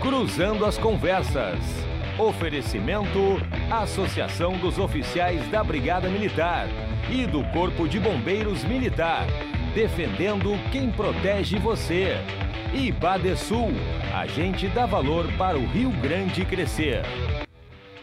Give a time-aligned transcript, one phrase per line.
[0.00, 1.58] Cruzando as Conversas.
[2.18, 3.36] Oferecimento:
[3.70, 6.68] Associação dos Oficiais da Brigada Militar
[7.10, 9.26] e do Corpo de Bombeiros Militar.
[9.74, 12.16] Defendendo quem protege você.
[12.72, 13.72] E Badesul,
[14.14, 17.02] a gente dá valor para o Rio Grande crescer.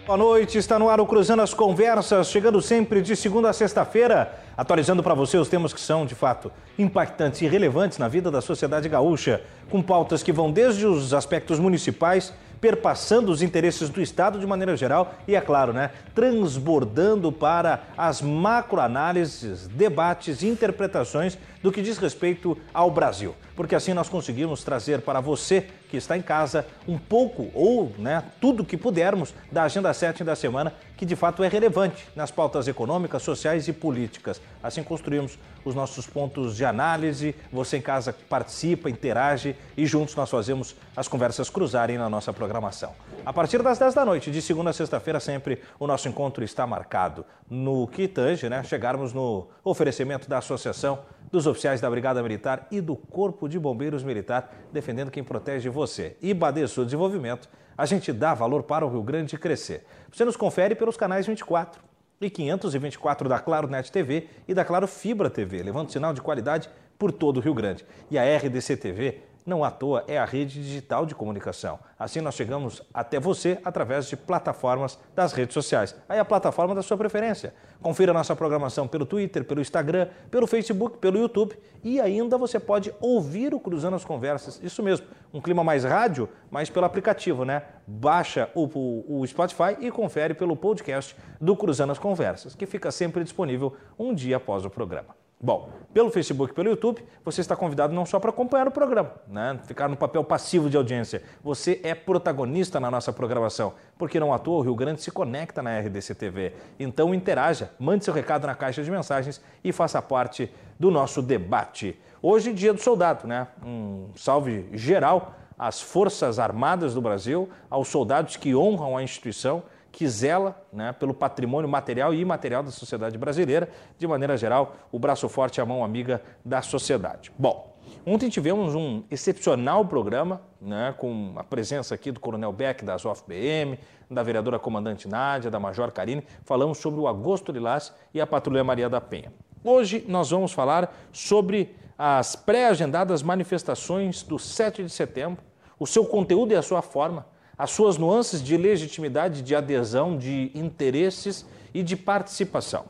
[0.08, 4.40] Boa noite, está no ar o Cruzando as Conversas, chegando sempre de segunda a sexta-feira,
[4.56, 6.50] atualizando para você os temas que são, de fato,
[6.80, 11.60] impactantes e relevantes na vida da sociedade gaúcha, com pautas que vão desde os aspectos
[11.60, 17.84] municipais perpassando os interesses do Estado de maneira geral e, é claro, né, transbordando para
[17.98, 23.36] as macroanálises, debates e interpretações do que diz respeito ao Brasil.
[23.56, 28.24] Porque assim nós conseguimos trazer para você que está em casa um pouco ou né,
[28.40, 32.68] tudo que pudermos da Agenda 7 da semana, que de fato é relevante nas pautas
[32.68, 34.42] econômicas, sociais e políticas.
[34.62, 40.30] Assim construímos os nossos pontos de análise, você em casa participa, interage e juntos nós
[40.30, 42.94] fazemos as conversas cruzarem na nossa programação.
[43.26, 46.66] A partir das 10 da noite, de segunda a sexta-feira, sempre o nosso encontro está
[46.66, 51.00] marcado no que tange, né, chegarmos no oferecimento da Associação
[51.32, 56.16] dos oficiais da Brigada Militar e do Corpo de Bombeiros Militar, defendendo quem protege você.
[56.22, 59.86] E Badesul Desenvolvimento, a gente dá valor para o Rio Grande crescer.
[60.12, 61.82] Você nos confere pelos canais 24
[62.20, 66.70] e 524 da Claro Net TV e da Claro Fibra TV, levando sinal de qualidade
[66.98, 67.86] por todo o Rio Grande.
[68.10, 71.80] E a RDC TV não à toa é a rede digital de comunicação.
[71.98, 75.96] Assim nós chegamos até você através de plataformas das redes sociais.
[76.10, 77.54] Aí a plataforma da sua preferência.
[77.82, 82.94] Confira nossa programação pelo Twitter, pelo Instagram, pelo Facebook, pelo YouTube e ainda você pode
[83.00, 84.60] ouvir o Cruzando as Conversas.
[84.62, 87.64] Isso mesmo, um clima mais rádio, mas pelo aplicativo, né?
[87.88, 92.92] Baixa o, o, o Spotify e confere pelo podcast do Cruzando as Conversas, que fica
[92.92, 95.27] sempre disponível um dia após o programa.
[95.40, 99.60] Bom, pelo Facebook, pelo YouTube, você está convidado não só para acompanhar o programa, né?
[99.68, 101.22] ficar no papel passivo de audiência.
[101.44, 105.62] Você é protagonista na nossa programação, porque não à toa o Rio Grande se conecta
[105.62, 106.54] na RDC TV.
[106.80, 112.00] Então interaja, mande seu recado na caixa de mensagens e faça parte do nosso debate.
[112.20, 113.48] Hoje, dia do soldado, né?
[113.64, 119.62] Um salve geral às Forças Armadas do Brasil, aos soldados que honram a instituição
[119.98, 125.00] que zela né, pelo patrimônio material e imaterial da sociedade brasileira, de maneira geral, o
[125.00, 127.32] braço forte e a mão amiga da sociedade.
[127.36, 127.76] Bom,
[128.06, 133.80] ontem tivemos um excepcional programa, né, com a presença aqui do Coronel Beck, da ASOF-BM,
[134.08, 138.64] da vereadora comandante Nádia, da Major Karine, falamos sobre o Agosto Lilás e a Patrulha
[138.64, 139.34] Maria da Penha.
[139.64, 145.44] Hoje nós vamos falar sobre as pré-agendadas manifestações do 7 de setembro,
[145.80, 147.26] o seu conteúdo e a sua forma,
[147.58, 152.86] as suas nuances de legitimidade, de adesão, de interesses e de participação.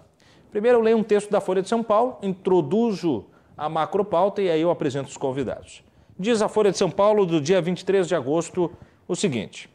[0.52, 3.26] Primeiro eu leio um texto da Folha de São Paulo, introduzo
[3.58, 5.84] a macropauta e aí eu apresento os convidados.
[6.20, 8.72] Diz a Folha de São Paulo do dia 23 de agosto
[9.08, 9.70] o seguinte: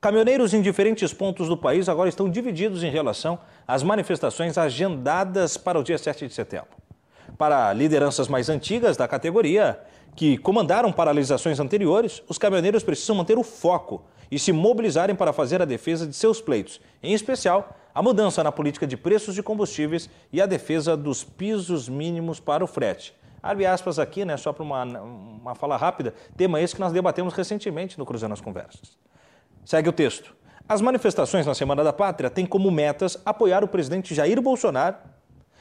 [0.00, 5.78] Caminhoneiros em diferentes pontos do país agora estão divididos em relação às manifestações agendadas para
[5.78, 6.68] o dia 7 de setembro.
[7.36, 9.78] Para lideranças mais antigas da categoria,
[10.14, 15.60] que comandaram paralisações anteriores, os caminhoneiros precisam manter o foco e se mobilizarem para fazer
[15.60, 20.08] a defesa de seus pleitos, em especial a mudança na política de preços de combustíveis
[20.32, 23.14] e a defesa dos pisos mínimos para o frete.
[23.42, 27.34] Abre aspas aqui, né, só para uma, uma fala rápida, tema esse que nós debatemos
[27.34, 28.98] recentemente no Cruzando as Conversas.
[29.64, 30.34] Segue o texto.
[30.68, 34.96] As manifestações na Semana da Pátria têm como metas apoiar o presidente Jair Bolsonaro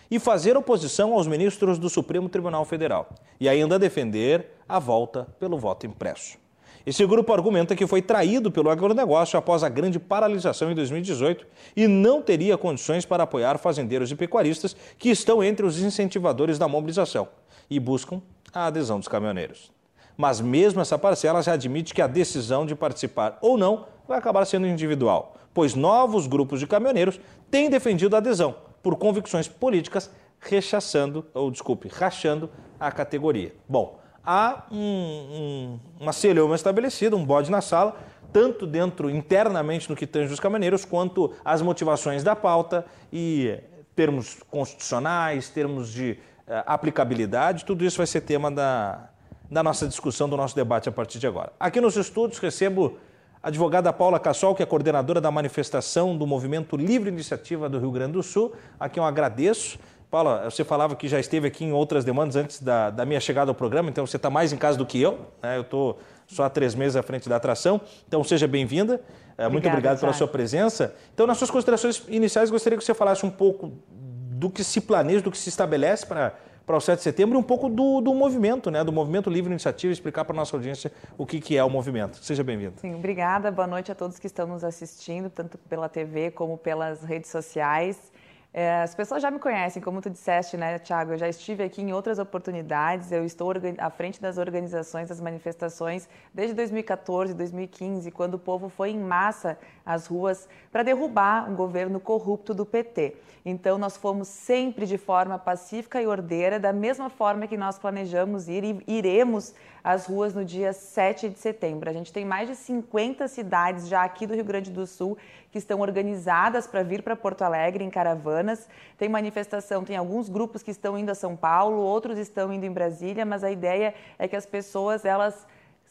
[0.09, 3.09] e fazer oposição aos ministros do Supremo Tribunal Federal
[3.39, 6.37] e ainda defender a volta pelo voto impresso.
[6.85, 11.87] Esse grupo argumenta que foi traído pelo agronegócio após a grande paralisação em 2018 e
[11.87, 17.27] não teria condições para apoiar fazendeiros e pecuaristas que estão entre os incentivadores da mobilização
[17.69, 18.21] e buscam
[18.53, 19.71] a adesão dos caminhoneiros.
[20.17, 24.45] Mas mesmo essa parcela já admite que a decisão de participar ou não vai acabar
[24.45, 27.19] sendo individual, pois novos grupos de caminhoneiros
[27.51, 30.09] têm defendido a adesão, por convicções políticas,
[30.39, 33.53] rechaçando, ou desculpe, rachando a categoria.
[33.67, 37.97] Bom, há um, um, uma celeuma estabelecida, um bode na sala,
[38.31, 43.59] tanto dentro, internamente, no que tange os caminhoneiros, quanto as motivações da pauta e
[43.95, 46.11] termos constitucionais, termos de
[46.47, 49.09] uh, aplicabilidade, tudo isso vai ser tema da,
[49.49, 51.51] da nossa discussão, do nosso debate a partir de agora.
[51.59, 52.97] Aqui nos estúdios recebo
[53.41, 57.91] a advogada Paula Cassol, que é coordenadora da manifestação do Movimento Livre Iniciativa do Rio
[57.91, 59.79] Grande do Sul, a quem eu agradeço.
[60.11, 63.51] Paula, você falava que já esteve aqui em outras demandas antes da, da minha chegada
[63.51, 65.19] ao programa, então você está mais em casa do que eu.
[65.41, 65.55] Né?
[65.55, 68.99] Eu estou só há três meses à frente da atração, então seja bem-vinda.
[69.37, 70.93] É, muito obrigado pela sua presença.
[71.13, 75.21] Então, nas suas considerações iniciais, gostaria que você falasse um pouco do que se planeja,
[75.21, 76.33] do que se estabelece para
[76.69, 78.83] para o 7 de setembro e um pouco do, do movimento, né?
[78.83, 82.17] Do Movimento Livre Iniciativa, explicar para a nossa audiência o que, que é o movimento.
[82.17, 82.73] Seja bem-vindo.
[82.79, 83.49] Sim, obrigada.
[83.49, 88.11] Boa noite a todos que estão nos assistindo, tanto pela TV como pelas redes sociais.
[88.51, 91.11] É, as pessoas já me conhecem, como tu disseste, né, Tiago?
[91.11, 96.09] Eu já estive aqui em outras oportunidades, eu estou à frente das organizações, das manifestações,
[96.33, 99.55] desde 2014, 2015, quando o povo foi em massa
[99.85, 103.17] às ruas para derrubar um governo corrupto do PT.
[103.45, 108.49] Então, nós fomos sempre de forma pacífica e ordeira, da mesma forma que nós planejamos
[108.49, 109.53] ir e iremos
[109.83, 111.89] às ruas no dia 7 de setembro.
[111.89, 115.17] A gente tem mais de 50 cidades já aqui do Rio Grande do Sul
[115.51, 118.67] que estão organizadas para vir para Porto Alegre em caravanas.
[118.97, 122.71] Tem manifestação, tem alguns grupos que estão indo a São Paulo, outros estão indo em
[122.71, 125.47] Brasília, mas a ideia é que as pessoas elas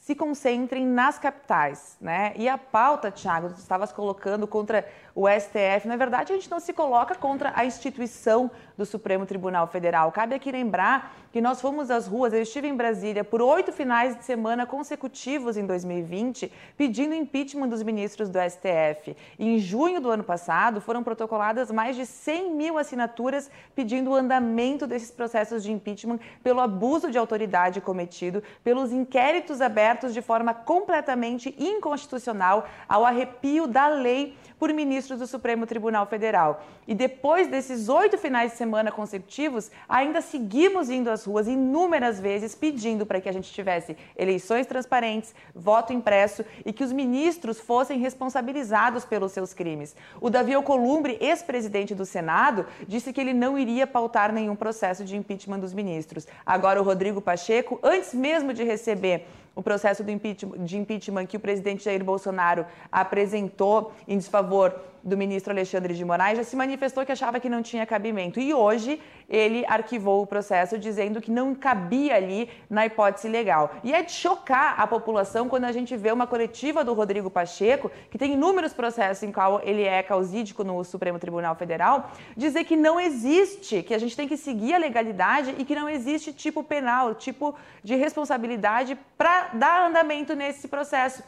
[0.08, 2.32] se concentrem nas capitais, né?
[2.34, 4.88] E a pauta, Thiago, tu estavas colocando contra
[5.18, 5.88] o STF.
[5.88, 10.12] Na verdade, a gente não se coloca contra a instituição do Supremo Tribunal Federal.
[10.12, 14.16] Cabe aqui lembrar que nós fomos às ruas, eu estive em Brasília por oito finais
[14.16, 19.16] de semana consecutivos em 2020, pedindo impeachment dos ministros do STF.
[19.36, 24.86] Em junho do ano passado, foram protocoladas mais de 100 mil assinaturas pedindo o andamento
[24.86, 31.52] desses processos de impeachment pelo abuso de autoridade cometido, pelos inquéritos abertos de forma completamente
[31.58, 36.64] inconstitucional ao arrepio da lei por ministros do Supremo Tribunal Federal.
[36.86, 42.54] E depois desses oito finais de semana consecutivos, ainda seguimos indo às ruas inúmeras vezes
[42.54, 47.98] pedindo para que a gente tivesse eleições transparentes, voto impresso e que os ministros fossem
[47.98, 49.94] responsabilizados pelos seus crimes.
[50.20, 55.16] O Davi Alcolumbre, ex-presidente do Senado, disse que ele não iria pautar nenhum processo de
[55.16, 56.26] impeachment dos ministros.
[56.44, 59.26] Agora, o Rodrigo Pacheco, antes mesmo de receber
[59.58, 64.72] o processo impeachment, de impeachment que o presidente Jair Bolsonaro apresentou em desfavor
[65.02, 68.38] do ministro Alexandre de Moraes já se manifestou que achava que não tinha cabimento.
[68.38, 73.74] E hoje ele arquivou o processo dizendo que não cabia ali na hipótese legal.
[73.84, 77.90] E é de chocar a população quando a gente vê uma coletiva do Rodrigo Pacheco,
[78.10, 82.76] que tem inúmeros processos em qual ele é causídico no Supremo Tribunal Federal, dizer que
[82.76, 86.62] não existe, que a gente tem que seguir a legalidade e que não existe tipo
[86.62, 87.54] penal, tipo
[87.84, 91.22] de responsabilidade para dar andamento nesse processo.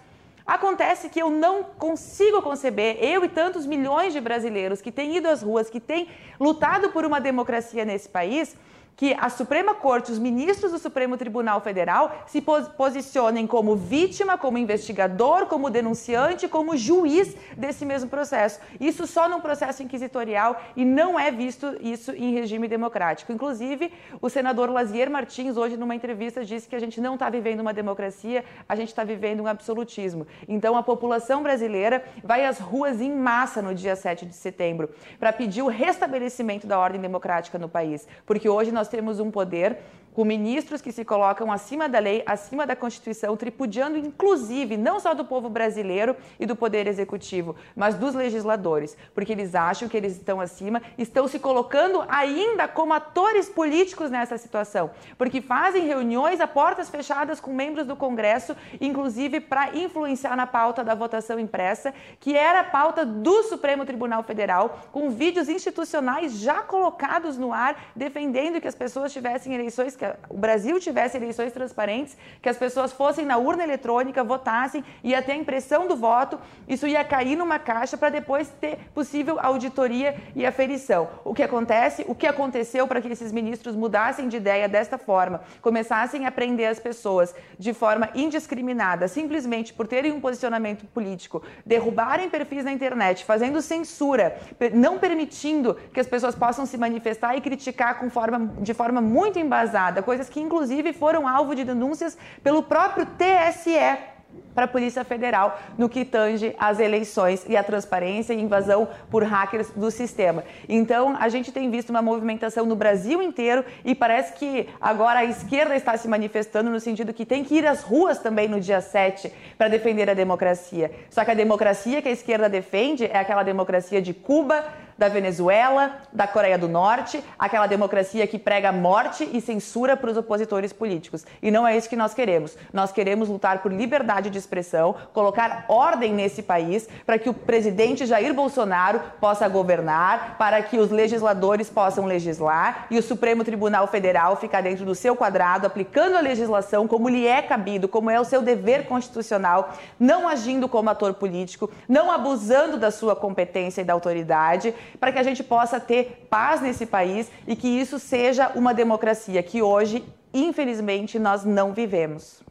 [0.50, 5.28] Acontece que eu não consigo conceber, eu e tantos milhões de brasileiros que têm ido
[5.28, 6.08] às ruas, que têm
[6.40, 8.56] lutado por uma democracia nesse país,
[8.96, 14.36] que a Suprema Corte, os ministros do Supremo Tribunal Federal se pos posicionem como vítima,
[14.36, 18.60] como investigador, como denunciante, como juiz desse mesmo processo.
[18.78, 23.32] Isso só num processo inquisitorial e não é visto isso em regime democrático.
[23.32, 27.60] Inclusive, o senador Lazier Martins, hoje numa entrevista, disse que a gente não está vivendo
[27.60, 30.26] uma democracia, a gente está vivendo um absolutismo.
[30.46, 35.32] Então, a população brasileira vai às ruas em massa no dia 7 de setembro para
[35.32, 39.78] pedir o restabelecimento da ordem democrática no país, porque hoje nós temos um poder
[40.14, 45.14] com ministros que se colocam acima da lei, acima da Constituição, tripudiando inclusive não só
[45.14, 50.12] do povo brasileiro e do poder executivo, mas dos legisladores, porque eles acham que eles
[50.16, 56.46] estão acima, estão se colocando ainda como atores políticos nessa situação, porque fazem reuniões a
[56.46, 62.36] portas fechadas com membros do Congresso, inclusive para influenciar na pauta da votação impressa, que
[62.36, 68.60] era a pauta do Supremo Tribunal Federal, com vídeos institucionais já colocados no ar defendendo
[68.60, 73.26] que as pessoas tivessem eleições, que o Brasil tivesse eleições transparentes, que as pessoas fossem
[73.26, 77.98] na urna eletrônica, votassem, ia ter a impressão do voto, isso ia cair numa caixa
[77.98, 81.08] para depois ter possível auditoria e aferição.
[81.24, 85.42] O que acontece, o que aconteceu para que esses ministros mudassem de ideia desta forma,
[85.60, 92.30] começassem a prender as pessoas de forma indiscriminada, simplesmente por terem um posicionamento político, derrubarem
[92.30, 94.38] perfis na internet, fazendo censura,
[94.72, 99.89] não permitindo que as pessoas possam se manifestar e criticar forma, de forma muito embasada,
[100.02, 104.10] coisas que inclusive foram alvo de denúncias pelo próprio TSE
[104.54, 109.22] para a Polícia Federal no que tange às eleições e a transparência e invasão por
[109.22, 110.44] hackers do sistema.
[110.68, 115.24] Então, a gente tem visto uma movimentação no Brasil inteiro e parece que agora a
[115.24, 118.80] esquerda está se manifestando no sentido que tem que ir às ruas também no dia
[118.80, 120.90] 7 para defender a democracia.
[121.10, 124.64] Só que a democracia que a esquerda defende é aquela democracia de Cuba,
[125.00, 130.16] da Venezuela, da Coreia do Norte, aquela democracia que prega morte e censura para os
[130.18, 131.24] opositores políticos.
[131.42, 132.54] E não é isso que nós queremos.
[132.70, 138.04] Nós queremos lutar por liberdade de expressão, colocar ordem nesse país para que o presidente
[138.04, 144.36] Jair Bolsonaro possa governar, para que os legisladores possam legislar e o Supremo Tribunal Federal
[144.36, 148.24] ficar dentro do seu quadrado, aplicando a legislação como lhe é cabido, como é o
[148.24, 153.94] seu dever constitucional, não agindo como ator político, não abusando da sua competência e da
[153.94, 158.74] autoridade para que a gente possa ter paz nesse país e que isso seja uma
[158.74, 162.42] democracia que hoje, infelizmente, nós não vivemos.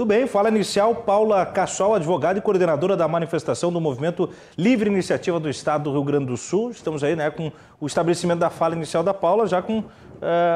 [0.00, 5.38] Tudo bem, fala inicial Paula Cassol, advogada e coordenadora da manifestação do Movimento Livre Iniciativa
[5.38, 6.70] do Estado do Rio Grande do Sul.
[6.70, 9.84] Estamos aí né, com o estabelecimento da fala inicial da Paula, já com uh,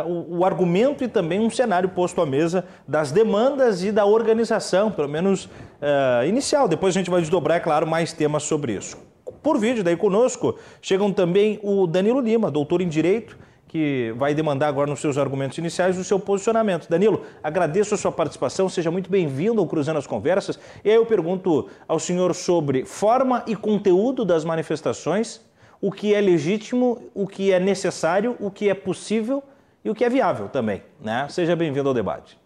[0.07, 4.91] o, o, argumento e também um cenário posto à mesa das demandas e da organização,
[4.91, 6.67] pelo menos uh, inicial.
[6.67, 8.97] Depois a gente vai desdobrar, é claro, mais temas sobre isso.
[9.43, 14.69] Por vídeo, daí conosco, chegam também o Danilo Lima, doutor em Direito, que vai demandar
[14.69, 16.89] agora nos seus argumentos iniciais o seu posicionamento.
[16.89, 20.59] Danilo, agradeço a sua participação, seja muito bem-vindo ao Cruzando as Conversas.
[20.85, 25.41] E aí eu pergunto ao senhor sobre forma e conteúdo das manifestações,
[25.81, 29.43] o que é legítimo, o que é necessário, o que é possível
[29.85, 30.83] e o que é viável também.
[31.01, 31.27] Né?
[31.29, 32.39] Seja bem-vindo ao debate.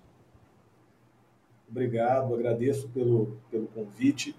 [1.71, 4.35] Obrigado, agradeço pelo, pelo convite.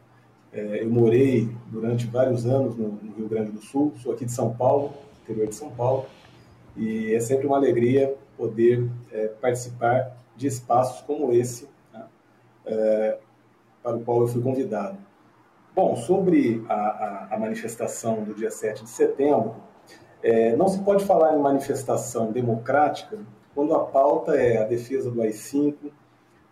[0.51, 4.31] É, eu morei durante vários anos no, no Rio Grande do Sul, sou aqui de
[4.31, 6.05] São Paulo, interior de São Paulo
[6.75, 12.05] e é sempre uma alegria poder é, participar de espaços como esse, né,
[12.65, 13.17] é,
[13.83, 14.97] para o qual eu fui convidado.
[15.75, 19.55] Bom, sobre a, a, a manifestação do dia 7 de setembro,
[20.23, 23.19] é, não se pode falar em manifestação democrática
[23.53, 25.75] quando a pauta é a defesa do AI-5,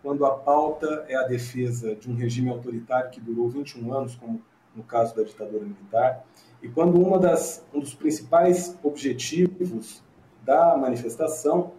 [0.08, 4.42] quando a pauta é a defesa de um regime autoritário que durou 21 anos, como
[4.74, 6.26] no caso da ditadura militar,
[6.64, 10.02] e quando uma das, um dos principais objetivos
[10.46, 11.74] da manifestação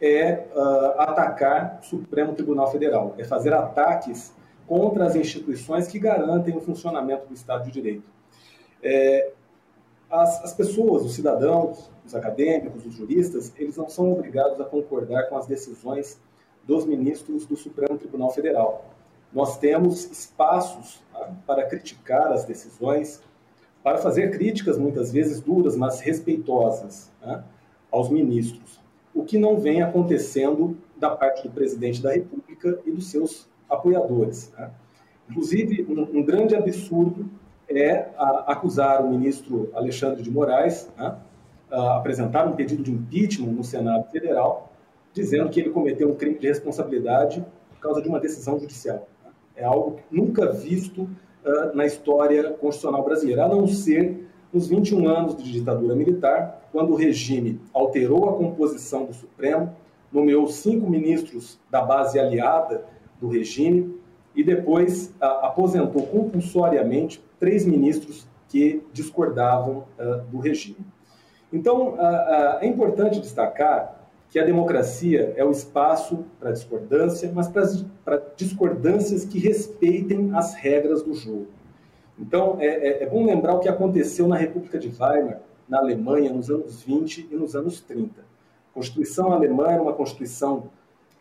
[0.00, 4.32] é uh, atacar o Supremo Tribunal Federal, é fazer ataques
[4.68, 8.08] contra as instituições que garantem o funcionamento do Estado de Direito.
[8.84, 9.32] É,
[10.08, 15.28] as, as, pessoas, os cidadãos, os acadêmicos, os juristas, eles não são obrigados a concordar
[15.28, 16.22] com as decisões
[16.66, 18.90] dos ministros do Supremo Tribunal Federal.
[19.32, 23.22] Nós temos espaços tá, para criticar as decisões,
[23.82, 27.10] para fazer críticas muitas vezes duras, mas respeitosas.
[27.20, 27.44] Tá?
[27.94, 28.80] aos ministros,
[29.14, 34.52] o que não vem acontecendo da parte do presidente da República e dos seus apoiadores.
[34.58, 34.68] Né?
[35.30, 37.30] Inclusive, um, um, grande absurdo
[37.68, 41.16] é a, acusar o ministro Alexandre de Moraes, né,
[41.70, 44.72] a apresentar um pedido de impeachment no Senado Federal,
[45.14, 49.08] dizendo que ele cometeu um crime de responsabilidade por causa de uma decisão judicial.
[49.56, 55.36] É algo nunca visto uh, na história constitucional brasileira, a não ser nos 21 anos
[55.36, 59.74] de ditadura militar, quando o regime alterou a composição do Supremo,
[60.12, 62.84] nomeou cinco ministros da base aliada
[63.20, 63.98] do regime
[64.34, 70.78] e depois a, aposentou compulsoriamente três ministros que discordavam uh, do regime.
[71.52, 74.03] Então, uh, uh, é importante destacar
[74.34, 81.04] que a democracia é o espaço para discordância, mas para discordâncias que respeitem as regras
[81.04, 81.46] do jogo.
[82.18, 86.32] Então, é, é, é, bom lembrar o que aconteceu na República de Weimar, na Alemanha,
[86.32, 88.22] nos anos 20 e nos anos 30.
[88.22, 90.64] A Constituição alemã era uma Constituição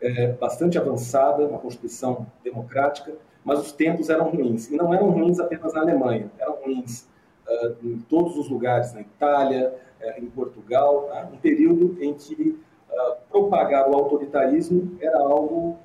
[0.02, 3.14] é, bastante avançada, uma Constituição democrática,
[3.46, 4.72] mas os tempos eram ruins.
[4.72, 7.08] E não eram ruins apenas na Alemanha, eram ruins
[7.48, 11.30] uh, em todos os lugares, na Itália, uh, em Portugal, tá?
[11.32, 12.58] um período em que
[12.94, 15.78] uh, propagar o autoritarismo era algo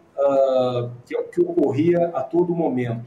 [1.05, 3.07] que, que ocorria a todo momento.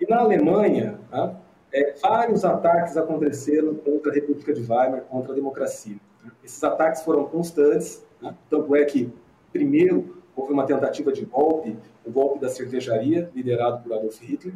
[0.00, 1.36] E na Alemanha, né,
[1.72, 5.96] é, vários ataques aconteceram contra a República de Weimar, contra a democracia.
[6.24, 6.30] Né.
[6.44, 9.12] Esses ataques foram constantes, né, tanto é que,
[9.52, 14.54] primeiro, houve uma tentativa de golpe, o golpe da cervejaria, liderado por Adolf Hitler.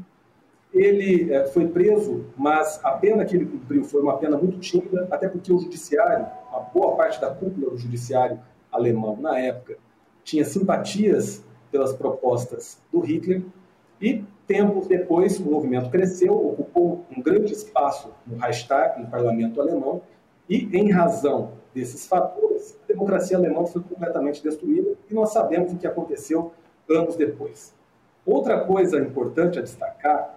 [0.77, 5.09] Ele é, foi preso, mas a pena que ele cumpriu foi uma pena muito tímida,
[5.11, 8.39] até porque o judiciário, a boa parte da cúpula do judiciário
[8.71, 9.79] alemão na época,
[10.23, 13.43] tinha simpatias pelas propostas do Hitler
[14.01, 20.03] e Tempos depois, o movimento cresceu, ocupou um grande espaço no Reichstag, no parlamento alemão,
[20.49, 25.77] e, em razão desses fatores, a democracia alemã foi completamente destruída e nós sabemos o
[25.77, 26.53] que aconteceu
[26.89, 27.75] anos depois.
[28.25, 30.36] Outra coisa importante a destacar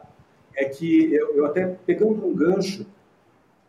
[0.60, 2.84] é que, eu, eu até pegando um gancho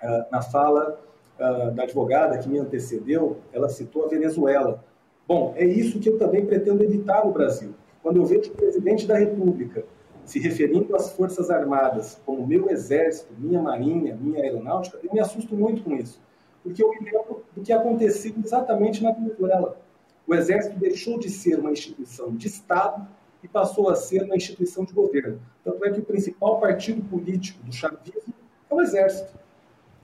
[0.02, 1.00] uh, na fala
[1.38, 4.84] uh, da advogada que me antecedeu, ela citou a Venezuela.
[5.26, 7.72] Bom, é isso que eu também pretendo evitar no Brasil.
[8.02, 9.84] Quando eu vejo o presidente da República
[10.24, 15.54] se referindo às Forças Armadas como meu exército, minha marinha, minha aeronáutica, eu me assusto
[15.54, 16.20] muito com isso,
[16.64, 19.80] porque eu me lembro do que aconteceu exatamente na Venezuela.
[20.26, 23.06] O exército deixou de ser uma instituição de Estado
[23.42, 25.40] e passou a ser uma instituição de governo.
[25.64, 28.34] Tanto é que o principal partido político do chavismo
[28.70, 29.38] é o exército.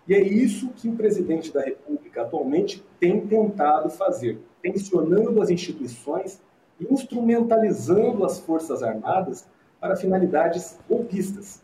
[0.09, 6.41] E é isso que o presidente da República atualmente tem tentado fazer, tensionando as instituições,
[6.81, 9.47] instrumentalizando as Forças Armadas
[9.81, 11.63] para finalidades golpistas.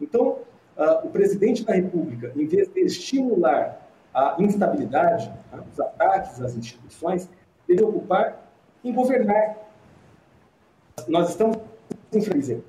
[0.00, 0.38] Então,
[0.76, 6.56] uh, o presidente da República, em vez de estimular a instabilidade, né, os ataques às
[6.56, 7.28] instituições,
[7.68, 8.50] deve ocupar
[8.82, 9.65] em governar.
[11.06, 11.58] Nós estamos
[12.12, 12.64] em crise.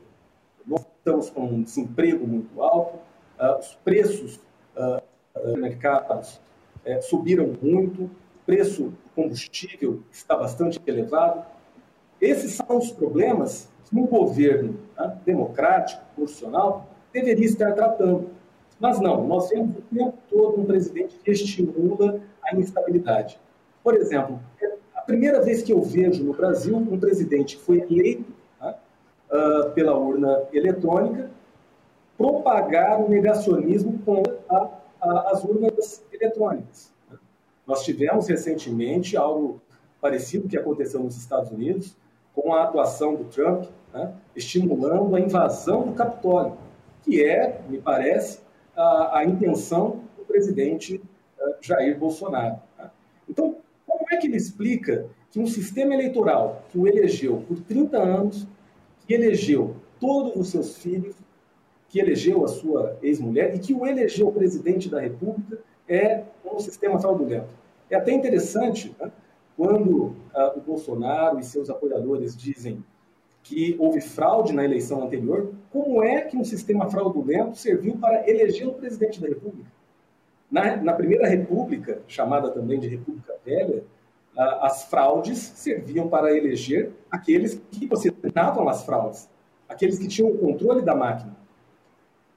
[0.65, 2.98] Nós estamos com um desemprego muito alto,
[3.39, 4.39] uh, os preços
[4.75, 5.01] uh,
[5.36, 6.39] uh, mercados
[6.86, 8.10] uh, subiram muito, o
[8.46, 11.43] preço do combustível está bastante elevado.
[12.22, 18.29] Esses são os problemas que um governo né, democrático, constitucional, deveria estar tratando.
[18.79, 23.39] Mas não, nós vemos o tempo todo um presidente que estimula a instabilidade.
[23.81, 24.39] Por exemplo,
[25.08, 28.26] primeira vez que eu vejo no Brasil um presidente que foi eleito
[28.62, 28.76] né,
[29.32, 31.32] uh, pela urna eletrônica
[32.18, 34.70] propagar o negacionismo contra a,
[35.02, 36.92] a, as urnas eletrônicas.
[37.66, 39.62] Nós tivemos recentemente algo
[40.02, 41.96] parecido que aconteceu nos Estados Unidos,
[42.36, 46.58] com a atuação do Trump, né, estimulando a invasão do Capitólio,
[47.04, 48.40] que é, me parece,
[48.76, 51.02] a, a intenção do presidente
[51.40, 52.58] uh, Jair Bolsonaro.
[52.78, 52.90] Né.
[53.30, 53.58] Então,
[54.08, 58.48] como é que ele explica que um sistema eleitoral que o elegeu por 30 anos,
[59.06, 61.14] que elegeu todos os seus filhos,
[61.90, 65.60] que elegeu a sua ex-mulher e que o elegeu presidente da República
[65.90, 67.50] é um sistema fraudulento?
[67.90, 69.12] É até interessante, né?
[69.58, 70.16] quando uh,
[70.56, 72.82] o Bolsonaro e seus apoiadores dizem
[73.44, 78.68] que houve fraude na eleição anterior, como é que um sistema fraudulento serviu para eleger
[78.70, 79.70] o presidente da República?
[80.50, 83.84] Na, na Primeira República, chamada também de República Velha,
[84.38, 89.27] as fraudes serviam para eleger aqueles que possibilitavam as fraudes,
[89.67, 91.36] aqueles que tinham o controle da máquina.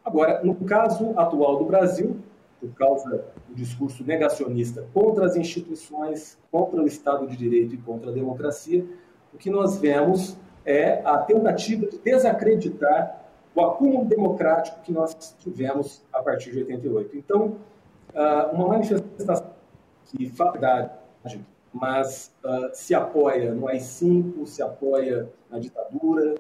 [0.02, 2.16] Agora, no caso atual do Brasil,
[2.59, 8.11] por causa do discurso negacionista contra as instituições, contra o Estado de Direito e contra
[8.11, 8.85] a democracia,
[9.33, 13.21] o que nós vemos é a tentativa de desacreditar
[13.54, 17.16] o acúmulo democrático que nós tivemos a partir de 88.
[17.16, 17.57] Então,
[18.14, 19.50] ah, uma manifestação
[20.07, 20.90] que fala verdade,
[21.73, 26.35] mas uh, se apoia no AI-5, se apoia na ditadura,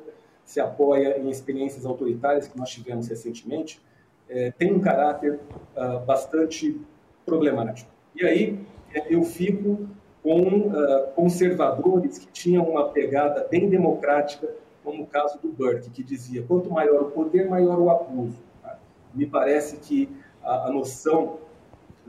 [0.44, 3.80] se apoia em experiências autoritárias que nós tivemos recentemente,
[4.28, 5.38] é, tem um caráter
[5.76, 6.80] uh, bastante
[7.24, 7.90] problemático.
[8.14, 8.60] E aí
[8.92, 9.88] é, eu fico
[10.22, 14.48] com uh, conservadores que tinham uma pegada bem democrática,
[14.82, 18.38] como o caso do Burke, que dizia quanto maior o poder, maior o abuso.
[18.62, 18.78] Tá?
[19.14, 20.08] Me parece que
[20.42, 21.38] a, a noção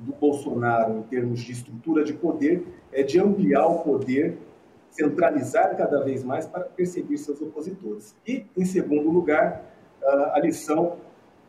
[0.02, 4.38] do Bolsonaro em termos de estrutura de poder é de ampliar o poder,
[4.90, 8.16] centralizar cada vez mais para perseguir seus opositores.
[8.28, 9.64] E, em segundo lugar,
[10.34, 10.98] a lição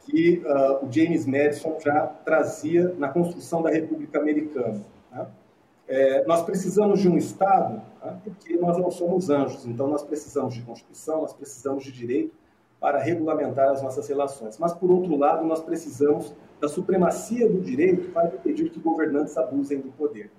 [0.00, 4.84] que uh, o James Madison já trazia na construção da República Americana.
[5.10, 5.26] Né?
[5.88, 8.18] É, nós precisamos de um Estado, né?
[8.24, 12.34] porque nós não somos anjos, então nós precisamos de Constituição, nós precisamos de direito
[12.80, 14.58] para regulamentar as nossas relações.
[14.58, 19.80] Mas, por outro lado, nós precisamos da supremacia do direito para impedir que governantes abusem
[19.80, 20.30] do poder.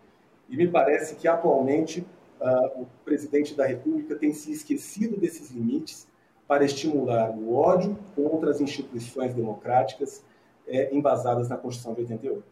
[0.49, 1.99] E me parece que, atualmente,
[2.39, 6.07] uh, o presidente da República tem se esquecido desses limites
[6.47, 10.23] para estimular o ódio contra as instituições democráticas
[10.65, 12.43] é, embasadas na Constituição de 88.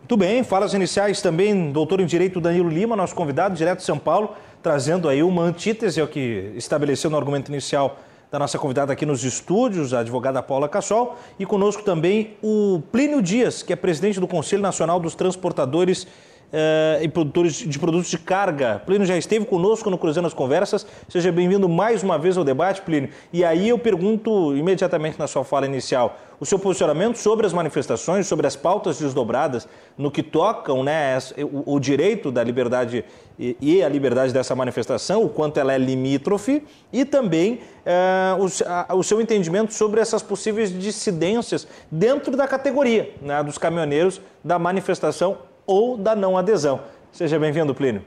[0.00, 3.98] Muito bem, falas iniciais também, doutor em Direito Danilo Lima, nosso convidado direto de São
[3.98, 7.98] Paulo, trazendo aí uma antítese ao que estabeleceu no argumento inicial
[8.34, 13.22] da nossa convidada aqui nos estúdios, a advogada Paula Cassol, e conosco também o Plínio
[13.22, 16.04] Dias, que é presidente do Conselho Nacional dos Transportadores
[16.52, 18.82] uh, e produtores de produtos de carga.
[18.84, 20.86] Plínio já esteve conosco no Cruzando as Conversas.
[21.08, 23.10] Seja bem-vindo mais uma vez ao debate, Plínio.
[23.32, 28.26] E aí eu pergunto imediatamente na sua fala inicial o seu posicionamento sobre as manifestações,
[28.26, 33.04] sobre as pautas desdobradas no que tocam né, o, direito da liberdade
[33.38, 38.94] e, a liberdade dessa manifestação, o quanto ela é limítrofe, e também uh, o, a,
[38.94, 45.38] o, seu entendimento sobre essas possíveis dissidências dentro da categoria né, dos caminhoneiros da manifestação
[45.66, 46.80] ou da não adesão.
[47.12, 48.04] Seja bem-vindo, Plínio.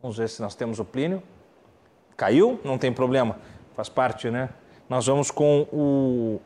[0.00, 1.22] Vamos ver se nós temos o Plínio.
[2.16, 2.60] Caiu?
[2.64, 3.38] Não tem problema,
[3.74, 4.50] faz parte, né?
[4.88, 6.40] Nós vamos com o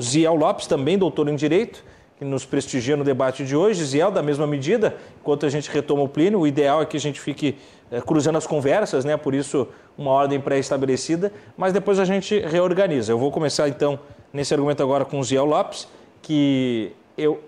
[0.00, 1.84] Ziel Lopes, também doutor em Direito,
[2.18, 3.84] que nos prestigia no debate de hoje.
[3.84, 7.00] Ziel, da mesma medida, enquanto a gente retoma o Plínio, o ideal é que a
[7.00, 7.58] gente fique
[7.90, 9.16] é, cruzando as conversas, né?
[9.16, 13.12] Por isso, uma ordem pré-estabelecida, mas depois a gente reorganiza.
[13.12, 13.98] Eu vou começar, então,
[14.32, 15.86] nesse argumento agora com o Ziel Lopes,
[16.20, 17.42] que eu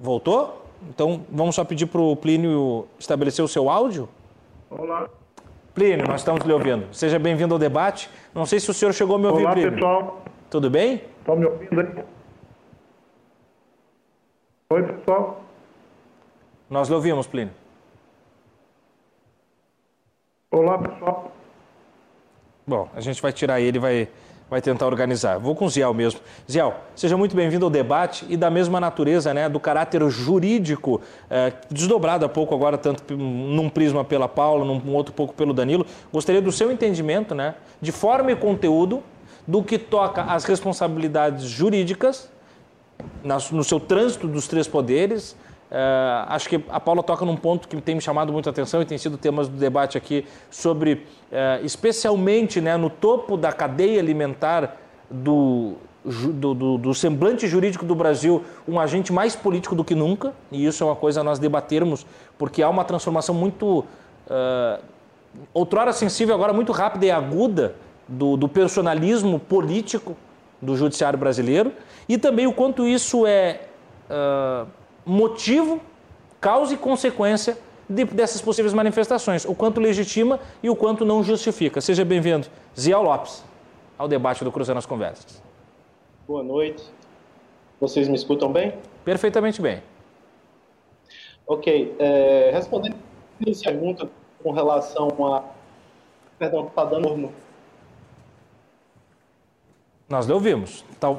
[0.00, 0.64] Voltou?
[0.88, 4.08] Então vamos só pedir para o Plínio estabelecer o seu áudio.
[4.70, 5.10] Olá.
[5.74, 6.92] Plínio, nós estamos lhe ouvindo.
[6.94, 8.08] Seja bem-vindo ao debate.
[8.34, 9.72] Não sei se o senhor chegou a me ouvir, Olá, Plínio.
[9.72, 10.22] pessoal.
[10.48, 11.04] Tudo bem?
[11.18, 12.04] Estão me ouvindo aí?
[14.70, 15.42] Oi, pessoal.
[16.70, 17.52] Nós lhe ouvimos, Plínio.
[20.50, 21.30] Olá, pessoal.
[22.66, 24.08] Bom, a gente vai tirar ele, vai,
[24.50, 25.38] vai tentar organizar.
[25.38, 26.20] Vou com o Ziel mesmo.
[26.50, 31.52] Ziel, seja muito bem-vindo ao debate e da mesma natureza, né, do caráter jurídico, é,
[31.70, 35.86] desdobrado há pouco agora, tanto num prisma pela Paula, num outro pouco pelo Danilo.
[36.12, 39.02] Gostaria do seu entendimento, né, de forma e conteúdo,
[39.46, 42.28] do que toca às responsabilidades jurídicas,
[43.52, 45.34] no seu trânsito dos três poderes,
[45.70, 48.84] Uh, acho que a Paula toca num ponto que tem me chamado muita atenção e
[48.84, 50.94] tem sido temas do debate aqui sobre,
[51.30, 54.76] uh, especialmente né, no topo da cadeia alimentar
[55.08, 60.34] do, do, do, do, semblante jurídico do Brasil, um agente mais político do que nunca,
[60.50, 62.04] e isso é uma coisa a nós debatermos,
[62.36, 63.84] porque há uma transformação muito,
[64.26, 64.82] uh,
[65.54, 67.76] outrora sensível, agora muito rápida e aguda
[68.08, 70.16] do, do personalismo político
[70.60, 71.70] do judiciário brasileiro,
[72.08, 73.60] e também o quanto isso é
[75.04, 75.80] motivo,
[76.40, 77.56] causa e consequência
[77.88, 81.80] de, dessas possíveis manifestações, o quanto legitima e o quanto não justifica.
[81.80, 82.46] Seja bem-vindo,
[82.78, 83.44] Ziel Lopes,
[83.98, 85.42] ao debate do Cruzando as Conversas.
[86.26, 86.84] Boa noite.
[87.80, 88.74] Vocês me escutam bem?
[89.04, 89.82] Perfeitamente bem.
[91.46, 91.96] Ok.
[91.98, 94.08] É, respondendo a pergunta
[94.42, 95.42] com relação a.
[96.38, 97.32] Perdão, está dando.
[100.08, 100.84] Nós lhe ouvimos.
[101.00, 101.16] Tá,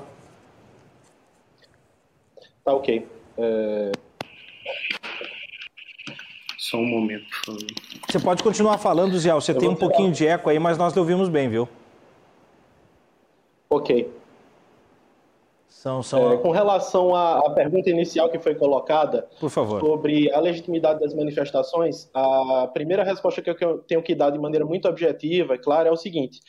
[2.63, 3.07] tá ok.
[3.37, 3.91] É...
[6.57, 7.67] Só um momento, por favor.
[8.09, 9.33] Você pode continuar falando, Zé.
[9.33, 11.67] Você Eu tem um pouquinho de eco aí, mas nós te ouvimos bem, viu?
[13.69, 14.11] Ok.
[15.67, 16.33] São, são...
[16.33, 19.27] É, com relação à, à, pergunta inicial que foi colocada
[19.79, 24.63] sobre a legitimidade das manifestações, a primeira resposta que eu tenho que dar de maneira
[24.63, 26.39] muito objetiva, é claro, é o seguinte: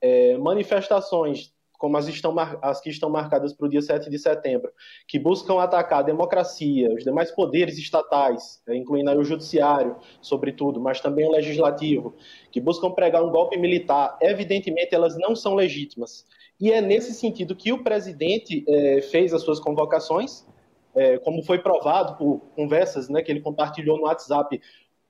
[0.00, 4.70] é, manifestações como as, estão, as que estão marcadas para o dia 7 de setembro,
[5.08, 11.00] que buscam atacar a democracia, os demais poderes estatais, né, incluindo o judiciário, sobretudo, mas
[11.00, 12.14] também o legislativo,
[12.52, 16.26] que buscam pregar um golpe militar, evidentemente elas não são legítimas.
[16.60, 20.46] E é nesse sentido que o presidente é, fez as suas convocações,
[20.94, 24.60] é, como foi provado por conversas né, que ele compartilhou no WhatsApp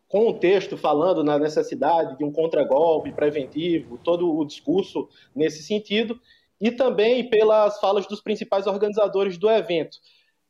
[0.07, 6.21] com o texto falando na necessidade de um contragolpe preventivo, todo o discurso nesse sentido,
[6.61, 9.97] e também pelas falas dos principais organizadores do evento.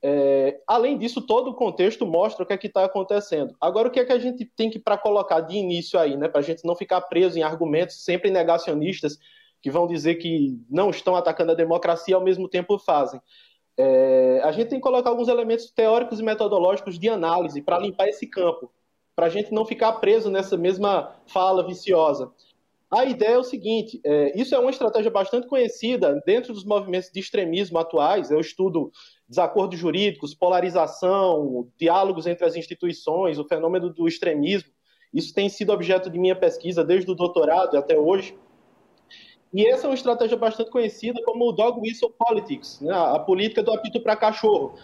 [0.03, 3.55] É, além disso, todo o contexto mostra o que é que está acontecendo.
[3.61, 6.29] Agora, o que é que a gente tem que para colocar de início aí, né,
[6.29, 9.18] para a gente não ficar preso em argumentos sempre negacionistas
[9.62, 13.20] que vão dizer que não estão atacando a democracia e ao mesmo tempo fazem.
[13.77, 18.09] É, a gente tem que colocar alguns elementos teóricos e metodológicos de análise para limpar
[18.09, 18.73] esse campo,
[19.14, 22.33] para a gente não ficar preso nessa mesma fala viciosa.
[22.90, 27.11] A ideia é o seguinte: é, isso é uma estratégia bastante conhecida dentro dos movimentos
[27.11, 28.31] de extremismo atuais.
[28.31, 28.90] Eu estudo
[29.29, 34.70] desacordos jurídicos, polarização, diálogos entre as instituições, o fenômeno do extremismo.
[35.14, 38.37] Isso tem sido objeto de minha pesquisa desde o doutorado até hoje.
[39.53, 42.94] E essa é uma estratégia bastante conhecida como o dog whistle politics, né?
[42.94, 44.74] a política do apito para cachorro.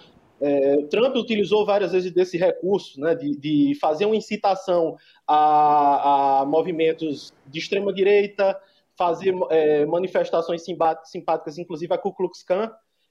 [0.41, 4.97] É, Trump utilizou várias vezes desse recurso, né, de, de fazer uma incitação
[5.27, 8.59] a, a movimentos de extrema direita,
[8.97, 12.71] fazer é, manifestações simpáticas, inclusive a Ku Klux Klan,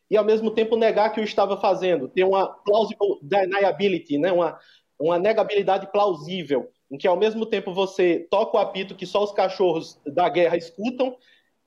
[0.09, 4.59] e ao mesmo tempo negar que o estava fazendo, ter uma plausible deniability, né, uma,
[4.99, 9.31] uma negabilidade plausível, em que ao mesmo tempo você toca o apito que só os
[9.31, 11.15] cachorros da guerra escutam,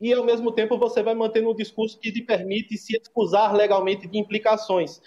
[0.01, 4.07] e ao mesmo tempo você vai mantendo um discurso que lhe permite se excusar legalmente
[4.07, 5.01] de implicações.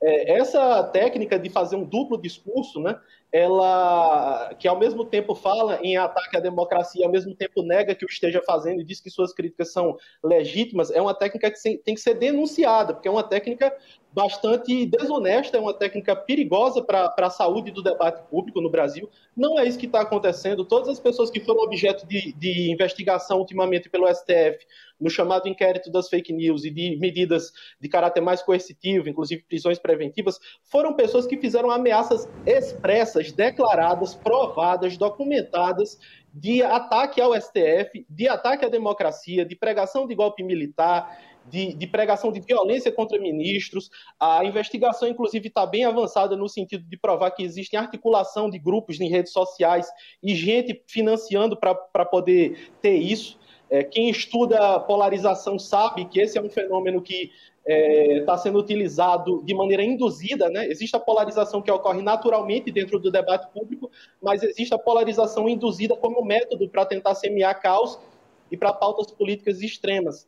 [0.00, 3.00] É, essa técnica de fazer um duplo discurso, né,
[3.32, 8.04] ela que ao mesmo tempo fala em ataque à democracia, ao mesmo tempo nega que
[8.04, 11.94] o esteja fazendo e diz que suas críticas são legítimas, é uma técnica que tem
[11.94, 13.76] que ser denunciada, porque é uma técnica
[14.12, 19.08] bastante desonesta, é uma técnica perigosa para a saúde do debate público no Brasil.
[19.36, 20.64] Não é isso que está acontecendo.
[20.64, 24.66] Todas as pessoas que foram objeto de, de investigação ultimamente pelo STF,
[25.00, 29.78] no chamado inquérito das fake news e de medidas de caráter mais coercitivo, inclusive prisões
[29.78, 35.98] preventivas, foram pessoas que fizeram ameaças expressas, declaradas, provadas, documentadas
[36.32, 41.86] de ataque ao STF, de ataque à democracia, de pregação de golpe militar, de, de,
[41.86, 43.90] pregação de violência contra ministros.
[44.20, 49.00] A investigação, inclusive, está bem avançada no sentido de provar que existe articulação de grupos
[49.00, 49.88] em redes sociais
[50.22, 53.38] e gente financiando para poder ter isso.
[53.70, 57.32] É, quem estuda polarização sabe que esse é um fenômeno que
[57.66, 60.48] está é, tá sendo utilizado de maneira induzida.
[60.48, 60.66] Né?
[60.68, 63.90] Existe a polarização que ocorre naturalmente dentro do debate público,
[64.22, 67.98] mas existe a polarização induzida como método para tentar semear caos
[68.50, 70.26] e para pautas políticas extremas.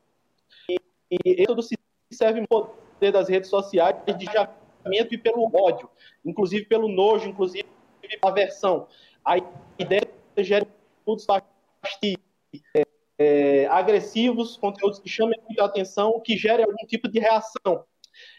[0.68, 0.76] E,
[1.10, 1.74] e método se
[2.12, 5.88] serve no poder das redes sociais de chamamento e pelo ódio,
[6.24, 7.64] inclusive pelo nojo, inclusive
[8.02, 8.86] pela aversão.
[9.24, 9.38] A
[9.78, 10.06] ideia
[10.38, 10.66] gera
[11.06, 11.22] tudo
[12.74, 12.84] é,
[13.20, 17.84] é, agressivos, conteúdos que chamem muita atenção, que gerem algum tipo de reação.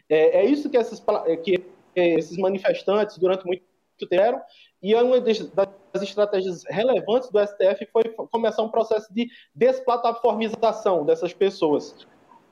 [0.10, 1.00] É, é isso que, essas,
[1.44, 1.64] que
[1.96, 4.42] esses manifestantes, durante muito tempo, deram,
[4.82, 11.32] e é uma das estratégias relevantes do STF foi começar um processo de desplataformização dessas
[11.32, 11.96] pessoas.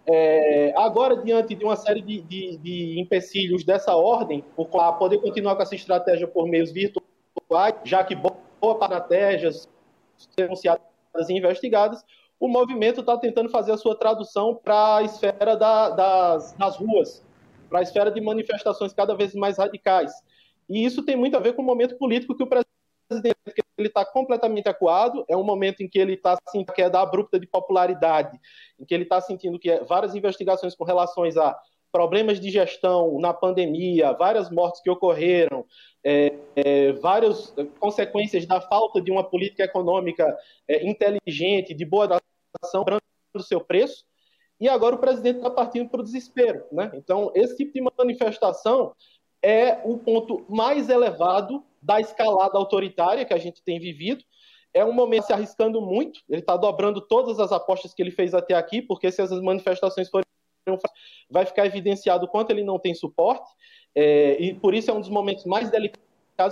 [0.06, 5.56] É, agora, diante de uma série de, de, de empecilhos dessa ordem, para poder continuar
[5.56, 9.68] com essa estratégia por meios virtuais, já que boa parte estratégias
[10.38, 10.84] denunciadas
[11.30, 12.04] e investigadas,
[12.40, 17.24] o movimento está tentando fazer a sua tradução para a esfera da, das, das ruas,
[17.70, 20.12] para a esfera de manifestações cada vez mais radicais.
[20.70, 23.36] E isso tem muito a ver com o momento político que o presidente
[23.78, 27.48] ele está completamente acuado, é um momento em que ele está sentindo queda abrupta de
[27.48, 28.40] popularidade,
[28.80, 31.58] em que ele está sentindo que várias investigações com relações a
[31.92, 35.66] problemas de gestão na pandemia, várias mortes que ocorreram,
[36.04, 42.86] é, é, várias consequências da falta de uma política econômica é, inteligente, de boa adaptação
[43.34, 44.06] do seu preço,
[44.60, 46.66] e agora o presidente está partindo para o desespero.
[46.72, 46.92] Né?
[46.94, 48.94] Então, esse tipo de manifestação
[49.42, 54.24] é o ponto mais elevado da escalada autoritária que a gente tem vivido.
[54.74, 58.34] É um momento se arriscando muito, ele está dobrando todas as apostas que ele fez
[58.34, 60.26] até aqui, porque se as manifestações forem
[61.30, 63.50] vai ficar evidenciado o quanto ele não tem suporte,
[63.96, 66.04] é, e por isso é um dos momentos mais delicados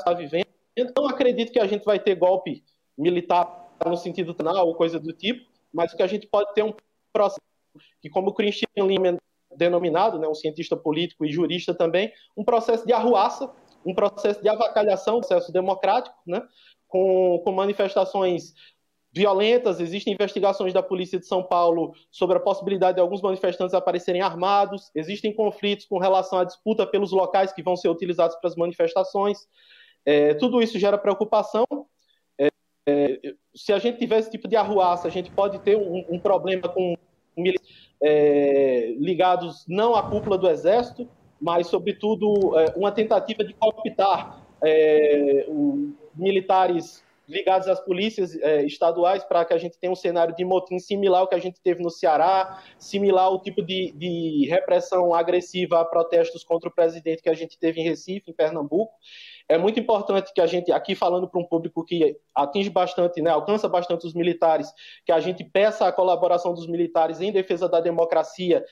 [0.03, 0.47] que está vivendo.
[0.95, 2.63] Não acredito que a gente vai ter golpe
[2.97, 6.73] militar no sentido penal ou coisa do tipo, mas que a gente pode ter um
[7.13, 7.41] processo
[8.01, 9.17] que, como o Christian Lehman
[9.55, 13.51] denominado, né, um cientista político e jurista também, um processo de arruaça,
[13.85, 16.41] um processo de avacalhação, processo democrático, né,
[16.87, 18.53] com, com manifestações
[19.17, 24.21] violentas, existem investigações da Polícia de São Paulo sobre a possibilidade de alguns manifestantes aparecerem
[24.21, 28.55] armados, existem conflitos com relação à disputa pelos locais que vão ser utilizados para as
[28.55, 29.47] manifestações.
[30.05, 31.65] É, tudo isso gera preocupação.
[32.39, 32.47] É,
[32.87, 33.19] é,
[33.53, 36.69] se a gente tiver esse tipo de arruaça, a gente pode ter um, um problema
[36.69, 36.95] com
[38.01, 41.09] é, ligados não à cúpula do Exército,
[41.41, 45.45] mas, sobretudo, é, uma tentativa de cooptar é,
[46.15, 50.79] militares ligados às polícias é, estaduais para que a gente tenha um cenário de motim
[50.79, 55.81] similar ao que a gente teve no Ceará, similar ao tipo de, de repressão agressiva
[55.81, 58.93] a protestos contra o presidente que a gente teve em Recife, em Pernambuco.
[59.49, 63.29] É muito importante que a gente, aqui falando para um público que atinge bastante, né,
[63.29, 64.71] alcança bastante os militares,
[65.05, 68.63] que a gente peça a colaboração dos militares em defesa da democracia,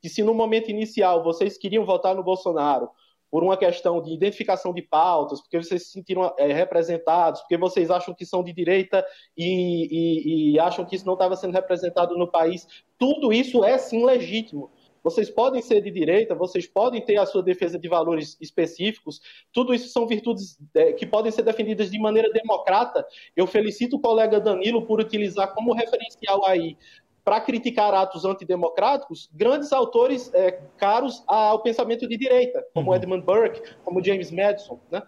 [0.00, 2.90] que se no momento inicial vocês queriam votar no Bolsonaro,
[3.34, 7.90] por uma questão de identificação de pautas, porque vocês se sentiram é, representados, porque vocês
[7.90, 9.04] acham que são de direita
[9.36, 12.64] e, e, e acham que isso não estava sendo representado no país.
[12.96, 14.70] Tudo isso é sim legítimo.
[15.02, 19.20] Vocês podem ser de direita, vocês podem ter a sua defesa de valores específicos,
[19.52, 23.04] tudo isso são virtudes é, que podem ser defendidas de maneira democrata.
[23.34, 26.76] Eu felicito o colega Danilo por utilizar como referencial aí
[27.24, 32.96] para criticar atos antidemocráticos grandes autores é, caros ao pensamento de direita, como uhum.
[32.96, 34.78] Edmund Burke, como James Madison.
[34.90, 35.02] Né?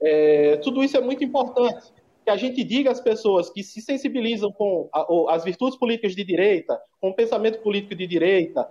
[0.00, 1.90] É, tudo isso é muito importante.
[2.24, 6.22] Que a gente diga às pessoas que se sensibilizam com a, as virtudes políticas de
[6.22, 8.68] direita, com o pensamento político de direita,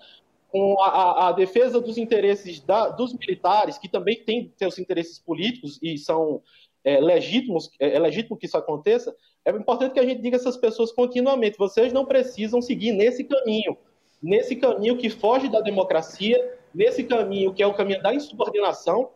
[0.49, 5.79] com a, a defesa dos interesses da, dos militares, que também têm seus interesses políticos
[5.81, 6.41] e são
[6.83, 9.15] é, legítimos, é, é, legítimo que isso aconteça,
[9.45, 13.77] é importante que a gente diga essas pessoas continuamente: vocês não precisam seguir nesse caminho,
[14.21, 19.09] nesse caminho que foge da democracia, nesse caminho que é o caminho da insubordinação,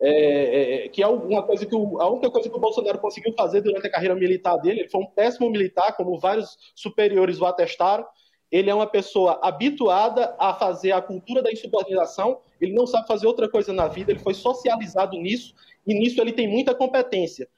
[0.00, 2.98] é, é, é que é uma coisa que o, a única coisa que o Bolsonaro
[2.98, 4.80] conseguiu fazer durante a carreira militar dele.
[4.80, 8.04] Ele foi um péssimo militar, como vários superiores o atestaram.
[8.50, 13.26] Ele é uma pessoa habituada a fazer a cultura da insubordinação, ele não sabe fazer
[13.26, 15.54] outra coisa na vida, ele foi socializado nisso,
[15.86, 17.48] e nisso ele tem muita competência.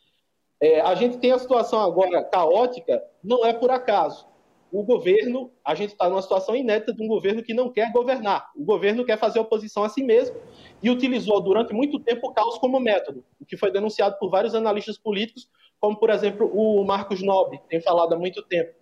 [0.60, 4.26] É, a gente tem a situação agora caótica, não é por acaso.
[4.72, 8.50] O governo, a gente está numa situação inédita de um governo que não quer governar.
[8.56, 10.36] O governo quer fazer oposição a si mesmo
[10.82, 14.54] e utilizou durante muito tempo o caos como método, o que foi denunciado por vários
[14.54, 15.48] analistas políticos,
[15.80, 18.72] como, por exemplo, o Marcos Nobre, tem falado há muito tempo.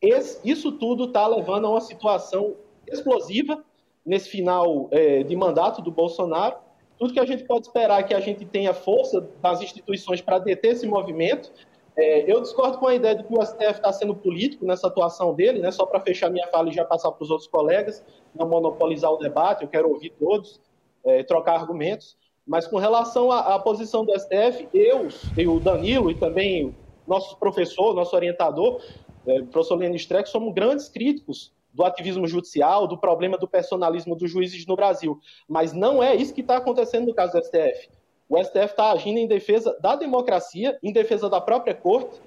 [0.00, 3.62] Esse, isso tudo está levando a uma situação explosiva
[4.06, 6.56] nesse final é, de mandato do Bolsonaro.
[6.98, 10.38] Tudo que a gente pode esperar é que a gente tenha força das instituições para
[10.38, 11.52] deter esse movimento.
[11.96, 15.34] É, eu discordo com a ideia de que o STF está sendo político nessa atuação
[15.34, 15.70] dele, né?
[15.70, 19.16] só para fechar minha fala e já passar para os outros colegas, não monopolizar o
[19.16, 20.60] debate, eu quero ouvir todos,
[21.04, 22.16] é, trocar argumentos.
[22.46, 26.74] Mas com relação à, à posição do STF, eu, e o Danilo e também
[27.06, 28.80] nosso professor, nosso orientador,
[29.26, 34.30] é, professor Lenin Streck, somos grandes críticos do ativismo judicial, do problema do personalismo dos
[34.30, 35.18] juízes no Brasil.
[35.48, 37.88] Mas não é isso que está acontecendo no caso do STF.
[38.28, 42.20] O STF está agindo em defesa da democracia, em defesa da própria corte,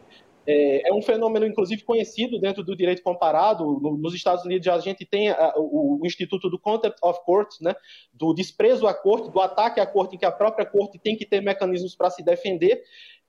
[0.45, 3.63] é, é, um fenômeno, inclusive, conhecido dentro do direito comparado.
[3.79, 7.49] No, nos Estados Unidos, a gente tem a, o, o, Instituto do Contempt of Court,
[7.61, 7.75] né,
[8.11, 11.25] do desprezo à corte, do ataque à corte, em que a própria corte tem que
[11.25, 12.81] ter mecanismos para se defender.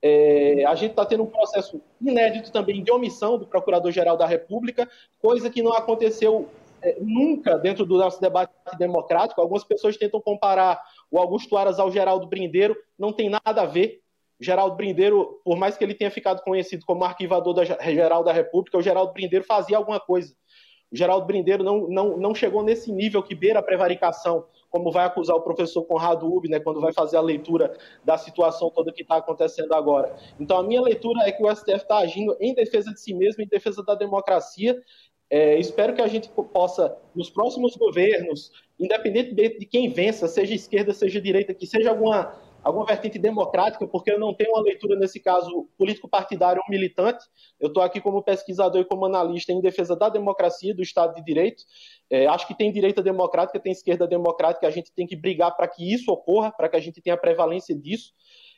[0.05, 4.89] É, a gente está tendo um processo inédito também de omissão do Procurador-Geral da República,
[5.21, 6.49] coisa que não aconteceu
[6.81, 9.39] é, nunca dentro do nosso debate democrático.
[9.39, 14.01] Algumas pessoas tentam comparar o Augusto Aras ao Geraldo Brindeiro, não tem nada a ver.
[14.41, 18.77] Geraldo Brindeiro, por mais que ele tenha ficado conhecido como arquivador da Geral da República,
[18.77, 20.35] o Geraldo Brindeiro fazia alguma coisa.
[20.91, 25.05] O Geraldo Brindeiro não, não, não chegou nesse nível que beira a prevaricação, como vai
[25.05, 29.03] acusar o professor Conrado Ubi, né, quando vai fazer a leitura da situação toda que
[29.03, 30.15] está acontecendo agora.
[30.39, 33.43] Então, a minha leitura é que o STF está agindo em defesa de si mesmo,
[33.43, 34.75] em defesa da democracia.
[35.29, 40.91] É, espero que a gente possa, nos próximos governos, independente de quem vença, seja esquerda,
[40.91, 42.33] seja direita, que seja alguma
[42.63, 47.25] alguma vertente democrática, porque eu não tenho uma leitura, nesse caso, político-partidário ou militante.
[47.59, 51.23] Eu estou aqui como pesquisador e como analista em defesa da democracia, do Estado de
[51.23, 51.63] Direito.
[52.09, 55.67] É, acho que tem direita democrática, tem esquerda democrática, a gente tem que brigar para
[55.67, 58.13] que isso ocorra, para que a gente tenha prevalência disso.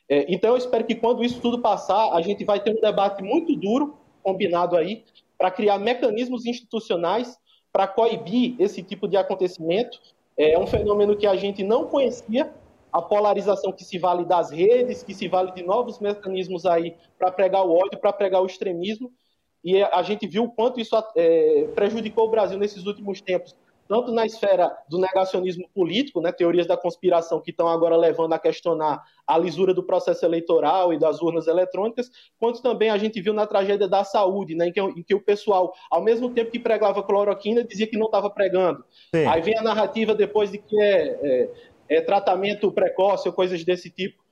[0.08, 3.22] É, então, eu espero que quando isso tudo passar, a gente vai ter um debate
[3.22, 5.04] muito duro, combinado aí,
[5.38, 7.38] para criar mecanismos institucionais
[7.72, 10.00] para coibir esse tipo de acontecimento.
[10.36, 12.52] É um fenômeno que a gente não conhecia
[12.92, 17.30] a polarização que se vale das redes, que se vale de novos mecanismos aí para
[17.30, 19.12] pregar o ódio, para pregar o extremismo.
[19.66, 23.54] E a gente viu o quanto isso é, prejudicou o Brasil nesses últimos tempos,
[23.88, 28.38] tanto na esfera do negacionismo político, né, teorias da conspiração que estão agora levando a
[28.38, 33.32] questionar a lisura do processo eleitoral e das urnas eletrônicas, quanto também a gente viu
[33.32, 36.58] na tragédia da saúde, né, em, que, em que o pessoal, ao mesmo tempo que
[36.58, 38.84] pregava cloroquina, dizia que não estava pregando.
[39.14, 39.26] Sim.
[39.26, 41.50] Aí vem a narrativa depois de que é, é
[41.88, 44.22] é, tratamento precoce ou coisas desse tipo.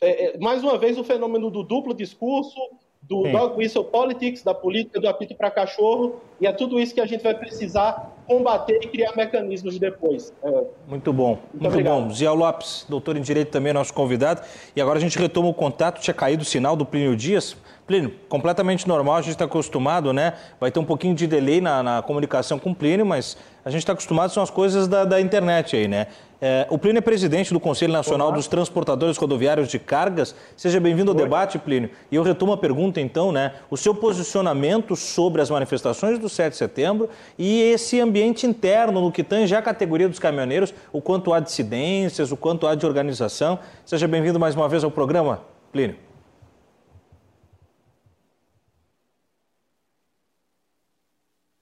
[0.00, 2.58] É, é, mais uma vez, o fenômeno do duplo discurso,
[3.02, 3.32] do Sim.
[3.32, 7.06] dog whistle politics, da política do apito para cachorro, e é tudo isso que a
[7.06, 10.32] gente vai precisar combater e criar mecanismos depois.
[10.42, 10.64] É.
[10.86, 12.10] Muito bom, muito, muito bom.
[12.10, 14.42] Zé Lopes, doutor em Direito também, nosso convidado.
[14.76, 17.56] E agora a gente retoma o contato, tinha caído o sinal do Plínio Dias.
[17.88, 20.34] Plínio, completamente normal, a gente está acostumado, né?
[20.60, 23.80] Vai ter um pouquinho de delay na, na comunicação com o Plínio, mas a gente
[23.80, 26.06] está acostumado, são as coisas da, da internet aí, né?
[26.38, 28.36] É, o Plínio é presidente do Conselho Nacional Olá.
[28.36, 30.34] dos Transportadores Rodoviários de Cargas.
[30.54, 31.22] Seja bem-vindo ao Oi.
[31.22, 31.88] debate, Plínio.
[32.12, 33.54] E eu retomo a pergunta, então, né?
[33.70, 39.10] O seu posicionamento sobre as manifestações do 7 de setembro e esse ambiente interno no
[39.10, 43.58] que tange a categoria dos caminhoneiros, o quanto há dissidências, o quanto há de organização.
[43.86, 45.40] Seja bem-vindo mais uma vez ao programa,
[45.72, 46.07] Plínio.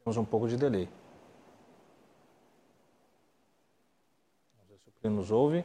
[0.07, 0.88] Temos um pouco de delay.
[4.55, 5.64] Vamos ver se o Plínio nos ouve.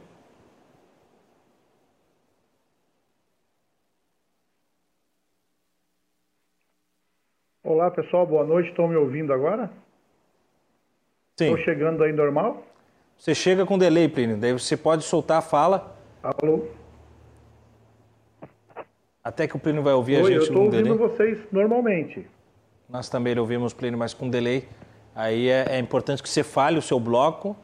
[7.62, 8.70] Olá pessoal, boa noite.
[8.70, 9.70] Estão me ouvindo agora?
[11.38, 11.50] Sim.
[11.50, 12.66] Estou chegando aí normal?
[13.16, 14.36] Você chega com delay, Plínio.
[14.36, 15.96] Daí você pode soltar a fala.
[16.20, 16.66] Alô?
[19.22, 22.28] Até que o Plínio vai ouvir Oi, a gente eu estou ouvindo vocês normalmente.
[22.92, 24.68] Nós também ouvimos Plínio, mas com delay.
[25.14, 27.56] Aí é, é importante que você fale o seu bloco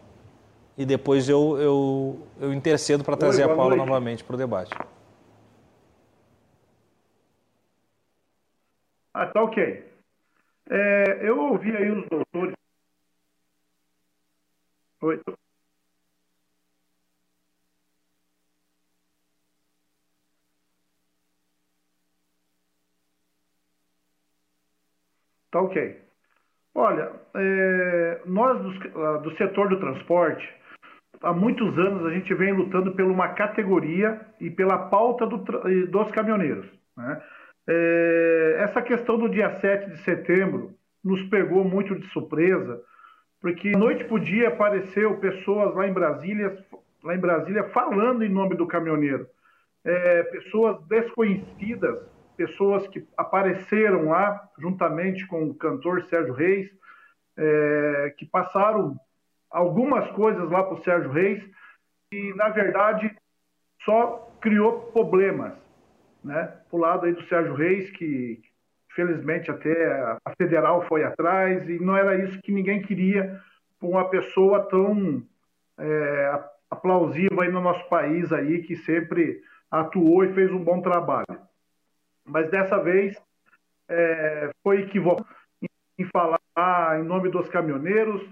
[0.76, 3.86] e depois eu, eu, eu intercedo para trazer Oi, a Paula noite.
[3.86, 4.74] novamente para o debate.
[9.12, 9.84] Ah, tá ok.
[10.70, 12.54] É, eu ouvi aí os doutores.
[15.02, 15.20] Oi.
[25.50, 26.08] Tá ok.
[26.74, 30.48] Olha, é, nós do, ah, do setor do transporte,
[31.22, 36.10] há muitos anos a gente vem lutando por uma categoria e pela pauta do, dos
[36.12, 36.66] caminhoneiros.
[36.96, 37.22] Né?
[37.68, 42.80] É, essa questão do dia 7 de setembro nos pegou muito de surpresa,
[43.40, 46.64] porque noite por dia apareceu pessoas lá em Brasília,
[47.02, 49.26] lá em Brasília falando em nome do caminhoneiro.
[49.84, 51.98] É, pessoas desconhecidas
[52.38, 56.70] pessoas que apareceram lá, juntamente com o cantor Sérgio Reis,
[57.36, 58.96] é, que passaram
[59.50, 61.44] algumas coisas lá para o Sérgio Reis
[62.12, 63.14] e, na verdade,
[63.84, 65.52] só criou problemas,
[66.22, 66.44] né?
[66.70, 68.40] Para o lado aí do Sérgio Reis, que
[68.94, 73.40] felizmente até a federal foi atrás e não era isso que ninguém queria
[73.80, 75.22] para uma pessoa tão
[75.76, 81.48] é, aplausiva aí no nosso país aí que sempre atuou e fez um bom trabalho
[82.28, 83.16] mas dessa vez
[83.88, 85.26] é, foi equivocado
[85.98, 88.22] em falar em nome dos caminhoneiros,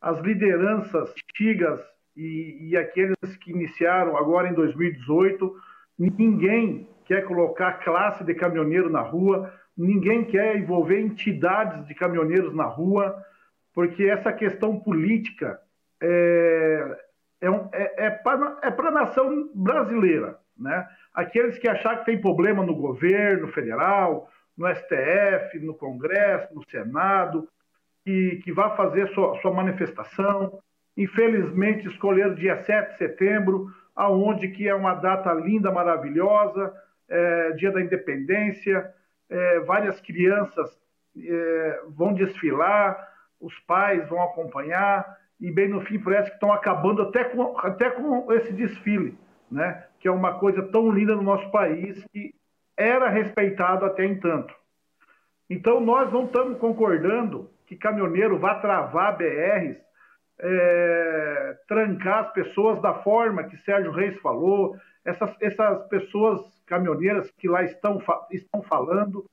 [0.00, 1.80] as lideranças antigas
[2.16, 5.56] e, e aqueles que iniciaram agora em 2018,
[5.98, 12.64] ninguém quer colocar classe de caminhoneiro na rua, ninguém quer envolver entidades de caminhoneiros na
[12.64, 13.16] rua,
[13.74, 15.58] porque essa questão política
[16.00, 16.98] é,
[17.40, 20.38] é, é, é para é a nação brasileira.
[20.56, 20.86] Né?
[21.14, 27.48] Aqueles que achar que tem problema no governo federal, no STF, no Congresso, no Senado,
[28.04, 30.58] que, que vai fazer sua, sua manifestação.
[30.96, 36.72] Infelizmente, escolheram dia 7 de setembro, aonde que é uma data linda, maravilhosa,
[37.08, 38.92] é, dia da independência,
[39.28, 40.68] é, várias crianças
[41.16, 43.08] é, vão desfilar,
[43.40, 47.90] os pais vão acompanhar, e bem no fim parece que estão acabando até com, até
[47.90, 49.18] com esse desfile,
[49.50, 49.84] né?
[50.04, 52.34] Que é uma coisa tão linda no nosso país que
[52.76, 54.54] era respeitado até entanto.
[55.48, 59.78] Então nós não estamos concordando que caminhoneiro vá travar BRs,
[60.38, 64.76] é, trancar as pessoas da forma que Sérgio Reis falou,
[65.06, 67.98] essas, essas pessoas caminhoneiras que lá estão,
[68.30, 69.24] estão falando,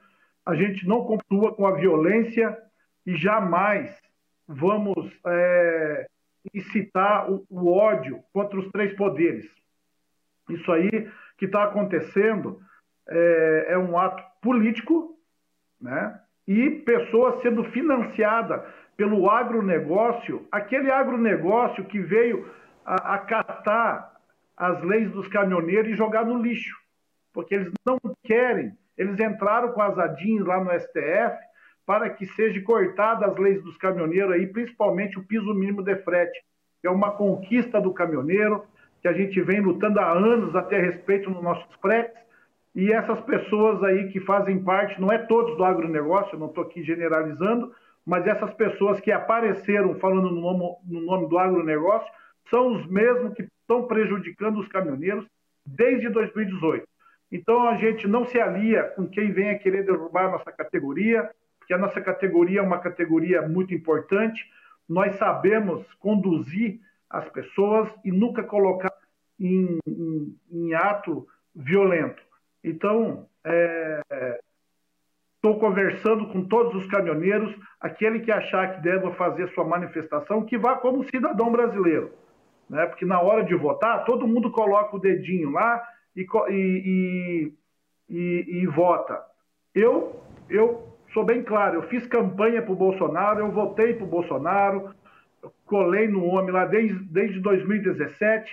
[0.46, 2.58] a gente não continua com a violência
[3.06, 3.94] e jamais
[4.48, 6.08] vamos é,
[6.54, 9.61] incitar o, o, ódio contra os três poderes.
[10.54, 12.60] Isso aí que está acontecendo
[13.10, 15.18] é, é, um ato político,
[15.80, 16.20] né?
[16.48, 18.62] E pessoas sendo financiadas
[18.98, 22.50] pelo agronegócio, aquele agronegócio que veio
[22.86, 24.12] acatar
[24.58, 26.76] as leis dos caminhoneiros e jogar no lixo,
[27.34, 28.78] porque eles não querem.
[28.98, 31.38] Eles entraram com as adins lá no STF
[31.86, 36.40] para que seja cortada as leis dos caminhoneiros aí, principalmente o piso mínimo de frete,
[36.84, 38.64] é uma conquista do caminhoneiro,
[39.02, 42.22] que a gente vem lutando há anos até respeito nos nossos fretes,
[42.74, 46.84] e essas pessoas aí que fazem parte, não é todos do agronegócio, não estou aqui
[46.84, 47.74] generalizando,
[48.06, 52.10] mas essas pessoas que apareceram falando no nome, no nome do agronegócio
[52.50, 55.26] são os mesmos que estão prejudicando os caminhoneiros
[55.66, 56.88] desde 2018.
[57.32, 61.30] Então a gente não se alia com quem vem a querer derrubar a nossa categoria,
[61.68, 64.44] que a nossa categoria é uma categoria muito importante.
[64.88, 66.80] Nós sabemos conduzir
[67.12, 68.94] as pessoas e nunca colocar
[69.40, 72.22] em, em, em ato violento.
[72.64, 73.28] Então,
[75.36, 80.46] estou é, conversando com todos os caminhoneiros, aquele que achar que deva fazer sua manifestação,
[80.46, 82.14] que vá como cidadão brasileiro.
[82.70, 82.86] Né?
[82.86, 85.84] Porque na hora de votar, todo mundo coloca o dedinho lá
[86.16, 87.54] e, e,
[88.10, 89.22] e, e vota.
[89.74, 94.10] Eu, eu sou bem claro, eu fiz campanha para o Bolsonaro, eu votei para o
[94.10, 94.94] Bolsonaro,
[95.66, 98.52] colei no homem lá desde, desde 2017,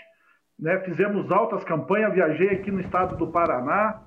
[0.59, 4.03] né, fizemos altas campanhas, viajei aqui no estado do Paraná,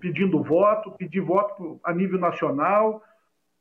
[0.00, 3.02] pedindo voto, pedi voto a nível nacional,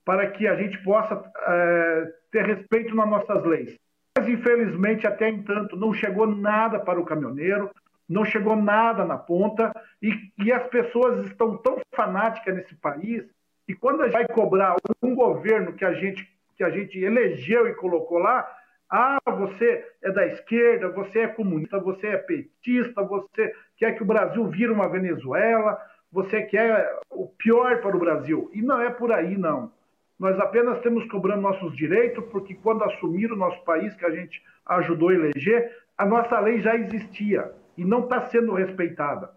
[0.04, 3.78] para que a gente possa é, ter respeito nas nossas leis.
[4.18, 7.70] Mas, infelizmente, até entanto, não chegou nada para o caminhoneiro,
[8.10, 10.14] não chegou nada na ponta, e,
[10.44, 13.24] e as pessoas estão tão fanáticas nesse país
[13.72, 17.70] e quando a gente vai cobrar um governo que a gente, que a gente elegeu
[17.70, 18.46] e colocou lá,
[18.92, 24.06] ah, você é da esquerda, você é comunista, você é petista, você quer que o
[24.06, 25.80] Brasil vire uma Venezuela,
[26.12, 28.52] você quer o pior para o Brasil.
[28.54, 29.72] E não é por aí, não.
[30.20, 34.44] Nós apenas temos cobrando nossos direitos, porque quando assumiram o nosso país, que a gente
[34.66, 39.32] ajudou a eleger, a nossa lei já existia e não está sendo respeitada.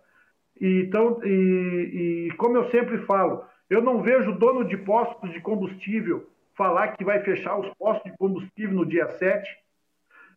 [0.61, 5.41] E, então, e, e como eu sempre falo, eu não vejo dono de postos de
[5.41, 9.49] combustível falar que vai fechar os postos de combustível no dia 7.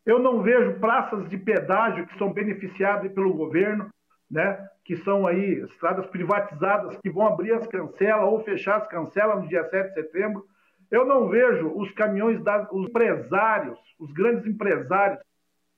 [0.06, 3.90] Eu não vejo praças de pedágio que são beneficiadas pelo governo,
[4.30, 4.68] né?
[4.84, 9.50] que são aí estradas privatizadas que vão abrir as cancelas ou fechar as cancelas no
[9.50, 10.46] dia 7 de setembro.
[10.90, 15.20] Eu não vejo os caminhões, da, os empresários, os grandes empresários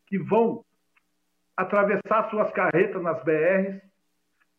[0.05, 0.63] que vão
[1.57, 3.81] atravessar suas carretas nas BRs.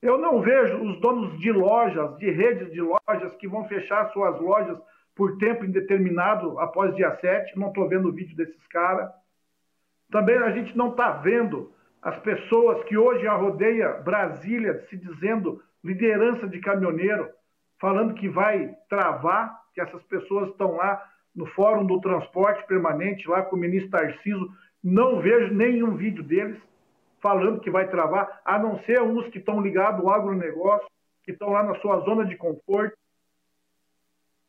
[0.03, 4.41] Eu não vejo os donos de lojas, de redes de lojas, que vão fechar suas
[4.41, 4.79] lojas
[5.21, 7.59] por tempo indeterminado após dia 7.
[7.59, 9.11] Não estou vendo o vídeo desses caras.
[10.11, 16.49] Também a gente não está vendo as pessoas que hoje rodeia Brasília se dizendo liderança
[16.49, 17.29] de caminhoneiro,
[17.79, 21.07] falando que vai travar, que essas pessoas estão lá
[21.37, 24.51] no Fórum do Transporte Permanente, lá com o ministro Tarciso.
[24.83, 26.59] Não vejo nenhum vídeo deles
[27.21, 30.89] falando que vai travar, a não ser uns que estão ligados ao agronegócio,
[31.23, 32.97] que estão lá na sua zona de conforto.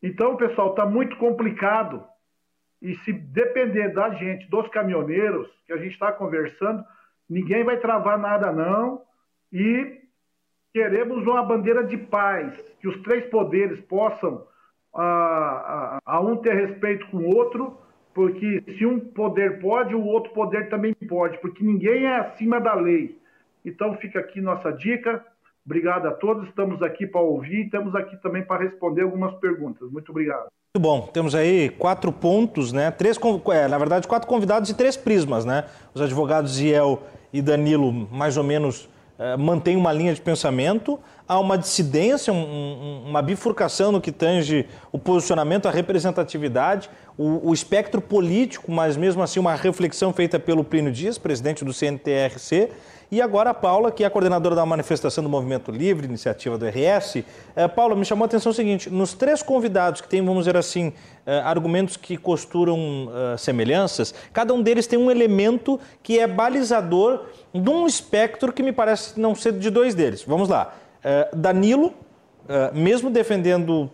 [0.01, 2.03] Então, pessoal, está muito complicado.
[2.81, 6.83] E se depender da gente, dos caminhoneiros, que a gente está conversando,
[7.29, 9.01] ninguém vai travar nada, não.
[9.51, 10.01] E
[10.73, 14.47] queremos uma bandeira de paz, que os três poderes possam,
[14.93, 17.77] a, a, a um ter respeito com o outro,
[18.13, 22.73] porque se um poder pode, o outro poder também pode, porque ninguém é acima da
[22.73, 23.19] lei.
[23.63, 25.25] Então fica aqui nossa dica.
[25.65, 29.89] Obrigado a todos, estamos aqui para ouvir e estamos aqui também para responder algumas perguntas.
[29.91, 30.47] Muito obrigado.
[30.73, 32.89] Muito bom, temos aí quatro pontos, né?
[32.89, 33.19] Três,
[33.53, 35.65] é, na verdade, quatro convidados e três prismas, né?
[35.93, 38.89] Os advogados Ziel e Danilo, mais ou menos,
[39.19, 40.99] é, mantêm uma linha de pensamento.
[41.27, 47.53] Há uma dissidência, um, uma bifurcação no que tange o posicionamento, a representatividade, o, o,
[47.53, 52.71] espectro político, mas mesmo assim uma reflexão feita pelo Plínio Dias, presidente do CNTRC.
[53.11, 56.65] E agora a Paula, que é a coordenadora da manifestação do Movimento Livre, iniciativa do
[56.65, 57.25] RS.
[57.53, 60.55] É, Paula, me chamou a atenção o seguinte: nos três convidados que têm, vamos dizer
[60.55, 60.93] assim,
[61.25, 67.25] é, argumentos que costuram é, semelhanças, cada um deles tem um elemento que é balizador
[67.53, 70.23] de um espectro que me parece não ser de dois deles.
[70.23, 70.73] Vamos lá.
[71.33, 71.93] Danilo,
[72.73, 73.89] mesmo defendendo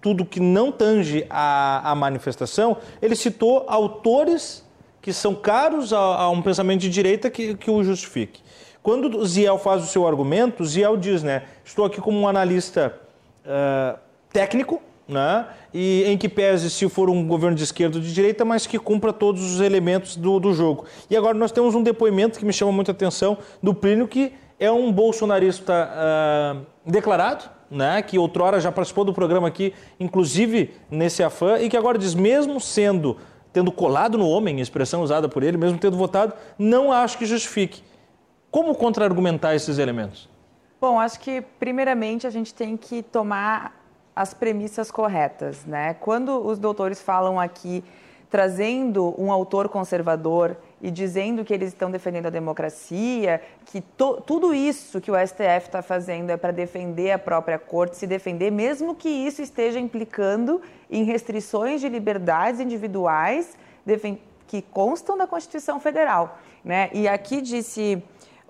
[0.00, 4.64] tudo que não tange a, a manifestação, ele citou autores
[5.02, 8.40] que são caros a, a um pensamento de direita que, que o justifique.
[8.82, 12.26] Quando o Ziel faz o seu argumento, o Ziel diz, né, estou aqui como um
[12.26, 12.92] analista
[13.46, 13.96] uh,
[14.32, 18.44] técnico, né, e em que pese se for um governo de esquerda ou de direita,
[18.44, 20.84] mas que cumpra todos os elementos do, do jogo.
[21.08, 24.70] E agora nós temos um depoimento que me chama muita atenção do Plínio, que é
[24.70, 31.58] um bolsonarista uh, declarado, né, que outrora já participou do programa aqui, inclusive nesse afã,
[31.58, 33.16] e que agora diz, mesmo sendo
[33.52, 37.82] tendo colado no homem, expressão usada por ele, mesmo tendo votado, não acho que justifique.
[38.52, 40.28] Como contra-argumentar esses elementos?
[40.78, 43.82] Bom, acho que primeiramente a gente tem que tomar
[44.14, 45.94] as premissas corretas, né?
[45.94, 47.82] Quando os doutores falam aqui
[48.28, 54.52] trazendo um autor conservador e dizendo que eles estão defendendo a democracia, que to, tudo
[54.54, 58.94] isso que o STF está fazendo é para defender a própria corte, se defender, mesmo
[58.94, 63.56] que isso esteja implicando em restrições de liberdades individuais
[64.46, 66.38] que constam da Constituição Federal.
[66.62, 66.90] Né?
[66.92, 68.02] E aqui disse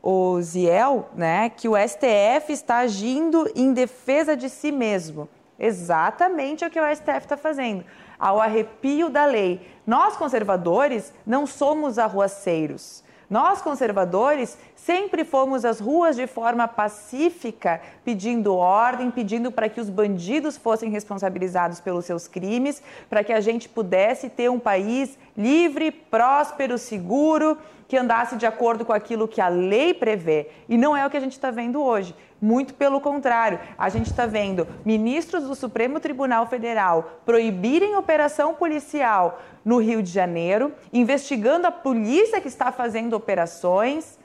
[0.02, 5.28] o Ziel né, que o STF está agindo em defesa de si mesmo.
[5.58, 7.84] Exatamente o que o STF está fazendo
[8.18, 9.60] ao arrepio da lei.
[9.86, 13.02] Nós, conservadores, não somos arruaceiros.
[13.28, 19.88] Nós, conservadores, sempre fomos às ruas de forma pacífica, pedindo ordem, pedindo para que os
[19.88, 25.92] bandidos fossem responsabilizados pelos seus crimes, para que a gente pudesse ter um país livre,
[25.92, 27.56] próspero, seguro,
[27.86, 30.48] que andasse de acordo com aquilo que a lei prevê.
[30.68, 32.14] E não é o que a gente está vendo hoje.
[32.40, 39.40] Muito pelo contrário, a gente está vendo ministros do Supremo Tribunal Federal proibirem operação policial
[39.64, 44.18] no Rio de Janeiro, investigando a polícia que está fazendo operações,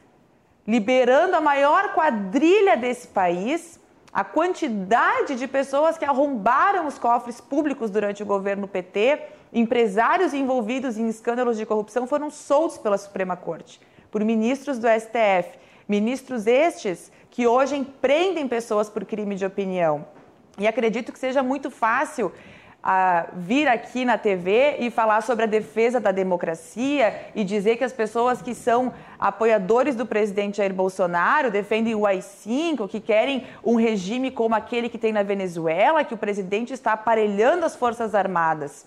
[0.68, 3.80] liberando a maior quadrilha desse país,
[4.12, 9.22] a quantidade de pessoas que arrombaram os cofres públicos durante o governo PT,
[9.54, 13.80] empresários envolvidos em escândalos de corrupção foram soltos pela Suprema Corte
[14.12, 15.58] por ministros do STF.
[15.88, 20.06] Ministros estes que hoje empreendem pessoas por crime de opinião.
[20.58, 22.32] E acredito que seja muito fácil
[22.88, 27.84] uh, vir aqui na TV e falar sobre a defesa da democracia e dizer que
[27.84, 33.76] as pessoas que são apoiadores do presidente Jair Bolsonaro defendem o AI-5, que querem um
[33.76, 38.86] regime como aquele que tem na Venezuela, que o presidente está aparelhando as Forças Armadas.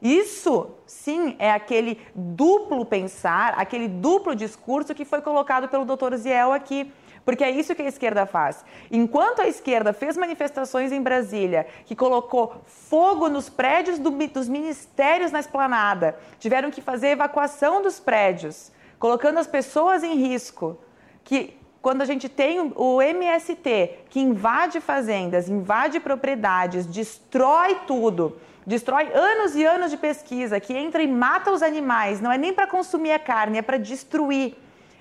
[0.00, 6.52] Isso, sim, é aquele duplo pensar, aquele duplo discurso que foi colocado pelo doutor Ziel
[6.52, 6.92] aqui.
[7.24, 8.64] Porque é isso que a esquerda faz.
[8.90, 15.32] Enquanto a esquerda fez manifestações em Brasília, que colocou fogo nos prédios do, dos ministérios
[15.32, 20.78] na esplanada, tiveram que fazer evacuação dos prédios, colocando as pessoas em risco,
[21.24, 29.10] que quando a gente tem o MST que invade fazendas, invade propriedades, destrói tudo, destrói
[29.12, 32.66] anos e anos de pesquisa, que entra e mata os animais, não é nem para
[32.66, 34.56] consumir a carne, é para destruir.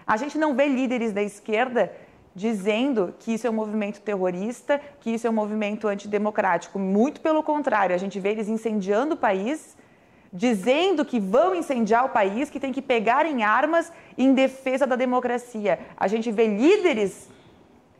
[0.05, 1.89] A gente não vê líderes da esquerda
[2.35, 6.79] dizendo que isso é um movimento terrorista, que isso é um movimento antidemocrático.
[6.79, 9.77] Muito pelo contrário, a gente vê eles incendiando o país,
[10.31, 14.95] dizendo que vão incendiar o país, que tem que pegar em armas em defesa da
[14.95, 15.79] democracia.
[15.95, 17.29] A gente vê líderes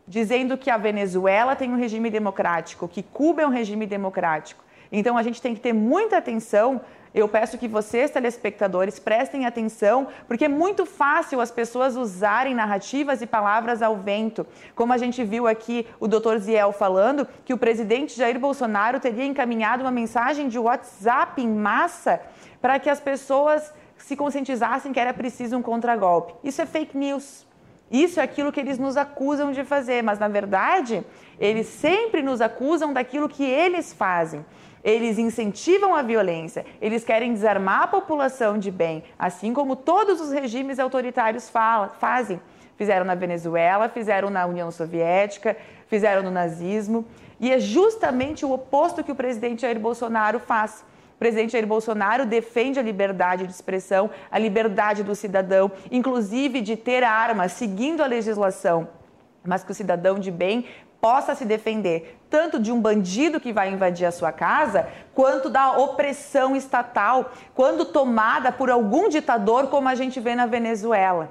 [0.08, 4.64] dizendo que a Venezuela tem um regime democrático, que Cuba é um regime democrático.
[4.92, 6.82] Então a gente tem que ter muita atenção
[7.14, 13.22] eu peço que vocês, telespectadores, prestem atenção, porque é muito fácil as pessoas usarem narrativas
[13.22, 14.46] e palavras ao vento.
[14.74, 16.38] Como a gente viu aqui o Dr.
[16.38, 22.20] Ziel falando, que o presidente Jair Bolsonaro teria encaminhado uma mensagem de WhatsApp em massa
[22.60, 26.34] para que as pessoas se conscientizassem que era preciso um contragolpe.
[26.44, 27.46] Isso é fake news.
[27.92, 31.06] Isso é aquilo que eles nos acusam de fazer, mas na verdade,
[31.40, 34.44] eles sempre nos acusam daquilo que eles fazem.
[34.84, 40.32] Eles incentivam a violência, eles querem desarmar a população de bem, assim como todos os
[40.32, 42.40] regimes autoritários fala, fazem.
[42.76, 45.56] Fizeram na Venezuela, fizeram na União Soviética,
[45.88, 47.06] fizeram no nazismo.
[47.40, 50.84] E é justamente o oposto que o presidente Jair Bolsonaro faz.
[51.16, 56.76] O presidente Jair Bolsonaro defende a liberdade de expressão, a liberdade do cidadão, inclusive de
[56.76, 58.90] ter armas, seguindo a legislação,
[59.46, 60.66] mas que o cidadão de bem
[61.04, 65.74] possa se defender tanto de um bandido que vai invadir a sua casa, quanto da
[65.74, 71.30] opressão estatal, quando tomada por algum ditador, como a gente vê na Venezuela.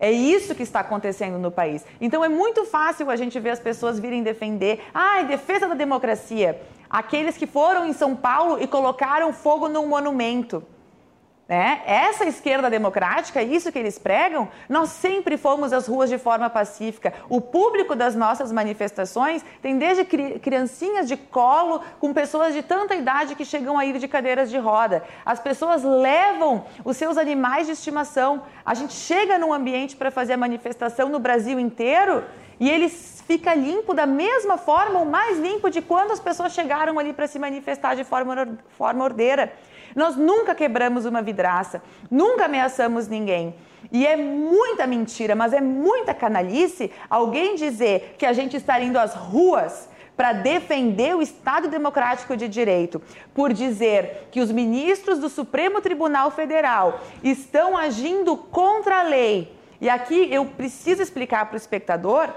[0.00, 1.84] É isso que está acontecendo no país.
[2.00, 6.58] Então é muito fácil a gente ver as pessoas virem defender, ah, defesa da democracia.
[6.88, 10.64] Aqueles que foram em São Paulo e colocaram fogo num monumento.
[11.52, 11.82] Né?
[11.84, 17.12] Essa esquerda democrática, isso que eles pregam, nós sempre fomos às ruas de forma pacífica.
[17.28, 20.02] O público das nossas manifestações tem desde
[20.38, 24.56] criancinhas de colo com pessoas de tanta idade que chegam a ir de cadeiras de
[24.56, 25.02] roda.
[25.26, 28.44] As pessoas levam os seus animais de estimação.
[28.64, 32.24] A gente chega num ambiente para fazer a manifestação no Brasil inteiro
[32.58, 36.98] e eles fica limpo da mesma forma, ou mais limpo de quando as pessoas chegaram
[36.98, 39.52] ali para se manifestar de forma, forma ordeira.
[39.94, 43.54] Nós nunca quebramos uma vidraça, nunca ameaçamos ninguém.
[43.90, 48.98] E é muita mentira, mas é muita canalice alguém dizer que a gente está indo
[48.98, 53.00] às ruas para defender o Estado Democrático de Direito,
[53.34, 59.56] por dizer que os ministros do Supremo Tribunal Federal estão agindo contra a lei.
[59.80, 62.28] E aqui eu preciso explicar para o espectador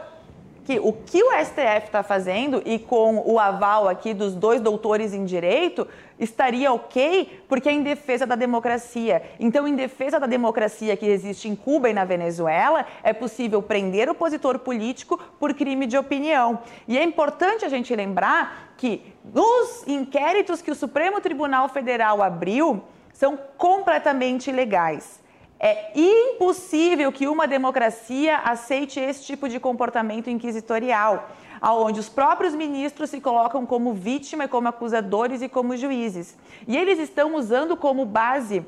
[0.65, 5.13] que o que o STF está fazendo e com o aval aqui dos dois doutores
[5.13, 5.87] em direito
[6.19, 9.21] estaria ok porque é em defesa da democracia.
[9.39, 14.09] Então, em defesa da democracia que existe em Cuba e na Venezuela, é possível prender
[14.09, 16.59] opositor político por crime de opinião.
[16.87, 19.01] E é importante a gente lembrar que
[19.33, 25.23] os inquéritos que o Supremo Tribunal Federal abriu são completamente ilegais.
[25.57, 31.29] É impossível que uma democracia aceite esse tipo de comportamento inquisitorial,
[31.61, 36.37] aonde os próprios ministros se colocam como vítima, como acusadores e como juízes.
[36.67, 38.65] E eles estão usando como base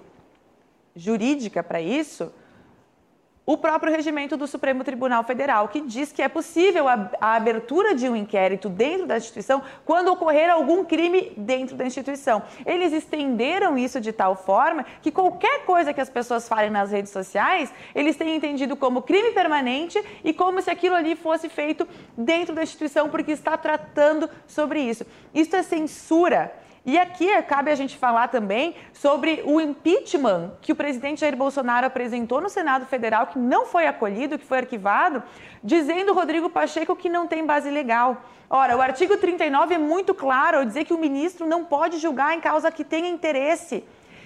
[0.96, 2.32] jurídica para isso
[3.48, 7.96] o próprio regimento do Supremo Tribunal Federal, que diz que é possível a, a, abertura
[7.96, 12.44] de um inquérito dentro da instituição quando ocorrer algum crime dentro da instituição.
[12.66, 17.14] Eles estenderam isso de tal forma que qualquer coisa que as pessoas falem nas redes
[17.14, 21.88] sociais, eles têm entendido como crime permanente e como se aquilo ali fosse feito
[22.18, 25.06] dentro da instituição, porque está tratando sobre isso.
[25.34, 26.52] Isso é censura.
[26.88, 31.86] E aqui cabe a gente falar também sobre o impeachment que o presidente Jair Bolsonaro
[31.86, 35.22] apresentou no Senado Federal, que não foi acolhido, que foi arquivado,
[35.62, 38.24] dizendo Rodrigo Pacheco que não tem base legal.
[38.50, 42.34] Ora, o artigo 39 é muito claro ao dizer que o ministro não pode julgar
[42.34, 43.84] em causa que tenha interesse.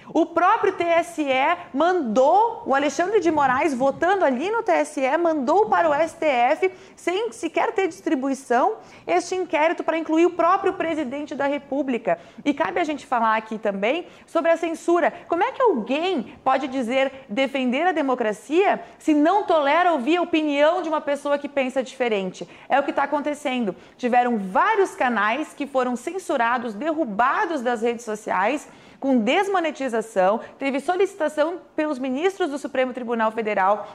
[0.08, 1.24] O próprio TSE
[1.72, 7.72] mandou, o Alexandre de Moraes, votando ali no TSE, mandou para o STF, sem sequer
[7.72, 8.76] ter distribuição,
[9.06, 12.18] este inquérito para incluir o próprio presidente da República.
[12.44, 15.12] E cabe a gente falar aqui também sobre a censura.
[15.28, 20.82] Como é que alguém pode dizer defender a democracia se não tolera ouvir a opinião
[20.82, 22.48] de uma pessoa que pensa diferente?
[22.68, 23.74] É o que está acontecendo.
[23.96, 28.68] Tiveram vários canais que foram censurados, derrubados das redes sociais
[29.02, 33.88] com desmonetização, teve solicitação pelos ministros do Supremo Tribunal Federal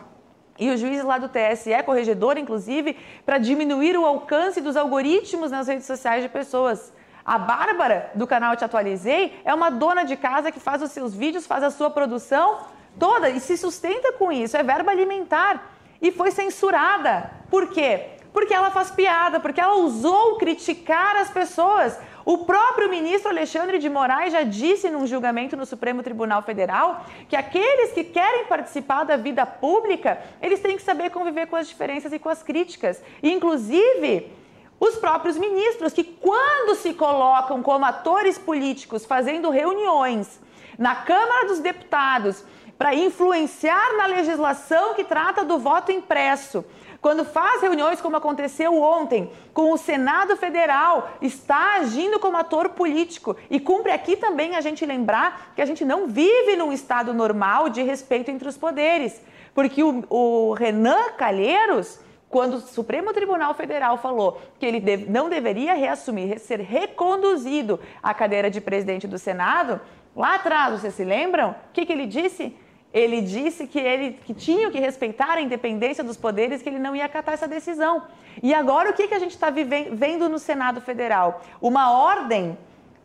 [0.59, 5.69] e os juízes lá do TSE, corregedor inclusive, para diminuir o alcance dos algoritmos nas
[5.69, 6.91] redes sociais de pessoas.
[7.23, 11.15] A Bárbara, do canal Te Atualizei, é uma dona de casa que faz os seus
[11.15, 12.57] vídeos, faz a sua produção
[12.99, 15.71] toda e se sustenta com isso, é verba alimentar.
[16.01, 17.31] E foi censurada.
[17.49, 18.09] Por quê?
[18.33, 21.97] Porque ela faz piada, porque ela usou criticar as pessoas.
[22.27, 27.37] O próprio ministro Alexandre de Moraes já disse num julgamento no Supremo Tribunal Federal que
[27.37, 32.11] aqueles que querem participar da vida pública, eles têm que saber conviver com as diferenças
[32.11, 33.01] e com as críticas.
[33.23, 34.29] Inclusive,
[34.77, 40.37] os próprios ministros, que quando se colocam como atores políticos fazendo reuniões
[40.77, 42.43] na Câmara dos Deputados
[42.77, 46.65] para influenciar na legislação que trata do voto impresso,
[47.01, 53.35] quando faz reuniões como aconteceu ontem com o Senado Federal, está agindo como ator político.
[53.49, 57.69] E cumpre aqui também a gente lembrar que a gente não vive num estado normal
[57.69, 59.21] de respeito entre os poderes.
[59.53, 65.73] Porque o, o Renan Calheiros, quando o Supremo Tribunal Federal falou que ele não deveria
[65.73, 69.79] reassumir, ser reconduzido à cadeira de presidente do Senado,
[70.15, 71.51] lá atrás, vocês se lembram?
[71.51, 72.55] O que, que ele disse?
[72.97, 76.95] Ele disse que ele que tinha que respeitar a independência dos poderes, que ele não
[76.95, 78.03] ia acatar essa decisão.
[78.41, 81.41] E agora o que, que a gente está vendo no Senado Federal?
[81.61, 82.57] Uma ordem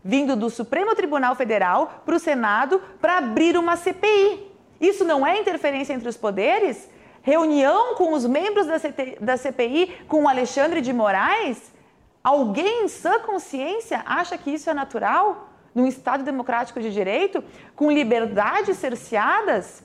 [0.04, 4.50] vindo do Supremo Tribunal Federal para o Senado para abrir uma CPI.
[4.80, 6.90] Isso não é interferência entre os poderes?
[7.22, 11.72] Reunião com os membros da, CT, da CPI com Alexandre de Moraes?
[12.22, 15.51] Alguém em sã consciência acha que isso é natural?
[15.74, 17.42] Num Estado democrático de direito,
[17.74, 19.82] com liberdades cerceadas?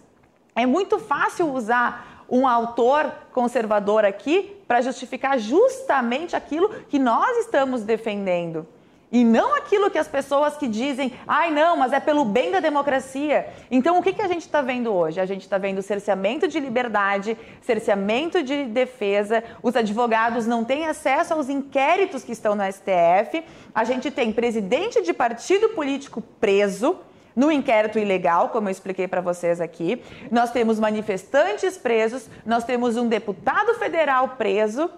[0.56, 7.84] É muito fácil usar um autor conservador aqui para justificar justamente aquilo que nós estamos
[7.84, 8.68] defendendo.
[9.10, 12.60] E não aquilo que as pessoas que dizem, ai não, mas é pelo bem da
[12.60, 13.48] democracia.
[13.72, 15.22] Então o que, que a gente está vendo hoje?
[15.22, 21.34] A gente está vendo cerceamento de liberdade, cerceamento de defesa, os advogados não têm acesso
[21.34, 23.44] aos inquéritos que estão no STF,
[23.74, 27.00] a gente tem presidente de partido político preso
[27.34, 30.02] no inquérito ilegal, como eu expliquei para vocês aqui.
[30.30, 34.90] Nós temos manifestantes presos, nós temos um deputado federal preso.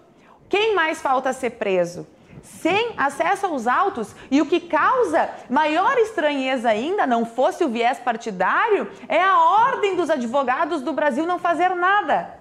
[0.47, 2.07] Quem mais falta ser preso?
[2.43, 4.15] Sem acesso aos autos.
[4.29, 9.95] E o que causa maior estranheza ainda, não fosse o viés partidário, é a ordem
[9.95, 12.39] dos advogados do Brasil não fazer nada.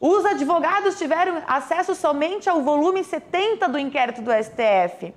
[0.00, 5.14] Os advogados tiveram acesso somente ao volume 70 do inquérito do STF.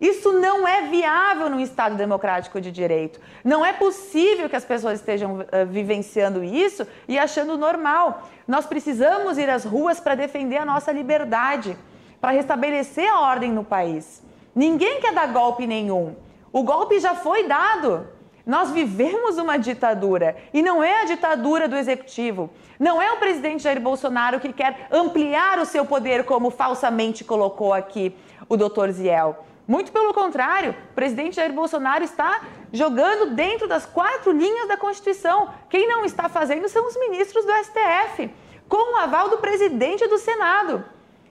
[0.00, 3.18] Isso não é viável num Estado democrático de direito.
[3.42, 8.28] Não é possível que as pessoas estejam uh, vivenciando isso e achando normal.
[8.46, 11.78] Nós precisamos ir às ruas para defender a nossa liberdade
[12.20, 14.22] para restabelecer a ordem no país.
[14.54, 16.16] Ninguém quer dar golpe nenhum.
[16.52, 18.06] O golpe já foi dado.
[18.46, 22.48] Nós vivemos uma ditadura e não é a ditadura do executivo.
[22.78, 27.74] Não é o presidente Jair Bolsonaro que quer ampliar o seu poder, como falsamente colocou
[27.74, 28.16] aqui
[28.48, 29.44] o doutor Ziel.
[29.66, 32.40] Muito pelo contrário, o presidente Jair Bolsonaro está
[32.72, 35.50] jogando dentro das quatro linhas da Constituição.
[35.68, 38.30] Quem não está fazendo são os ministros do STF,
[38.68, 40.84] com o aval do presidente do Senado.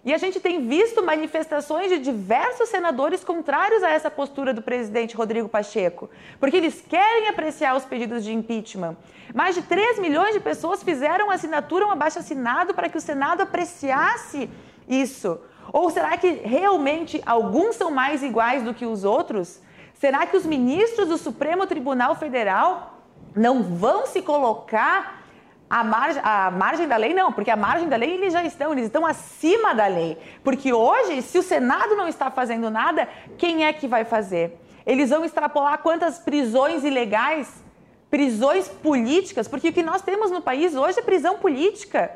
[0.06, 5.16] E a gente tem visto manifestações de diversos senadores contrários a essa postura do presidente
[5.16, 8.96] Rodrigo Pacheco, porque eles querem apreciar os pedidos de impeachment.
[9.34, 13.42] Mais de 3 milhões de pessoas fizeram assinatura, um abaixo assinado para que o Senado
[13.42, 14.48] apreciasse
[14.88, 15.40] isso.
[15.74, 19.60] Ou será que realmente alguns são mais iguais do que os outros?
[19.96, 23.02] Será que os ministros do Supremo Tribunal Federal
[23.36, 25.25] não vão se colocar
[25.70, 28.72] a margem, a margem da lei não, porque a margem da lei eles já estão,
[28.72, 30.18] eles estão acima da lei.
[30.44, 33.08] Porque hoje, se o Senado não está fazendo nada,
[33.38, 34.60] quem é que vai fazer?
[34.86, 37.64] Eles vão extrapolar quantas prisões ilegais,
[38.12, 42.12] prisões políticas, porque o que nós temos no país hoje é prisão política.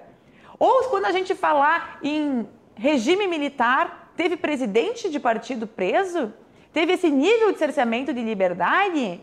[0.59, 6.31] Ou quando a gente falar em regime militar, teve presidente de partido preso?
[6.71, 9.21] Teve esse nível de cerceamento de liberdade?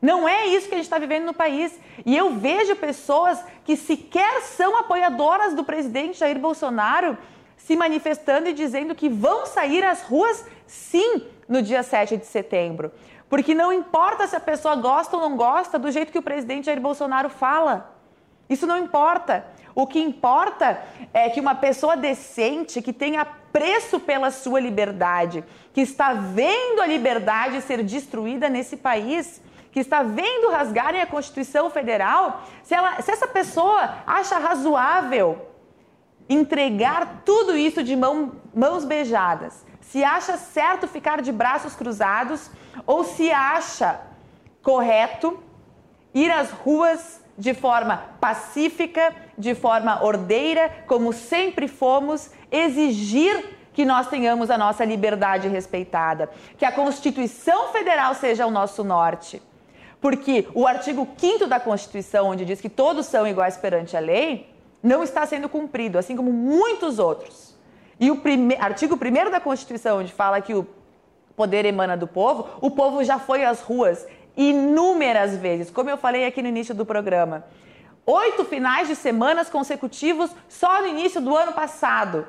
[0.00, 1.80] Não é isso que a gente está vivendo no país.
[2.04, 7.16] E eu vejo pessoas que sequer são apoiadoras do presidente Jair Bolsonaro
[7.56, 12.92] se manifestando e dizendo que vão sair às ruas, sim, no dia 7 de setembro.
[13.28, 16.66] Porque não importa se a pessoa gosta ou não gosta do jeito que o presidente
[16.66, 17.90] Jair Bolsonaro fala.
[18.48, 19.46] Isso não importa.
[19.74, 20.80] O que importa
[21.12, 25.42] é que uma pessoa decente, que tenha preço pela sua liberdade,
[25.72, 29.40] que está vendo a liberdade ser destruída nesse país,
[29.74, 35.48] que está vendo rasgarem a Constituição Federal, se, ela, se essa pessoa acha razoável
[36.28, 42.52] entregar tudo isso de mão, mãos beijadas, se acha certo ficar de braços cruzados
[42.86, 44.00] ou se acha
[44.62, 45.42] correto
[46.14, 54.06] ir às ruas de forma pacífica, de forma ordeira, como sempre fomos, exigir que nós
[54.06, 59.42] tenhamos a nossa liberdade respeitada, que a Constituição Federal seja o nosso norte.
[60.04, 64.50] Porque o artigo 5 da Constituição, onde diz que todos são iguais perante a lei,
[64.82, 67.54] não está sendo cumprido, assim como muitos outros.
[67.98, 68.54] E o prime...
[68.60, 70.66] artigo 1 da Constituição, onde fala que o
[71.34, 76.26] poder emana do povo, o povo já foi às ruas inúmeras vezes, como eu falei
[76.26, 77.42] aqui no início do programa.
[78.04, 82.26] Oito finais de semanas consecutivos só no início do ano passado.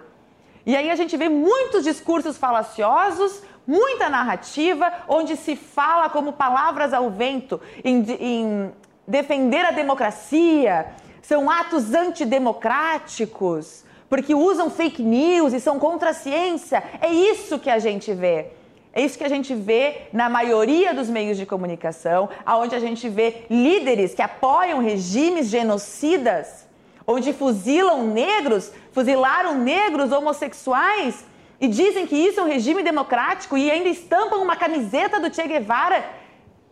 [0.66, 6.94] E aí a gente vê muitos discursos falaciosos, muita narrativa, onde se fala como palavras
[6.94, 8.72] ao vento em, em
[9.08, 10.88] defender a democracia,
[11.22, 16.84] são atos antidemocráticos, porque usam fake news e são contra a ciência.
[17.02, 18.48] É isso que a gente vê.
[18.94, 23.10] É isso que a gente vê na maioria dos meios de comunicação, aonde a gente
[23.10, 26.66] vê líderes que apoiam regimes genocidas,
[27.06, 31.26] onde fuzilam negros, fuzilaram negros homossexuais
[31.60, 35.48] e dizem que isso é um regime democrático e ainda estampam uma camiseta do Che
[35.48, 36.04] Guevara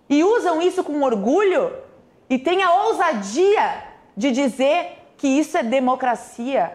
[0.09, 1.71] e usam isso com orgulho
[2.29, 3.83] e tem a ousadia
[4.15, 6.71] de dizer que isso é democracia.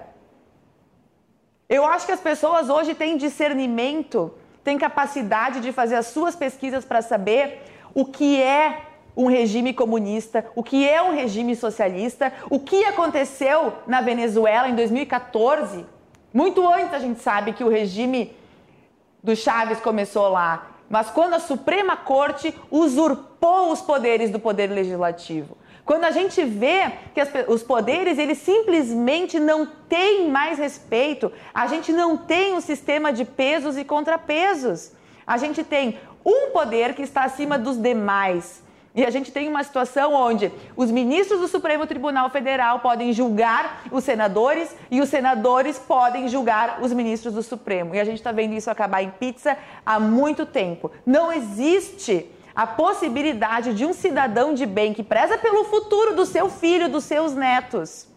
[1.69, 4.33] Eu acho que as pessoas hoje têm discernimento,
[4.65, 7.63] têm capacidade de fazer as suas pesquisas para saber
[7.95, 8.83] o que é
[9.17, 14.75] um regime comunista, o que é um regime socialista, o que aconteceu na Venezuela em
[14.75, 15.85] 2014.
[16.39, 18.33] Muito antes a gente sabe que o regime
[19.21, 25.57] do Chaves começou lá, mas quando a Suprema Corte usurpou os poderes do poder legislativo.
[25.85, 31.67] Quando a gente vê que as, os poderes eles simplesmente não têm mais respeito, a
[31.67, 34.93] gente não tem um sistema de pesos e contrapesos.
[35.27, 38.63] A gente tem um poder que está acima dos demais.
[38.95, 43.85] E a gente tem uma situação onde os ministros do Supremo Tribunal Federal podem julgar
[43.93, 47.95] os senadores e os senadores podem julgar os ministros do Supremo.
[47.95, 50.91] E a gente está vendo isso acabar em pizza há muito tempo.
[51.07, 52.27] Não existe
[52.57, 57.05] a possibilidade de um cidadão de bem que preza pelo futuro do seu filho, dos
[57.05, 58.09] seus netos,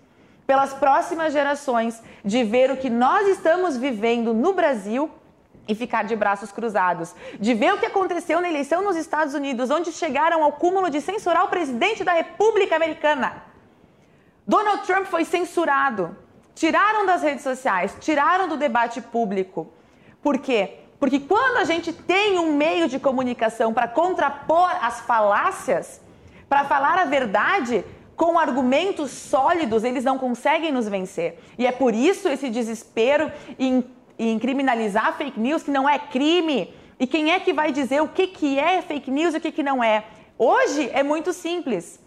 [0.48, 5.12] pelas próximas gerações, de ver o que nós estamos vivendo no Brasil
[5.68, 9.70] e ficar de braços cruzados, de ver o que aconteceu na eleição nos Estados Unidos,
[9.70, 13.44] onde chegaram ao cúmulo de censurar o presidente da República Americana.
[14.46, 16.16] Donald Trump foi censurado,
[16.56, 19.72] tiraram das redes sociais, tiraram do debate público.
[20.22, 20.80] Por quê?
[21.00, 26.02] Porque quando a gente tem um meio de comunicação para contrapor as falácias,
[26.48, 27.84] para falar a verdade,
[28.16, 31.40] com argumentos sólidos, eles não conseguem nos vencer.
[31.58, 33.84] E é por isso esse desespero em
[34.30, 36.72] em criminalizar fake news, que não é crime.
[37.00, 39.52] E quem é que vai dizer o que, que é fake news e o que,
[39.52, 40.04] que não é?
[40.38, 42.00] Hoje é muito simples.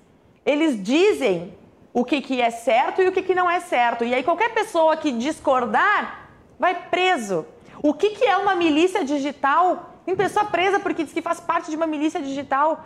[0.46, 1.52] Eles dizem
[1.92, 4.04] o que, que é certo e o que, que não é certo.
[4.04, 7.44] E aí qualquer pessoa que discordar vai preso.
[7.82, 9.98] O que, que é uma milícia digital?
[10.06, 12.84] Tem pessoa presa porque diz que faz parte de uma milícia digital.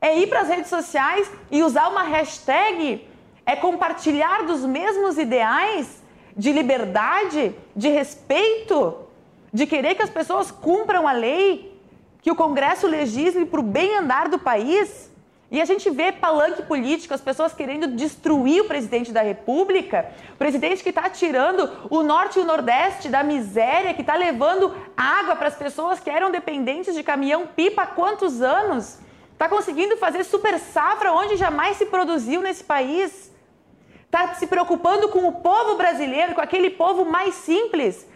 [0.00, 3.06] É ir para as redes sociais e usar uma hashtag?
[3.44, 6.05] É compartilhar dos mesmos ideais?
[6.36, 8.94] De liberdade, de respeito,
[9.52, 11.80] de querer que as pessoas cumpram a lei,
[12.20, 15.10] que o Congresso legisle para o bem andar do país.
[15.50, 20.36] E a gente vê palanque político, as pessoas querendo destruir o presidente da República, o
[20.36, 25.36] presidente que está tirando o norte e o nordeste da miséria, que está levando água
[25.36, 28.98] para as pessoas que eram dependentes de caminhão-pipa há quantos anos?
[29.32, 33.30] Está conseguindo fazer super safra onde jamais se produziu nesse país
[34.06, 38.06] está se preocupando com o povo brasileiro, com aquele povo mais simples.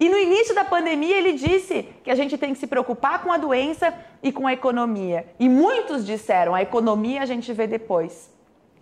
[0.00, 3.32] E no início da pandemia ele disse que a gente tem que se preocupar com
[3.32, 5.26] a doença e com a economia.
[5.38, 8.30] E muitos disseram: a economia a gente vê depois.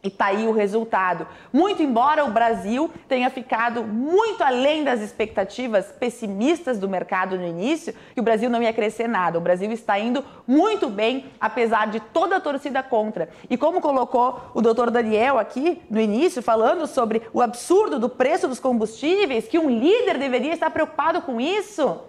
[0.02, 1.26] E tá aí o resultado.
[1.52, 7.94] Muito embora o Brasil tenha ficado muito além das expectativas pessimistas do mercado no início,
[8.14, 9.38] que o Brasil não ia crescer nada.
[9.38, 13.28] O Brasil está indo muito bem, apesar de toda a torcida contra.
[13.50, 18.46] E como colocou o doutor Daniel aqui no início, falando sobre o absurdo do preço
[18.46, 22.00] dos combustíveis, que um líder deveria estar preocupado com isso.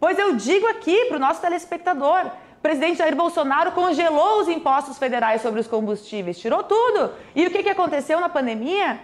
[0.00, 2.30] Pois eu digo aqui para o nosso telespectador:
[2.60, 7.10] o presidente Jair Bolsonaro congelou os impostos federais sobre os combustíveis, tirou tudo.
[7.34, 9.00] E o que, que aconteceu na pandemia?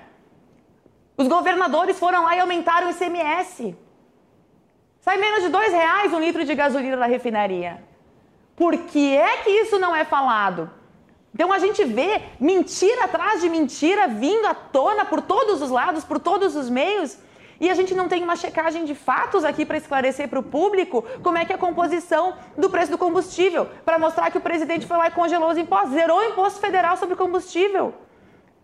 [1.16, 3.74] Os governadores foram lá e aumentaram o ICMS.
[5.00, 7.82] Sai menos de dois reais um litro de gasolina da refinaria.
[8.54, 10.70] Por que é que isso não é falado?
[11.32, 16.04] Então a gente vê mentira atrás de mentira vindo à tona por todos os lados,
[16.04, 17.16] por todos os meios.
[17.61, 21.04] E a gente não tem uma checagem de fatos aqui para esclarecer para o público
[21.22, 24.86] como é que é a composição do preço do combustível, para mostrar que o presidente
[24.86, 27.94] foi lá e congelou os impostos, zerou o imposto federal sobre combustível.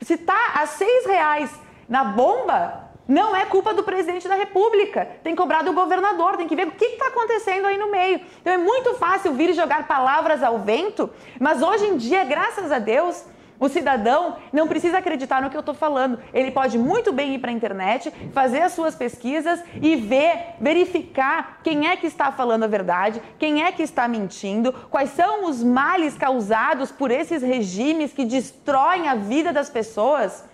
[0.01, 1.51] Se está a seis reais
[1.89, 5.09] na bomba, não é culpa do presidente da República.
[5.23, 8.21] Tem que cobrar do governador, tem que ver o que está acontecendo aí no meio.
[8.41, 12.79] Então é muito fácil vir jogar palavras ao vento, mas hoje em dia, graças a
[12.79, 13.25] Deus,
[13.63, 16.19] o cidadão não precisa acreditar no que eu estou falando.
[16.35, 21.61] Ele pode muito bem ir para a internet, fazer as suas pesquisas e ver, verificar
[21.63, 25.63] quem é que está falando a verdade, quem é que está mentindo, quais são os
[25.63, 30.45] males causados por esses regimes que destroem a vida das pessoas.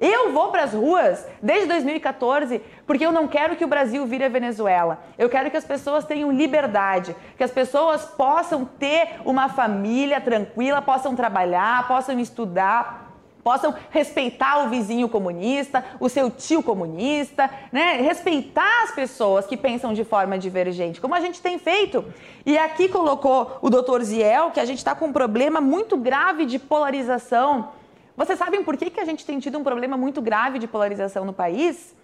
[0.00, 4.24] Eu vou para as ruas desde 2014 porque eu não quero que o Brasil vire
[4.24, 5.02] a Venezuela.
[5.18, 10.80] Eu quero que as pessoas tenham liberdade, que as pessoas possam ter uma família tranquila,
[10.80, 13.08] possam trabalhar, possam estudar,
[13.42, 17.94] possam respeitar o vizinho comunista, o seu tio comunista, né?
[17.94, 22.04] respeitar as pessoas que pensam de forma divergente, como a gente tem feito.
[22.46, 26.44] E aqui colocou o doutor Ziel que a gente está com um problema muito grave
[26.44, 27.70] de polarização
[28.18, 31.24] vocês sabem por que, que a gente tem tido um problema muito grave de polarização
[31.24, 31.94] no país?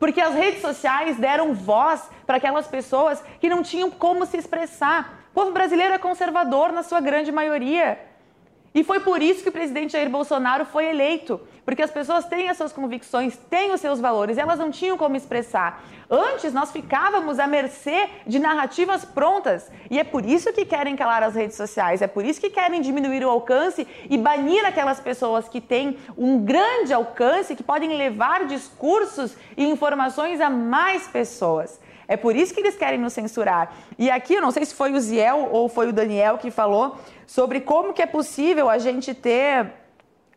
[0.00, 5.28] Porque as redes sociais deram voz para aquelas pessoas que não tinham como se expressar.
[5.30, 8.00] O povo brasileiro é conservador na sua grande maioria.
[8.72, 12.48] E foi por isso que o presidente Jair Bolsonaro foi eleito, porque as pessoas têm
[12.48, 15.82] as suas convicções, têm os seus valores, elas não tinham como expressar.
[16.08, 21.20] Antes nós ficávamos à mercê de narrativas prontas, e é por isso que querem calar
[21.24, 25.48] as redes sociais, é por isso que querem diminuir o alcance e banir aquelas pessoas
[25.48, 31.80] que têm um grande alcance, que podem levar discursos e informações a mais pessoas.
[32.10, 33.72] É por isso que eles querem nos censurar.
[33.96, 36.98] E aqui, eu não sei se foi o Ziel ou foi o Daniel que falou
[37.24, 39.70] sobre como que é possível a gente ter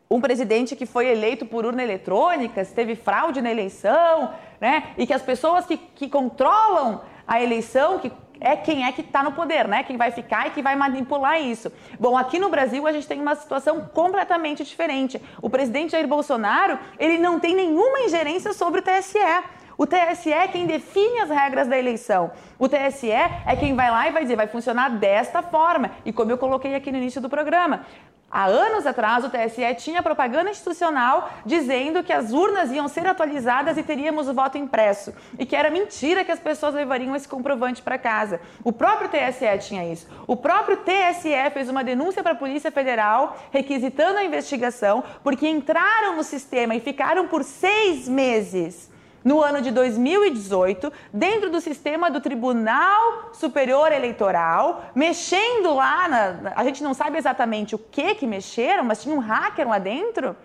[0.07, 4.93] um presidente que foi eleito por urna eletrônica, se teve fraude na eleição, né?
[4.99, 9.23] E que as pessoas que, que controlam a eleição, que é quem é que está
[9.23, 9.81] no poder, né?
[9.81, 11.71] Quem vai ficar e que vai manipular isso.
[11.99, 15.19] Bom, aqui no Brasil a gente tem uma situação completamente diferente.
[15.41, 19.17] O presidente Jair Bolsonaro, ele não tem nenhuma ingerência sobre o TSE.
[19.77, 22.31] O TSE é quem define as regras da eleição.
[22.59, 25.91] O TSE é quem vai lá e vai dizer, vai funcionar desta forma.
[26.05, 27.85] E como eu coloquei aqui no início do programa,
[28.35, 33.77] Há anos atrás, o TSE tinha propaganda institucional dizendo que as urnas iam ser atualizadas
[33.77, 35.13] e teríamos o voto impresso.
[35.37, 38.41] E que era mentira que as pessoas levariam esse comprovante para casa.
[38.63, 40.07] O próprio TSE tinha isso.
[40.25, 46.15] O próprio TSE fez uma denúncia para a Polícia Federal requisitando a investigação porque entraram
[46.15, 48.91] no sistema e ficaram por seis meses
[49.23, 56.63] no ano de 2018, dentro do sistema do Tribunal Superior Eleitoral, mexendo lá, na, a
[56.63, 60.35] gente não sabe exatamente o que que mexeram, mas tinha um hacker lá dentro,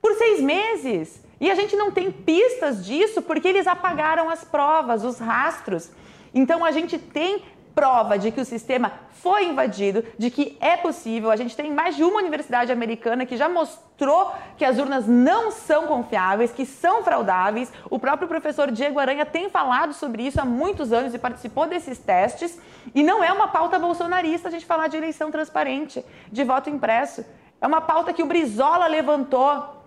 [0.00, 1.22] por seis meses.
[1.40, 5.90] E a gente não tem pistas disso porque eles apagaram as provas, os rastros.
[6.34, 7.42] Então a gente tem
[7.74, 11.30] prova de que o sistema foi invadido, de que é possível.
[11.30, 15.50] A gente tem mais de uma universidade americana que já mostrou que as urnas não
[15.50, 17.72] são confiáveis, que são fraudáveis.
[17.90, 21.98] O próprio professor Diego Aranha tem falado sobre isso há muitos anos e participou desses
[21.98, 22.60] testes.
[22.94, 27.24] E não é uma pauta bolsonarista a gente falar de eleição transparente, de voto impresso.
[27.60, 29.82] É uma pauta que o Brizola levantou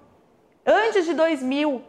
[0.65, 1.81] antes de 2000.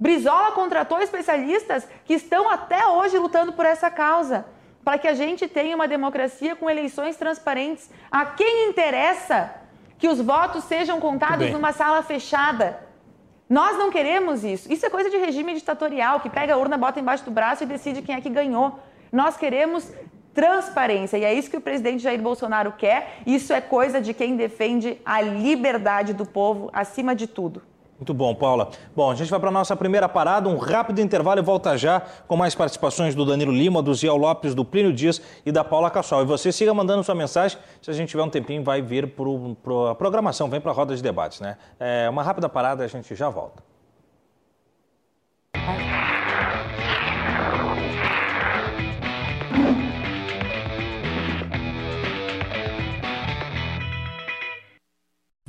[0.00, 4.46] Brizola contratou especialistas que estão até hoje lutando por essa causa
[4.88, 7.90] para que a gente tenha uma democracia com eleições transparentes.
[8.10, 9.54] A quem interessa
[9.98, 12.80] que os votos sejam contados numa sala fechada?
[13.50, 14.72] Nós não queremos isso.
[14.72, 17.66] Isso é coisa de regime ditatorial, que pega a urna, bota embaixo do braço e
[17.66, 18.78] decide quem é que ganhou.
[19.12, 19.92] Nós queremos
[20.32, 23.20] transparência e é isso que o presidente Jair Bolsonaro quer.
[23.26, 27.60] Isso é coisa de quem defende a liberdade do povo acima de tudo.
[27.98, 28.70] Muito bom, Paula.
[28.94, 32.00] Bom, a gente vai para a nossa primeira parada, um rápido intervalo e volta já
[32.28, 35.90] com mais participações do Danilo Lima, do Ziel Lopes, do Plínio Dias e da Paula
[35.90, 36.22] Cassol.
[36.22, 39.90] E você siga mandando sua mensagem, se a gente tiver um tempinho vai vir para
[39.90, 41.56] a programação, vem para a roda de debates, né?
[41.80, 43.62] É uma rápida parada a gente já volta.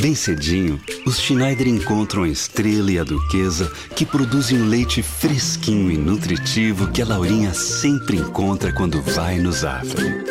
[0.00, 5.90] Bem cedinho, os Schneider encontram a estrela e a duquesa que produzem um leite fresquinho
[5.90, 10.24] e nutritivo que a Laurinha sempre encontra quando vai no Zafra.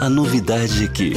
[0.00, 1.12] A novidade é que,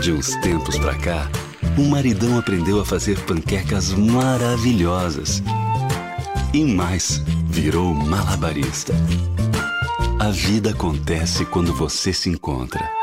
[0.00, 1.28] de uns tempos pra cá,
[1.76, 5.42] o maridão aprendeu a fazer panquecas maravilhosas.
[6.54, 8.94] E mais, virou malabarista.
[10.18, 12.99] A vida acontece quando você se encontra.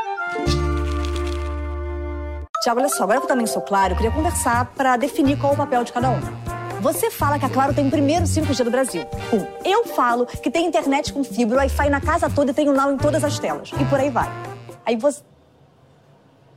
[2.68, 5.52] Tiago, olha só, agora que eu também sou claro, eu queria conversar para definir qual
[5.52, 6.20] é o papel de cada um.
[6.82, 9.06] Você fala que a Claro tem o primeiro 5G do Brasil.
[9.32, 9.46] Um.
[9.64, 12.92] Eu falo que tem internet com fibra, Wi-Fi na casa toda e tem o Now
[12.92, 13.70] em todas as telas.
[13.80, 14.28] E por aí vai.
[14.84, 15.22] Aí você.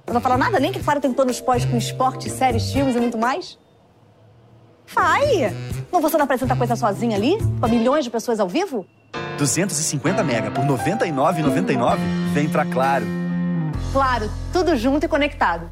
[0.05, 0.59] Não vai falar nada?
[0.59, 3.57] Nem que Claro tem planos pós com esporte, séries, filmes e muito mais?
[4.93, 5.55] Vai!
[5.93, 7.37] Não você não apresenta coisa sozinha ali?
[7.61, 8.85] Com milhões de pessoas ao vivo?
[9.37, 11.97] 250 mega por 99,99?
[12.33, 13.05] Vem pra Claro.
[13.93, 15.71] Claro, tudo junto e conectado.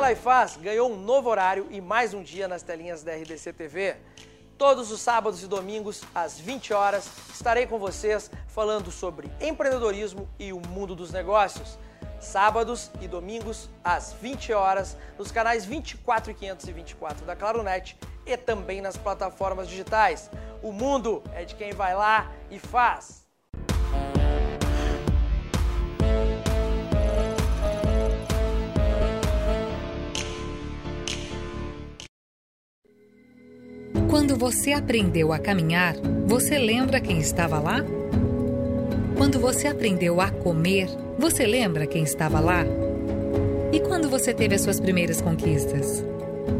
[0.00, 3.12] Vai Lá e Faz ganhou um novo horário e mais um dia nas telinhas da
[3.12, 3.96] RDC TV.
[4.56, 10.54] Todos os sábados e domingos, às 20 horas, estarei com vocês falando sobre empreendedorismo e
[10.54, 11.78] o mundo dos negócios.
[12.18, 17.94] Sábados e domingos, às 20 horas, nos canais 24 e 524 da Claronet
[18.24, 20.30] e também nas plataformas digitais.
[20.62, 23.19] O mundo é de quem vai lá e faz.
[34.10, 35.94] Quando você aprendeu a caminhar,
[36.26, 37.76] você lembra quem estava lá?
[39.16, 42.64] Quando você aprendeu a comer, você lembra quem estava lá?
[43.72, 46.04] E quando você teve as suas primeiras conquistas?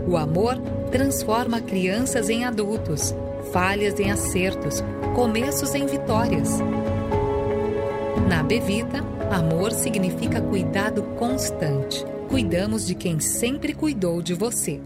[0.07, 0.59] O amor
[0.93, 3.13] transforma crianças em adultos,
[3.53, 4.81] falhas em acertos,
[5.17, 6.61] começos em vitórias.
[8.29, 12.07] Na Bevita, amor significa cuidado constante.
[12.29, 14.81] Cuidamos de quem sempre cuidou de você.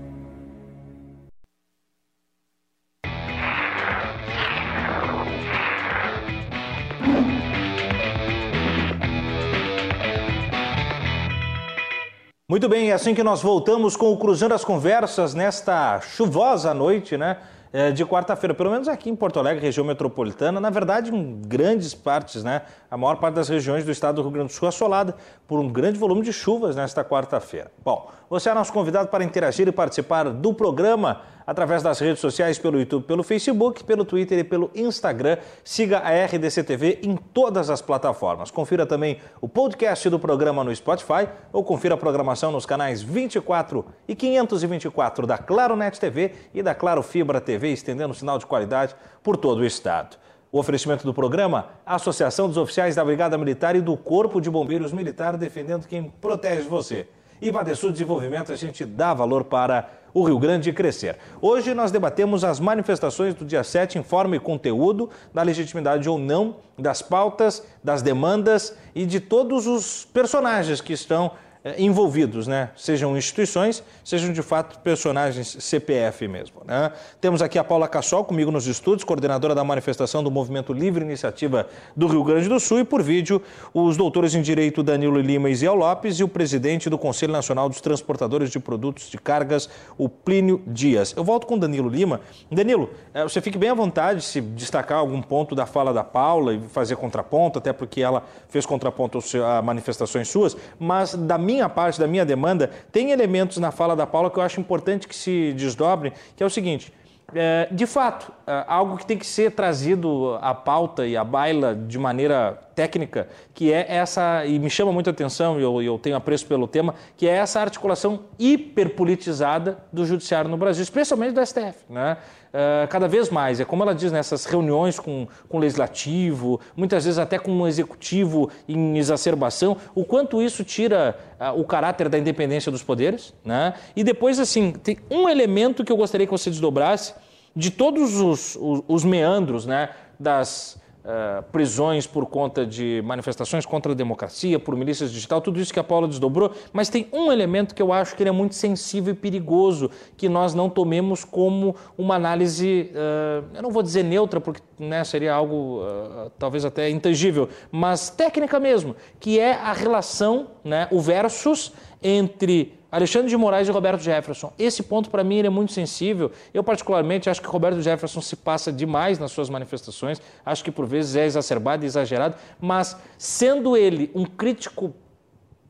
[12.54, 17.16] Muito bem, é assim que nós voltamos com o Cruzando as Conversas nesta chuvosa noite,
[17.16, 17.38] né?
[17.72, 21.94] É, de quarta-feira, pelo menos aqui em Porto Alegre, região metropolitana, na verdade em grandes
[21.94, 22.62] partes, né?
[22.88, 25.16] A maior parte das regiões do estado do Rio Grande do Sul assolada
[25.48, 27.72] por um grande volume de chuvas nesta quarta-feira.
[27.84, 32.58] Bom, você é nosso convidado para interagir e participar do programa através das redes sociais,
[32.58, 35.38] pelo YouTube, pelo Facebook, pelo Twitter e pelo Instagram.
[35.62, 38.50] Siga a RDC TV em todas as plataformas.
[38.50, 43.84] Confira também o podcast do programa no Spotify ou confira a programação nos canais 24
[44.08, 48.46] e 524 da Claro Net TV e da Claro Fibra TV, estendendo o sinal de
[48.46, 50.16] qualidade por todo o estado.
[50.54, 54.48] O oferecimento do programa, a Associação dos Oficiais da Brigada Militar e do Corpo de
[54.48, 57.08] Bombeiros Militar, defendendo quem protege você.
[57.44, 61.18] E Badesul Desenvolvimento, a gente dá valor para o Rio Grande crescer.
[61.42, 66.18] Hoje nós debatemos as manifestações do dia 7 em forma e conteúdo, da legitimidade ou
[66.18, 71.32] não das pautas, das demandas e de todos os personagens que estão
[71.78, 72.70] envolvidos, né?
[72.76, 76.60] Sejam instituições, sejam de fato personagens CPF mesmo.
[76.66, 76.92] Né?
[77.22, 81.66] Temos aqui a Paula Cassol comigo nos estúdios, coordenadora da manifestação do Movimento Livre Iniciativa
[81.96, 83.40] do Rio Grande do Sul, e por vídeo,
[83.72, 87.66] os doutores em Direito Danilo Lima e Zé Lopes e o presidente do Conselho Nacional
[87.66, 91.14] dos Transportadores de Produtos de Cargas, o Plínio Dias.
[91.16, 92.20] Eu volto com Danilo Lima.
[92.50, 96.52] Danilo, é, você fique bem à vontade se destacar algum ponto da fala da Paula
[96.52, 101.68] e fazer contraponto, até porque ela fez contraponto a manifestações suas, mas da minha minha
[101.68, 105.14] parte, da minha demanda, tem elementos na fala da Paula que eu acho importante que
[105.14, 106.92] se desdobrem, que é o seguinte.
[107.32, 111.74] É, de fato, é, algo que tem que ser trazido à pauta e à baila
[111.74, 116.16] de maneira técnica, que é essa, e me chama muita atenção, e eu, eu tenho
[116.16, 121.78] apreço pelo tema, que é essa articulação hiperpolitizada do judiciário no Brasil, especialmente do STF.
[121.88, 122.16] Né?
[122.54, 123.58] Uh, cada vez mais.
[123.58, 127.66] É como ela diz nessas reuniões com, com o legislativo, muitas vezes até com o
[127.66, 133.34] executivo em exacerbação, o quanto isso tira uh, o caráter da independência dos poderes.
[133.44, 133.74] Né?
[133.96, 137.14] E depois, assim, tem um elemento que eu gostaria que você desdobrasse
[137.56, 143.92] de todos os, os, os meandros né, das uh, prisões por conta de manifestações contra
[143.92, 147.74] a democracia, por milícias digital, tudo isso que a Paula desdobrou, mas tem um elemento
[147.74, 151.76] que eu acho que ele é muito sensível e perigoso, que nós não tomemos como
[151.96, 156.88] uma análise, uh, eu não vou dizer neutra, porque né, seria algo uh, talvez até
[156.88, 161.72] intangível, mas técnica mesmo, que é a relação, né, o versus
[162.02, 164.52] entre Alexandre de Moraes e Roberto Jefferson.
[164.56, 166.30] Esse ponto, para mim, ele é muito sensível.
[166.52, 170.22] Eu, particularmente, acho que Roberto Jefferson se passa demais nas suas manifestações.
[170.46, 172.36] Acho que, por vezes, é exacerbado e exagerado.
[172.60, 174.94] Mas, sendo ele um crítico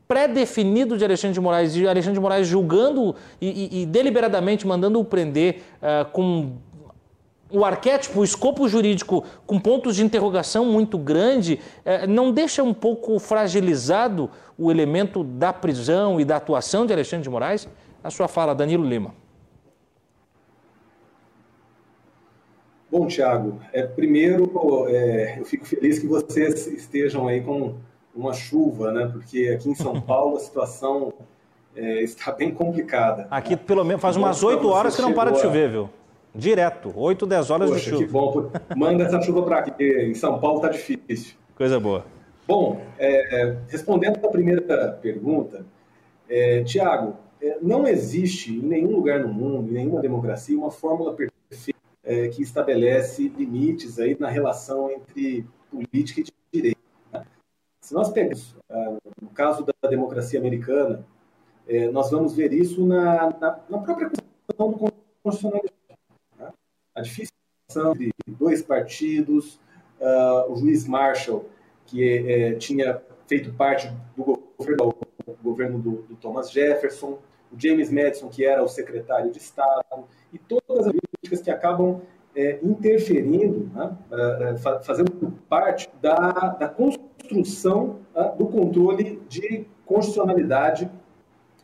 [0.07, 5.03] pré-definido de Alexandre de Moraes e Alexandre de Moraes julgando e, e, e deliberadamente mandando-o
[5.03, 6.51] prender uh, com
[7.49, 12.73] o arquétipo, o escopo jurídico com pontos de interrogação muito grande, uh, não deixa um
[12.73, 17.67] pouco fragilizado o elemento da prisão e da atuação de Alexandre de Moraes?
[18.03, 19.13] A sua fala, Danilo Lima.
[22.89, 24.49] Bom, Tiago, é, primeiro
[24.87, 27.75] é, eu fico feliz que vocês estejam aí com
[28.15, 29.09] uma chuva, né?
[29.11, 31.11] Porque aqui em São Paulo a situação
[31.75, 33.27] é, está bem complicada.
[33.29, 35.89] Aqui pelo menos faz umas 8 horas que não para de chover, viu?
[36.33, 38.05] Direto, 8, 10 horas Poxa, de chuva.
[38.05, 38.51] que bom.
[38.77, 41.35] Manda essa chuva para aqui, em São Paulo está difícil.
[41.55, 42.05] Coisa boa.
[42.47, 45.65] Bom, é, é respondendo a primeira pergunta,
[46.29, 51.13] é, Tiago, é, não existe em nenhum lugar no mundo, em nenhuma democracia, uma fórmula
[51.13, 56.75] perfeita é, que estabelece limites aí na relação entre política e direito.
[57.81, 61.05] Se nós pegarmos, uh, no caso da democracia americana,
[61.67, 64.91] eh, nós vamos ver isso na, na, na própria Constituição do
[65.23, 65.77] Constitucionalismo.
[66.39, 66.51] Né?
[66.95, 69.59] A dificuldade entre dois partidos,
[69.99, 71.45] uh, o juiz Marshall,
[71.85, 74.23] que eh, tinha feito parte do
[74.57, 74.95] governo,
[75.25, 77.19] do, governo do, do, Thomas Jefferson,
[77.51, 82.01] o James Madison, que era o secretário de Estado, e todas as políticas que acabam
[82.35, 90.89] é, interferindo, né, é, fazendo parte da, da construção né, do controle de constitucionalidade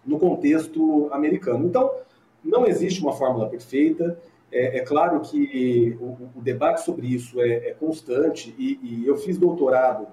[0.05, 1.67] no contexto americano.
[1.67, 1.91] Então,
[2.43, 4.17] não existe uma fórmula perfeita.
[4.51, 9.15] É, é claro que o, o, debate sobre isso é, é constante e, e, eu
[9.15, 10.07] fiz doutorado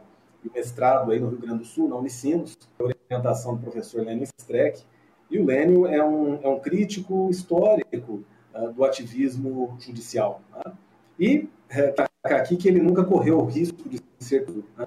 [0.44, 4.84] e mestrado aí no Rio Grande do Sul, na Unicinos, orientação do professor Lênio Streck,
[5.28, 8.22] e o Lênio é um, é um crítico histórico
[8.54, 10.40] uh, do ativismo judicial.
[10.54, 10.72] Né?
[11.18, 14.46] E está é, aqui que ele nunca correu o risco de ser
[14.76, 14.86] né?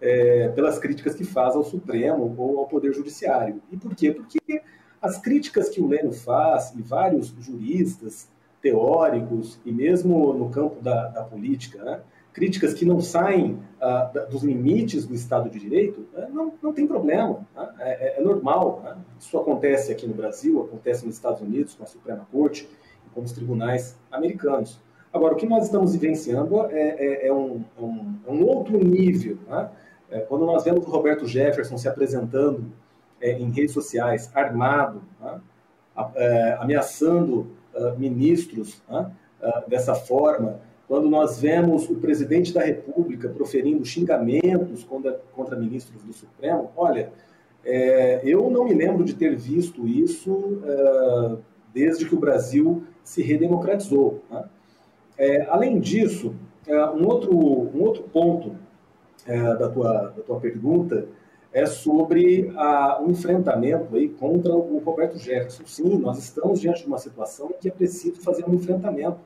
[0.00, 3.60] é, pelas críticas que faz ao Supremo ou ao Poder Judiciário.
[3.70, 4.10] E por quê?
[4.12, 4.62] Porque
[5.00, 8.28] as críticas que o Lênio faz, e vários juristas,
[8.62, 12.00] teóricos, e mesmo no campo da, da política, né?
[12.32, 16.28] críticas que não saem ah, dos limites do Estado de Direito, né?
[16.32, 17.68] não, não tem problema, né?
[17.80, 18.80] é, é, é, normal.
[18.84, 18.96] Né?
[19.18, 22.68] Isso acontece aqui no Brasil, acontece nos Estados Unidos, com a Suprema Corte,
[23.14, 24.78] com os tribunais americanos.
[25.12, 28.78] Agora, o que nós estamos vivenciando é, é, é um, é um, é um, outro
[28.78, 29.38] nível.
[29.48, 29.68] Né?
[30.28, 32.64] Quando nós vemos o Roberto Jefferson se apresentando
[33.20, 35.40] em redes sociais, armado, né?
[36.60, 39.10] ameaçando uh, ministros uh,
[39.68, 46.12] dessa forma, quando nós vemos o presidente da República proferindo xingamentos contra, contra ministros do
[46.12, 47.12] Supremo, olha,
[48.24, 50.60] eu não me lembro de ter visto isso
[51.72, 54.22] desde que o Brasil se redemocratizou.
[54.30, 54.44] Né?
[55.18, 56.34] É, além disso,
[56.66, 58.56] é, um, outro, um outro ponto
[59.26, 61.06] é, da, tua, da tua pergunta
[61.52, 65.64] é sobre a, um enfrentamento aí contra o Roberto Jefferson.
[65.66, 69.18] Sim, nós estamos diante de uma situação em que é preciso fazer um enfrentamento.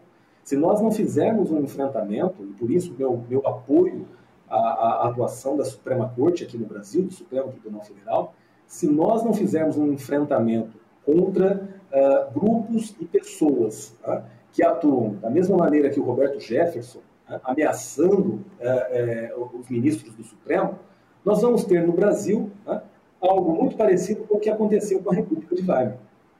[0.43, 4.07] Se nós não fizermos um enfrentamento, e por isso meu, meu apoio
[4.49, 8.35] à, à atuação da Suprema Corte aqui no Brasil, do Supremo Tribunal Federal,
[8.67, 15.29] se nós não fizermos um enfrentamento contra uh, grupos e pessoas tá, que atuam da
[15.29, 20.79] mesma maneira que o Roberto Jefferson, uh, ameaçando uh, os ministros do Supremo,
[21.25, 22.83] nós vamos ter no Brasil tá,
[23.21, 25.97] algo muito parecido com o que aconteceu com a República de Weimar.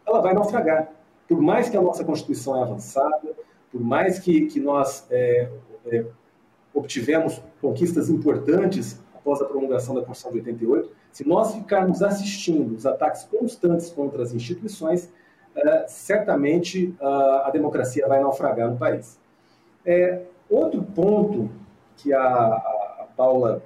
[0.07, 0.91] Ela vai naufragar.
[1.27, 3.35] Por mais que a nossa Constituição é avançada,
[3.73, 5.49] por mais que, que nós é,
[5.87, 6.05] é,
[6.75, 12.85] obtivemos conquistas importantes após a promulgação da Constituição de 88, se nós ficarmos assistindo os
[12.85, 15.11] ataques constantes contra as instituições,
[15.57, 19.19] uh, certamente uh, a democracia vai naufragar no país.
[19.87, 21.51] É, outro ponto
[21.97, 23.63] que a, a, Paula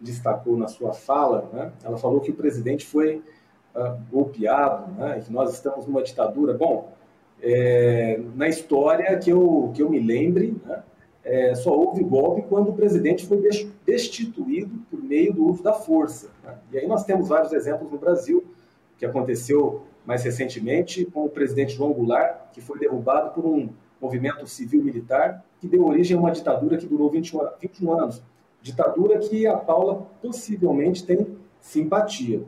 [0.00, 3.22] destacou na sua fala, né, ela falou que o presidente foi
[3.74, 6.54] uh, golpeado, né, que nós estamos numa ditadura.
[6.54, 6.92] Bom,
[7.42, 10.82] é, na história que eu, que eu me lembre, né,
[11.22, 13.42] é, só houve golpe quando o presidente foi
[13.84, 16.30] destituído por meio do uso da força.
[16.42, 16.56] Né?
[16.72, 18.44] E aí nós temos vários exemplos no Brasil,
[18.96, 23.68] que aconteceu mais recentemente com o presidente João Goulart, que foi derrubado por um
[24.00, 28.22] movimento civil-militar que deu origem a uma ditadura que durou 21, 21 anos.
[28.62, 31.26] Ditadura que a Paula possivelmente tem
[31.60, 32.42] simpatia.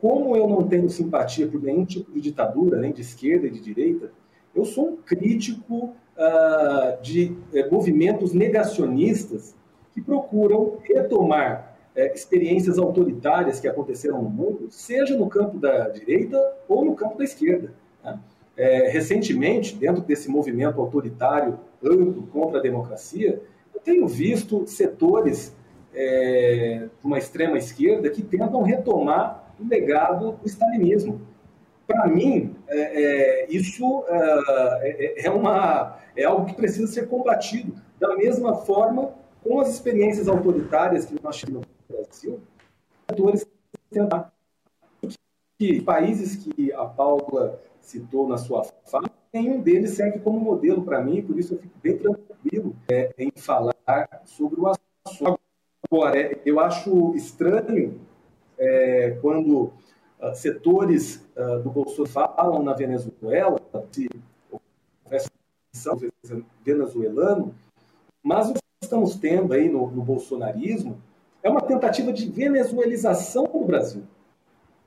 [0.00, 3.60] Como eu não tenho simpatia por nenhum tipo de ditadura, nem de esquerda e de
[3.60, 4.12] direita,
[4.54, 9.54] eu sou um crítico uh, de uh, movimentos negacionistas
[9.92, 16.36] que procuram retomar é, experiências autoritárias que aconteceram no mundo, seja no campo da direita
[16.68, 17.72] ou no campo da esquerda.
[18.02, 18.18] Né?
[18.90, 23.40] Recentemente, dentro desse movimento autoritário amplo contra a democracia,
[23.84, 25.54] tenho visto setores
[25.94, 31.20] é, de uma extrema esquerda que tentam retomar o legado do stalinismo.
[31.86, 37.74] Para mim, é, é, isso é, é, é, uma, é algo que precisa ser combatido.
[38.00, 39.12] Da mesma forma,
[39.42, 42.40] com as experiências autoritárias que nós tivemos no Brasil,
[43.06, 43.46] setores
[43.90, 44.32] tentar
[45.58, 51.02] que países que a Paula citou na sua fala, nenhum deles serve como modelo para
[51.02, 53.74] mim, por isso eu fico bem tranquilo é, em falar
[54.24, 55.40] sobre o assunto.
[55.90, 58.00] Agora, eu acho estranho
[58.56, 59.72] é, quando
[60.20, 64.08] uh, setores uh, do Bolsonaro falam na Venezuela, se
[66.64, 67.54] venezuelano,
[68.22, 70.96] mas o que estamos tendo aí no, no bolsonarismo
[71.42, 74.04] é uma tentativa de venezuelização do Brasil.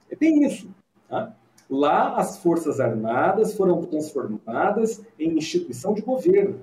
[0.10, 0.70] É bem isso.
[1.08, 1.36] Tá?
[1.70, 6.60] Lá, as Forças Armadas foram transformadas em instituição de governo.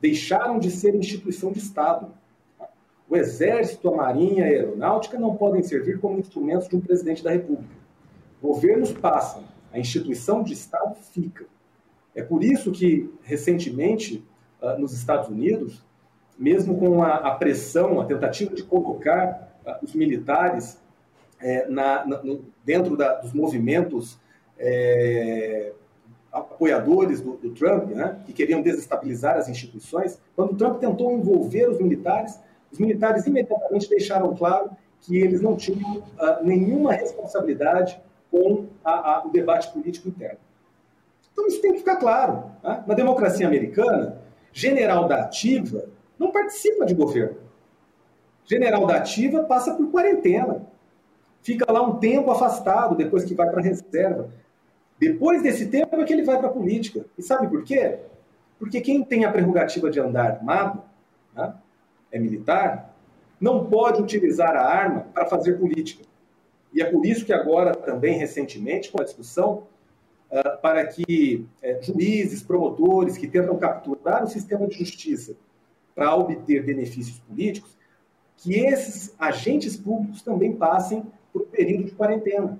[0.00, 2.08] Deixaram de ser instituição de Estado.
[3.08, 7.30] O Exército, a Marinha, a Aeronáutica não podem servir como instrumentos de um presidente da
[7.30, 7.74] República.
[8.42, 11.44] Governos passam, a instituição de Estado fica.
[12.14, 14.24] É por isso que, recentemente,
[14.60, 15.84] ah, nos Estados Unidos,
[16.38, 20.80] mesmo com a, pressão, a tentativa de colocar ah, os militares
[21.40, 22.20] é, na, na,
[22.64, 24.18] dentro da, dos movimentos
[24.58, 25.72] é,
[26.32, 31.68] apoiadores do, do Trump, né, que queriam desestabilizar as instituições, quando o Trump tentou envolver
[31.68, 32.38] os militares,
[32.70, 38.00] os militares imediatamente deixaram claro que eles não tinham uh, nenhuma responsabilidade
[38.30, 40.38] com a, a, o debate político interno.
[41.32, 42.50] Então isso tem que ficar claro.
[42.62, 42.84] Né?
[42.86, 44.20] Na democracia americana,
[44.52, 45.84] general da ativa
[46.18, 47.36] não participa de governo.
[48.44, 50.66] General da ativa passa por quarentena
[51.46, 54.28] fica lá um tempo afastado depois que vai para a reserva.
[54.98, 57.06] Depois desse tempo é que ele vai para a política.
[57.16, 58.00] E sabe por quê?
[58.58, 60.82] Porque quem tem a prerrogativa de andar armado,
[61.32, 61.54] né,
[62.10, 62.92] é militar,
[63.40, 66.02] não pode utilizar a arma para fazer política.
[66.74, 69.68] E é por isso que agora, também recentemente, com a discussão,
[70.28, 75.36] uh, para que uh, juízes, promotores que tentam capturar o sistema de justiça
[75.94, 77.76] para obter benefícios políticos,
[78.36, 81.04] que esses agentes públicos também passem
[81.36, 82.58] por um período de quarentena.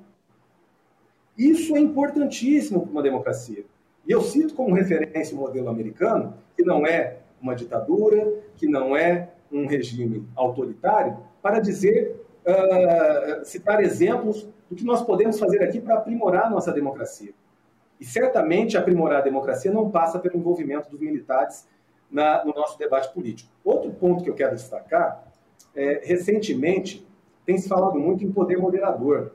[1.37, 3.65] Isso é importantíssimo para uma democracia.
[4.07, 8.95] E eu cito como referência o modelo americano, que não é uma ditadura, que não
[8.95, 15.81] é um regime autoritário, para dizer, uh, citar exemplos do que nós podemos fazer aqui
[15.81, 17.33] para aprimorar nossa democracia.
[17.99, 21.67] E certamente aprimorar a democracia não passa pelo envolvimento dos militares
[22.11, 23.51] na, no nosso debate político.
[23.65, 25.25] Outro ponto que eu quero destacar
[25.75, 27.07] é, recentemente,
[27.47, 29.31] tem se falado muito em poder moderador.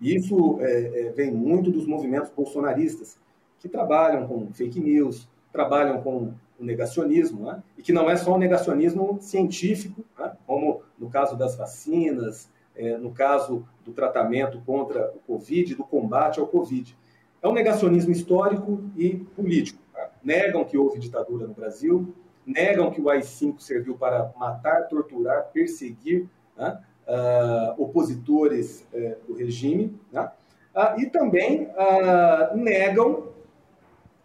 [0.00, 3.18] E isso é, é, vem muito dos movimentos bolsonaristas,
[3.58, 7.62] que trabalham com fake news, trabalham com o negacionismo, né?
[7.76, 10.32] e que não é só um negacionismo científico, né?
[10.46, 16.38] como no caso das vacinas, é, no caso do tratamento contra o Covid, do combate
[16.38, 16.96] ao Covid.
[17.42, 19.82] É um negacionismo histórico e político.
[19.92, 20.10] Tá?
[20.22, 22.14] Negam que houve ditadura no Brasil,
[22.44, 26.80] negam que o AI-5 serviu para matar, torturar, perseguir né?
[27.06, 30.30] uh, opositores uh, do regime, né?
[30.74, 33.28] uh, e também ah, negam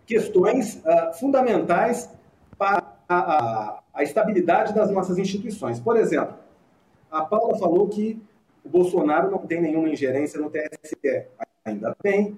[0.06, 0.82] questões
[1.20, 2.10] fundamentais
[2.58, 5.80] para a, a, a estabilidade das nossas instituições.
[5.80, 6.36] Por exemplo,
[7.10, 8.22] a Paula falou que
[8.64, 11.26] o Bolsonaro não tem nenhuma ingerência no TSE.
[11.64, 12.38] Ainda bem,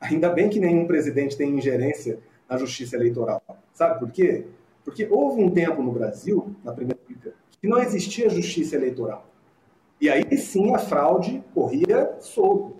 [0.00, 3.42] ainda bem que nenhum presidente tem ingerência na justiça eleitoral.
[3.72, 4.46] Sabe por quê?
[4.84, 6.93] Porque houve um tempo no Brasil, na primeira
[7.64, 9.24] que não existia justiça eleitoral.
[9.98, 12.76] E aí sim a fraude corria solto.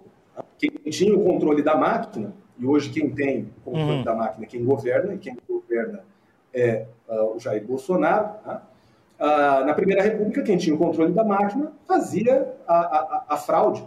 [0.59, 4.05] Quem tinha o controle da máquina, e hoje quem tem o controle uhum.
[4.05, 6.05] da máquina é quem governa, e quem governa
[6.53, 8.29] é uh, o Jair Bolsonaro.
[8.45, 8.63] Tá?
[9.19, 13.83] Uh, na Primeira República, quem tinha o controle da máquina fazia a, a, a fraude.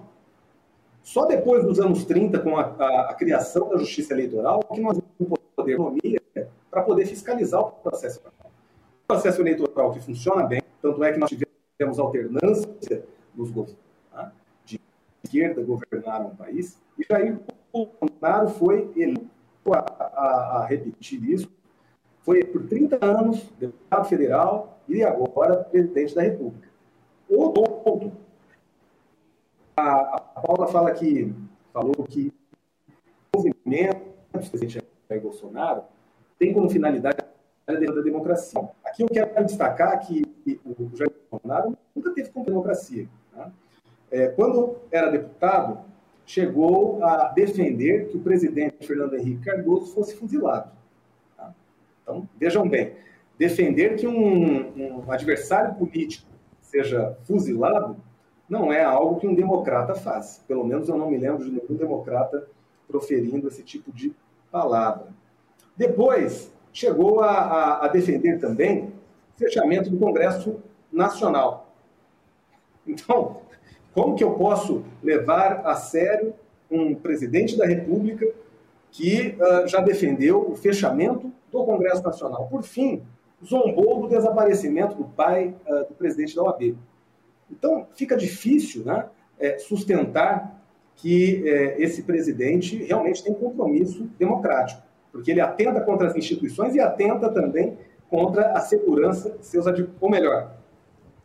[1.04, 5.00] Só depois dos anos 30, com a, a, a criação da justiça eleitoral, que nós
[5.20, 6.20] vamos poder economia
[6.72, 8.52] para poder fiscalizar o processo eleitoral.
[9.04, 13.06] O processo eleitoral que funciona bem, tanto é que nós tivemos alternância
[13.36, 13.78] nos governos
[14.12, 14.32] tá?
[14.66, 14.80] de
[15.24, 17.40] esquerda governaram o país, e Jair
[17.72, 19.28] Bolsonaro foi eleito
[19.74, 21.52] a, a, a, repetir isso,
[22.22, 26.68] foi por 30 anos deputado federal e agora presidente da República.
[27.30, 28.12] Outro ponto,
[29.76, 31.34] a, a Paula fala que,
[31.74, 32.34] falou que
[33.34, 34.02] o movimento
[34.32, 35.84] do presidente Jair Bolsonaro
[36.40, 37.18] tem como finalidade
[37.68, 38.62] da democracia.
[38.86, 40.24] Aqui eu quero destacar que
[40.66, 43.10] o Jair Bolsonaro nunca teve como democracia.
[43.36, 43.52] Né?
[44.10, 45.80] É, quando era deputado,
[46.26, 50.72] chegou a defender que o presidente Fernando Henrique Cardoso fosse fuzilado.
[51.36, 51.54] Tá?
[52.02, 52.94] Então, vejam bem,
[53.38, 56.26] defender que um, um adversário político
[56.62, 57.98] seja fuzilado
[58.48, 60.42] não é algo que um democrata faz.
[60.48, 62.48] Pelo menos eu não me lembro de nenhum democrata
[62.88, 64.16] proferindo esse tipo de
[64.50, 65.08] palavra.
[65.76, 70.58] Depois, chegou a, a, a defender também o fechamento do Congresso
[70.92, 71.74] Nacional.
[72.86, 73.38] Então,
[73.96, 76.36] como que eu posso levar a sério
[76.70, 78.32] um presidente da República
[78.92, 82.48] que uh, já defendeu o fechamento do Congresso Nacional?
[82.48, 83.02] Por fim,
[83.44, 86.78] zombou do desaparecimento do pai uh, do presidente da OAB.
[87.50, 89.08] Então, fica difícil né,
[89.40, 90.62] é, sustentar
[90.96, 94.87] que é, esse presidente realmente tem compromisso democrático,
[95.18, 97.76] porque ele atenta contra as instituições e atenta também
[98.08, 99.66] contra a segurança de seus
[100.00, 100.56] ou melhor,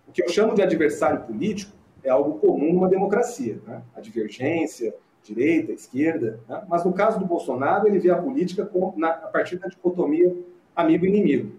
[0.09, 3.83] o que eu chamo de adversário político é algo comum numa democracia, né?
[3.95, 6.63] a divergência, direita, esquerda, né?
[6.71, 10.35] mas no caso do Bolsonaro ele vê a política com, na, a partir da dicotomia
[10.75, 11.53] amigo-inimigo.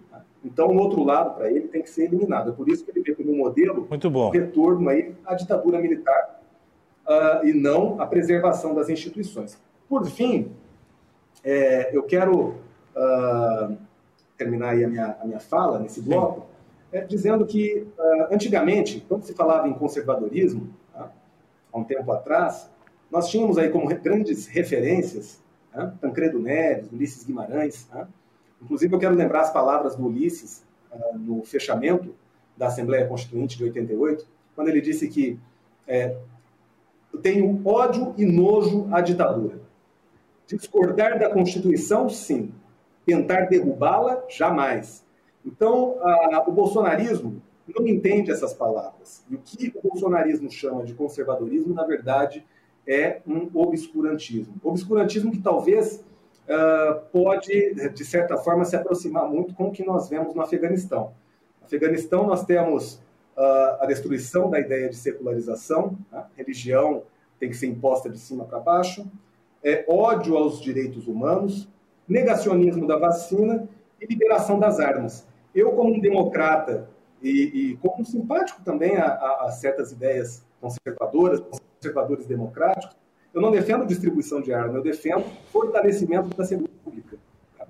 [0.44, 2.50] Então, o outro lado, para ele, tem que ser eliminado.
[2.50, 4.32] É por isso que ele vê como um modelo Muito bom.
[4.32, 6.42] retorno aí à ditadura militar
[7.08, 9.62] uh, e não à preservação das instituições.
[9.88, 10.52] Por fim,
[11.44, 12.56] é, eu quero
[12.96, 13.78] uh,
[14.38, 16.48] terminar aí a minha, a minha fala nesse bloco,
[16.92, 21.12] é, dizendo que, uh, antigamente, quando se falava em conservadorismo, tá,
[21.72, 22.70] há um tempo atrás,
[23.12, 25.42] nós tínhamos aí como grandes referências
[25.72, 28.08] tá, Tancredo Neves, Ulisses Guimarães, tá,
[28.62, 32.16] Inclusive, eu quero lembrar as palavras do Ulisses uh, no fechamento
[32.56, 34.26] da Assembleia Constituinte de 88,
[34.56, 35.38] quando ele disse que
[35.86, 36.16] é,
[37.12, 39.60] eu tenho ódio e nojo à ditadura.
[40.48, 42.52] Discordar da Constituição, sim.
[43.06, 45.04] Tentar derrubá-la, jamais.
[45.46, 49.24] Então, a, o bolsonarismo não entende essas palavras.
[49.30, 52.46] E o que o bolsonarismo chama de conservadorismo, na verdade,
[52.88, 54.56] é um obscurantismo.
[54.64, 56.04] Obscurantismo que talvez
[56.44, 61.14] uh, pode, de certa forma, se aproximar muito com o que nós vemos no Afeganistão.
[61.62, 62.96] No Afeganistão, nós temos
[63.38, 66.26] uh, a destruição da ideia de secularização, né?
[66.36, 67.04] religião
[67.40, 69.06] tem que ser imposta de cima para baixo,
[69.64, 71.68] é, ódio aos direitos humanos,
[72.08, 73.68] negacionismo da vacina
[74.00, 75.26] e liberação das armas.
[75.56, 76.90] Eu, como um democrata
[77.22, 77.30] e,
[77.72, 82.96] e como um simpático também a, a, a certas ideias conservadoras, conservadores democráticos,
[83.34, 87.18] eu não defendo distribuição de armas, eu defendo fortalecimento da segurança pública.
[87.58, 87.66] Tá?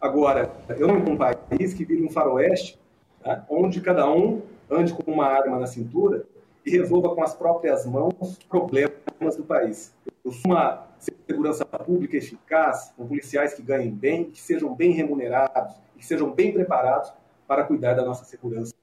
[0.00, 2.78] Agora, eu não com um país que vive um faroeste,
[3.22, 3.44] tá?
[3.48, 6.24] onde cada um ande com uma arma na cintura
[6.64, 9.92] e resolva com as próprias mãos problemas do país.
[10.24, 15.74] Eu sou uma segurança pública eficaz, com policiais que ganhem bem, que sejam bem remunerados
[15.94, 17.12] e que sejam bem preparados
[17.46, 18.74] para cuidar da nossa segurança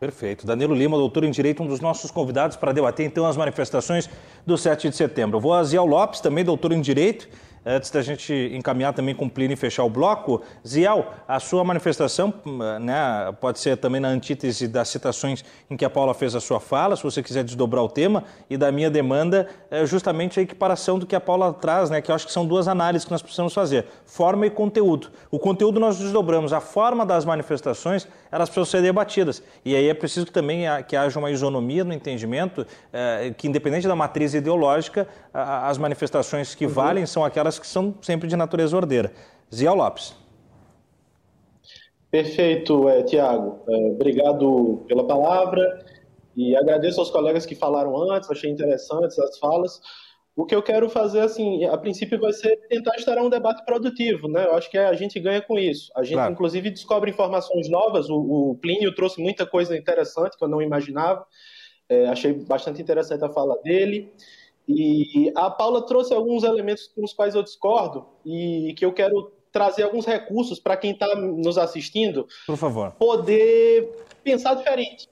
[0.00, 0.46] Perfeito.
[0.46, 4.08] Danilo Lima, doutor em Direito, um dos nossos convidados para debater então as manifestações
[4.46, 5.38] do 7 de setembro.
[5.38, 7.28] Vou a Ziel Lopes, também doutor em Direito,
[7.64, 12.32] Antes da gente encaminhar também Plínio e fechar o bloco, Ziel, a sua manifestação
[12.80, 16.58] né, pode ser também na antítese das citações em que a Paula fez a sua
[16.58, 20.98] fala, se você quiser desdobrar o tema, e da minha demanda é justamente a equiparação
[20.98, 23.22] do que a Paula traz, né, que eu acho que são duas análises que nós
[23.22, 25.10] precisamos fazer, forma e conteúdo.
[25.30, 29.94] O conteúdo nós desdobramos, a forma das manifestações, elas precisam ser debatidas, e aí é
[29.94, 35.06] preciso que também que haja uma isonomia no entendimento, é, que independente da matriz ideológica,
[35.32, 36.72] as manifestações que uhum.
[36.72, 39.12] valem são aquelas que são sempre de natureza ordeira.
[39.54, 40.14] Zia Lopes.
[42.10, 43.60] Perfeito, é, Tiago.
[43.68, 45.84] É, obrigado pela palavra
[46.36, 49.80] e agradeço aos colegas que falaram antes, achei interessantes as falas.
[50.34, 54.28] O que eu quero fazer, assim, a princípio vai ser tentar estar um debate produtivo,
[54.28, 54.46] né?
[54.46, 55.92] Eu acho que a gente ganha com isso.
[55.94, 56.32] A gente, claro.
[56.32, 58.08] inclusive, descobre informações novas.
[58.08, 61.26] O, o, Plínio trouxe muita coisa interessante que eu não imaginava.
[61.88, 64.12] É, achei bastante interessante a fala dele.
[64.72, 69.32] E a Paula trouxe alguns elementos com os quais eu discordo e que eu quero
[69.50, 72.26] trazer alguns recursos para quem está nos assistindo.
[72.46, 72.92] Por favor.
[72.92, 73.90] Poder
[74.22, 75.08] pensar diferente.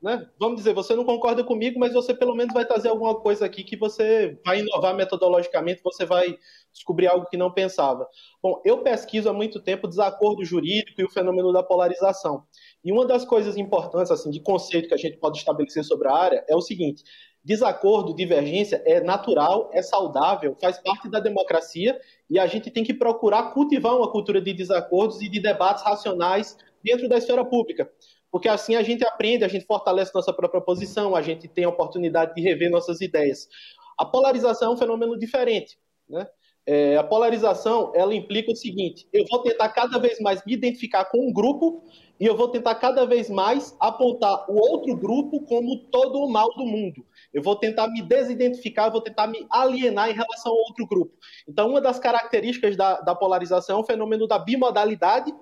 [0.00, 0.28] Né?
[0.38, 3.64] Vamos dizer, você não concorda comigo, mas você pelo menos vai trazer alguma coisa aqui
[3.64, 6.38] que você vai inovar metodologicamente, você vai
[6.72, 8.06] descobrir algo que não pensava.
[8.40, 12.44] Bom, eu pesquiso há muito tempo desacordo jurídico e o fenômeno da polarização.
[12.84, 16.14] E uma das coisas importantes, assim, de conceito que a gente pode estabelecer sobre a
[16.14, 17.02] área é o seguinte:
[17.48, 21.98] Desacordo, divergência é natural, é saudável, faz parte da democracia
[22.28, 26.58] e a gente tem que procurar cultivar uma cultura de desacordos e de debates racionais
[26.84, 27.90] dentro da esfera pública.
[28.30, 31.70] Porque assim a gente aprende, a gente fortalece nossa própria posição, a gente tem a
[31.70, 33.48] oportunidade de rever nossas ideias.
[33.96, 35.78] A polarização é um fenômeno diferente.
[36.06, 36.28] Né?
[36.66, 41.06] É, a polarização ela implica o seguinte: eu vou tentar cada vez mais me identificar
[41.06, 41.82] com um grupo
[42.20, 46.52] e eu vou tentar cada vez mais apontar o outro grupo como todo o mal
[46.54, 47.06] do mundo.
[47.32, 51.12] Eu vou tentar me desidentificar, eu vou tentar me alienar em relação ao outro grupo.
[51.46, 55.34] Então, uma das características da, da polarização é o fenômeno da bimodalidade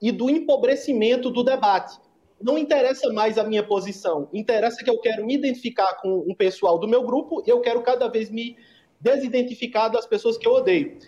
[0.00, 1.98] e do empobrecimento do debate.
[2.40, 6.78] Não interessa mais a minha posição, interessa que eu quero me identificar com um pessoal
[6.78, 8.56] do meu grupo e eu quero cada vez me
[9.00, 10.98] desidentificar das pessoas que eu odeio.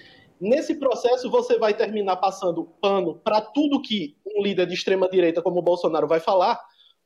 [0.41, 5.43] Nesse processo, você vai terminar passando pano para tudo que um líder de extrema direita
[5.43, 6.59] como o Bolsonaro vai falar,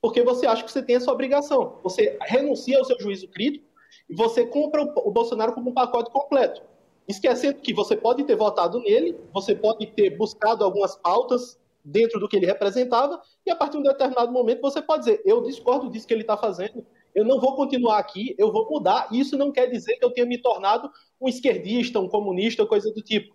[0.02, 1.78] porque você acha que você tem essa obrigação.
[1.84, 3.64] Você renuncia ao seu juízo crítico
[4.10, 6.60] e você compra o Bolsonaro como um pacote completo.
[7.06, 12.28] Esquecendo que você pode ter votado nele, você pode ter buscado algumas pautas dentro do
[12.28, 15.90] que ele representava, e a partir de um determinado momento você pode dizer: eu discordo
[15.90, 16.84] disso que ele está fazendo,
[17.14, 19.08] eu não vou continuar aqui, eu vou mudar.
[19.10, 22.92] E isso não quer dizer que eu tenha me tornado um esquerdista, um comunista, coisa
[22.92, 23.34] do tipo.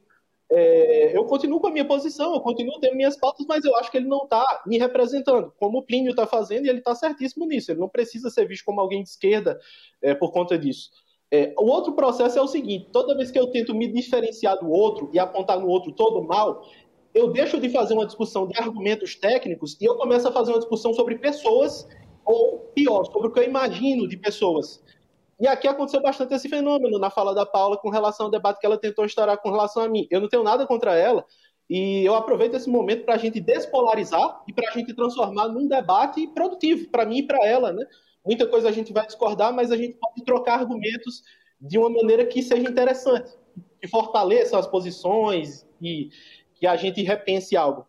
[0.49, 3.91] É, eu continuo com a minha posição, eu continuo tendo minhas pautas, mas eu acho
[3.91, 7.45] que ele não está me representando, como o Plínio está fazendo, e ele está certíssimo
[7.45, 7.71] nisso.
[7.71, 9.59] Ele não precisa ser visto como alguém de esquerda
[10.01, 10.89] é, por conta disso.
[11.29, 14.69] É, o outro processo é o seguinte: toda vez que eu tento me diferenciar do
[14.69, 16.63] outro e apontar no outro todo mal,
[17.13, 20.59] eu deixo de fazer uma discussão de argumentos técnicos e eu começo a fazer uma
[20.59, 21.87] discussão sobre pessoas
[22.23, 24.81] ou pior, sobre o que eu imagino de pessoas.
[25.39, 28.65] E aqui aconteceu bastante esse fenômeno na fala da Paula com relação ao debate que
[28.65, 30.07] ela tentou instaurar com relação a mim.
[30.09, 31.23] Eu não tenho nada contra ela,
[31.69, 35.67] e eu aproveito esse momento para a gente despolarizar e para a gente transformar num
[35.67, 37.73] debate produtivo, para mim e para ela.
[37.73, 37.85] Né?
[38.25, 41.23] Muita coisa a gente vai discordar, mas a gente pode trocar argumentos
[41.59, 43.31] de uma maneira que seja interessante,
[43.81, 46.09] que fortaleça as posições e
[46.55, 47.85] que a gente repense algo.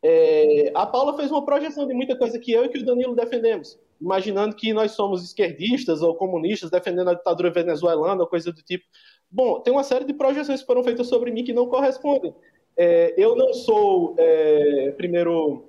[0.00, 3.16] É, a Paula fez uma projeção de muita coisa que eu e que o Danilo
[3.16, 8.84] defendemos, imaginando que nós somos esquerdistas ou comunistas defendendo a ditadura venezuelana coisa do tipo.
[9.30, 12.34] Bom, tem uma série de projeções que foram feitas sobre mim que não correspondem.
[12.76, 15.64] É, eu não sou, é, primeiro,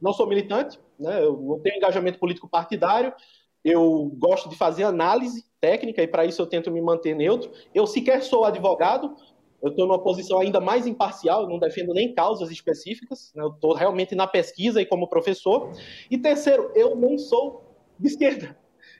[0.00, 1.22] não sou militante, né?
[1.22, 3.12] eu não tenho engajamento político partidário,
[3.64, 7.50] eu gosto de fazer análise técnica e para isso eu tento me manter neutro.
[7.74, 9.14] Eu sequer sou advogado,
[9.62, 13.42] eu estou numa posição ainda mais imparcial, não defendo nem causas específicas, né?
[13.42, 15.70] eu estou realmente na pesquisa e como professor.
[16.10, 17.67] E terceiro, eu não sou
[17.98, 18.56] de esquerda,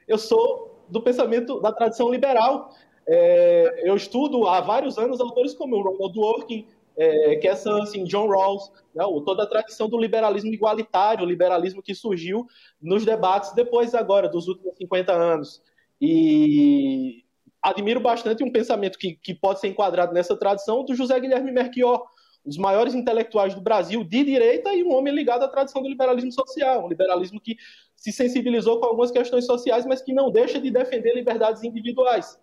[0.06, 2.70] eu sou do pensamento da tradição liberal.
[3.06, 6.66] É, eu estudo há vários anos autores como Ronald Dworkin,
[6.96, 9.04] é, Kessan, assim, John Rawls, né?
[9.24, 12.46] toda a tradição do liberalismo igualitário, o liberalismo que surgiu
[12.82, 15.62] nos debates depois agora, dos últimos 50 anos.
[16.00, 17.24] E
[17.62, 22.04] admiro bastante um pensamento que, que pode ser enquadrado nessa tradição do José Guilherme Merchior,
[22.44, 26.32] dos maiores intelectuais do Brasil de direita e um homem ligado à tradição do liberalismo
[26.32, 27.56] social, um liberalismo que
[27.94, 32.38] se sensibilizou com algumas questões sociais, mas que não deixa de defender liberdades individuais.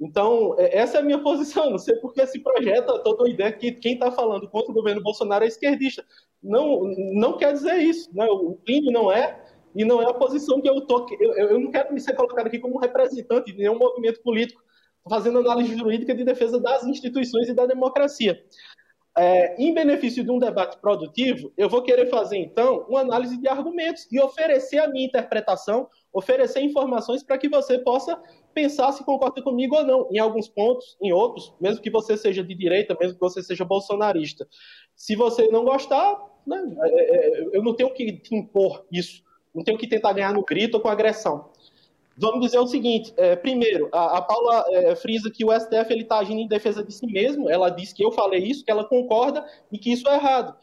[0.00, 1.70] Então, é, essa é a minha posição.
[1.70, 4.74] Não sei por que se projeta toda a ideia que quem está falando contra o
[4.74, 6.04] governo Bolsonaro é esquerdista.
[6.42, 6.82] Não,
[7.12, 8.10] não quer dizer isso.
[8.12, 8.26] Né?
[8.26, 9.40] O Plínio não é,
[9.74, 11.06] e não é a posição que eu tô.
[11.20, 14.62] Eu, eu não quero me ser colocado aqui como representante de nenhum movimento político,
[15.08, 18.42] fazendo análise jurídica de defesa das instituições e da democracia.
[19.16, 23.46] É, em benefício de um debate produtivo, eu vou querer fazer, então, uma análise de
[23.46, 28.18] argumentos e oferecer a minha interpretação, oferecer informações para que você possa
[28.54, 32.42] pensar se concorda comigo ou não, em alguns pontos, em outros, mesmo que você seja
[32.42, 34.48] de direita, mesmo que você seja bolsonarista.
[34.96, 39.22] Se você não gostar, né, é, é, eu não tenho que impor isso.
[39.54, 41.50] Não tenho que tentar ganhar no grito ou com agressão.
[42.16, 46.18] Vamos dizer o seguinte: é, primeiro, a, a Paula é, frisa que o STF está
[46.18, 47.48] agindo em defesa de si mesmo.
[47.48, 50.56] Ela diz que eu falei isso, que ela concorda e que isso é errado.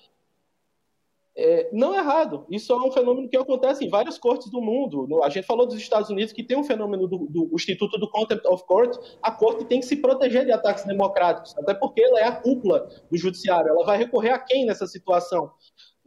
[1.42, 2.46] É, não é errado.
[2.50, 5.24] Isso é um fenômeno que acontece em várias cortes do mundo.
[5.24, 8.46] A gente falou dos Estados Unidos que tem um fenômeno do, do Instituto do Contempt
[8.46, 8.98] of Court.
[9.22, 12.90] A corte tem que se proteger de ataques democráticos, até porque ela é a cúpula
[13.10, 13.70] do judiciário.
[13.70, 15.50] Ela vai recorrer a quem nessa situação?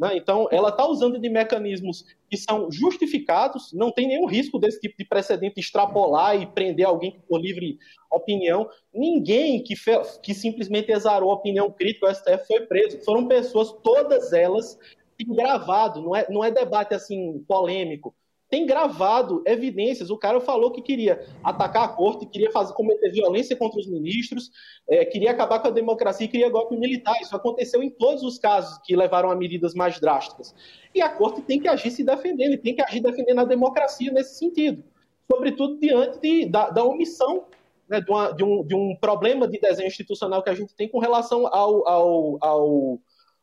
[0.02, 0.16] Né?
[0.16, 4.96] Então, ela está usando de mecanismos que são justificados, não tem nenhum risco desse tipo
[4.98, 7.78] de precedente extrapolar e prender alguém por livre
[8.10, 8.68] opinião.
[8.92, 9.76] Ninguém que,
[10.20, 12.98] que simplesmente exarou a opinião crítica ao STF foi preso.
[13.04, 14.76] Foram pessoas, todas elas,
[15.24, 18.12] gravado, não é, não é debate assim polêmico
[18.52, 20.10] tem gravado evidências.
[20.10, 24.50] O cara falou que queria atacar a corte, queria fazer, cometer violência contra os ministros,
[24.86, 27.18] é, queria acabar com a democracia, queria golpe militar.
[27.22, 30.54] Isso aconteceu em todos os casos que levaram a medidas mais drásticas.
[30.94, 34.12] E a corte tem que agir se defendendo, e tem que agir defendendo a democracia
[34.12, 34.84] nesse sentido.
[35.32, 37.46] Sobretudo diante de, da, da, omissão
[37.88, 40.90] né, de, uma, de, um, de, um, problema de desenho institucional que a gente tem
[40.90, 42.98] com relação ao, ao, ao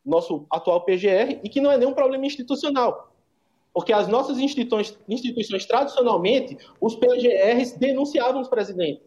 [0.05, 3.09] nosso atual PGR, e que não é nenhum problema institucional
[3.73, 9.03] porque as nossas instituições, instituições tradicionalmente, os PGRs denunciavam os presidentes.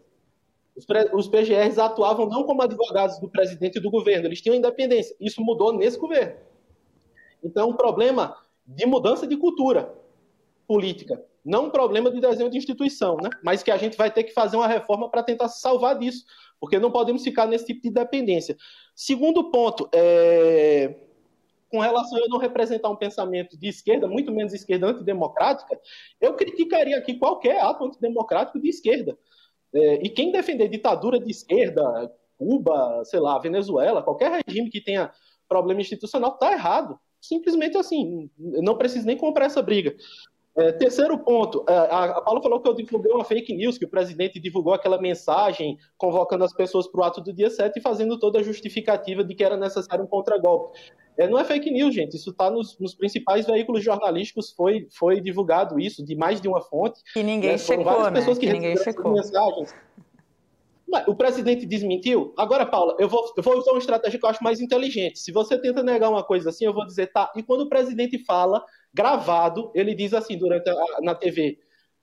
[0.75, 4.57] Os, pre, os, PGRs atuavam não como advogados do presidente e do governo, eles tinham
[4.57, 5.15] independência.
[5.21, 6.37] Isso mudou nesse governo.
[7.45, 8.37] Então, o problema
[8.67, 9.95] de mudança de cultura
[10.67, 11.23] política.
[11.45, 13.29] Não um problema de desenho de instituição, né?
[13.43, 16.25] mas que a gente vai ter que fazer uma reforma para tentar salvar disso,
[16.61, 18.57] porque não podemos ficar nesse tipo de dependência.
[18.95, 20.95] Segundo ponto, é...
[21.73, 25.81] com relação a eu não representar um pensamento de esquerda, muito menos esquerda antidemocrática,
[26.21, 29.19] eu criticaria aqui qualquer ato antidemocrático de esquerda.
[29.75, 29.95] É...
[30.05, 35.11] E quem defender ditadura de esquerda, Cuba, sei lá, Venezuela, qualquer regime que tenha
[35.49, 37.01] problema institucional, está errado.
[37.19, 39.97] Simplesmente assim, não preciso nem comprar essa briga.
[40.55, 43.87] É, terceiro ponto, é, a, a Paula falou que eu divulguei uma fake news, que
[43.87, 47.81] o presidente divulgou aquela mensagem convocando as pessoas para o ato do dia 7 e
[47.81, 50.79] fazendo toda a justificativa de que era necessário um contragolpe.
[51.17, 55.21] É, não é fake news, gente, isso está nos, nos, principais veículos jornalísticos, foi, foi
[55.21, 57.01] divulgado isso, de mais de uma fonte.
[57.15, 57.59] E ninguém né?
[57.59, 58.11] checou, né?
[58.11, 59.13] pessoas que, que ninguém checou.
[59.13, 59.75] mensagens.
[61.07, 62.35] O presidente desmentiu?
[62.37, 65.19] Agora, Paula, eu vou, eu vou usar uma estratégia que eu acho mais inteligente.
[65.19, 68.23] Se você tenta negar uma coisa assim, eu vou dizer, tá, e quando o presidente
[68.25, 68.63] fala,
[68.93, 71.59] gravado, ele diz assim durante a, na TV: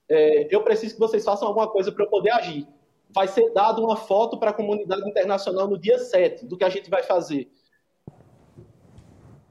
[0.08, 2.66] é, eu preciso que vocês façam alguma coisa para eu poder agir.
[3.12, 6.68] Vai ser dado uma foto para a comunidade internacional no dia 7 do que a
[6.68, 7.48] gente vai fazer.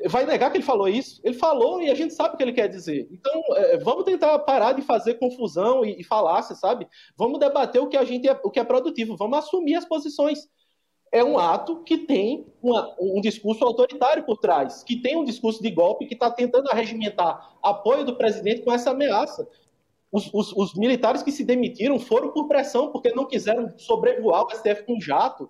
[0.07, 1.19] Vai negar que ele falou isso?
[1.23, 3.07] Ele falou e a gente sabe o que ele quer dizer.
[3.11, 6.88] Então, é, vamos tentar parar de fazer confusão e, e falácia, sabe?
[7.17, 9.17] Vamos debater o que a gente é, o que é produtivo.
[9.17, 10.47] Vamos assumir as posições
[11.11, 15.61] é um ato que tem uma, um discurso autoritário por trás, que tem um discurso
[15.61, 19.47] de golpe que está tentando arregimentar apoio do presidente com essa ameaça.
[20.11, 24.49] Os, os, os, militares que se demitiram foram por pressão, porque não quiseram sobrevoar o
[24.49, 25.49] STF com jato.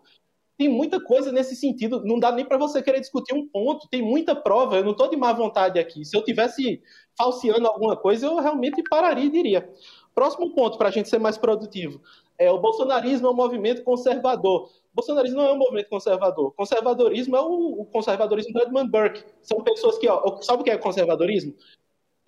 [0.59, 4.01] Tem muita coisa nesse sentido, não dá nem para você querer discutir um ponto, tem
[4.01, 6.03] muita prova, eu não estou de má vontade aqui.
[6.03, 6.81] Se eu tivesse
[7.17, 9.73] falseando alguma coisa, eu realmente pararia e diria.
[10.13, 12.01] Próximo ponto, para a gente ser mais produtivo,
[12.37, 14.69] é o bolsonarismo é um movimento conservador.
[14.93, 16.53] Bolsonarismo não é um movimento conservador.
[16.53, 19.23] Conservadorismo é o, o conservadorismo do Edmund Burke.
[19.41, 21.55] São pessoas que, ó, sabe o que é conservadorismo?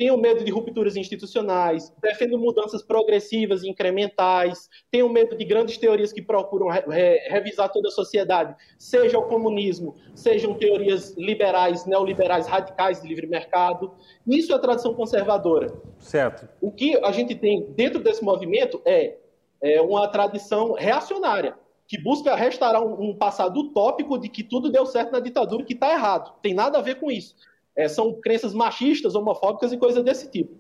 [0.02, 6.12] Tenham medo de rupturas institucionais, defendem mudanças progressivas e incrementais, tenham medo de grandes teorias
[6.12, 12.48] que procuram re, re, revisar toda a sociedade, seja o comunismo, sejam teorias liberais, neoliberais,
[12.48, 13.94] radicais de livre mercado.
[14.26, 15.72] Isso é a tradição conservadora.
[16.00, 16.50] Certo.
[16.60, 19.18] O que a gente tem dentro desse movimento é,
[19.62, 21.54] é uma tradição reacionária
[21.88, 25.74] que busca restaurar um, um, passado utópico de que tudo deu certo na ditadura, que
[25.74, 26.34] está errado.
[26.42, 27.36] Tem nada a ver com isso.
[27.76, 30.56] É, são crenças machistas, homofóbicas e coisas desse tipo.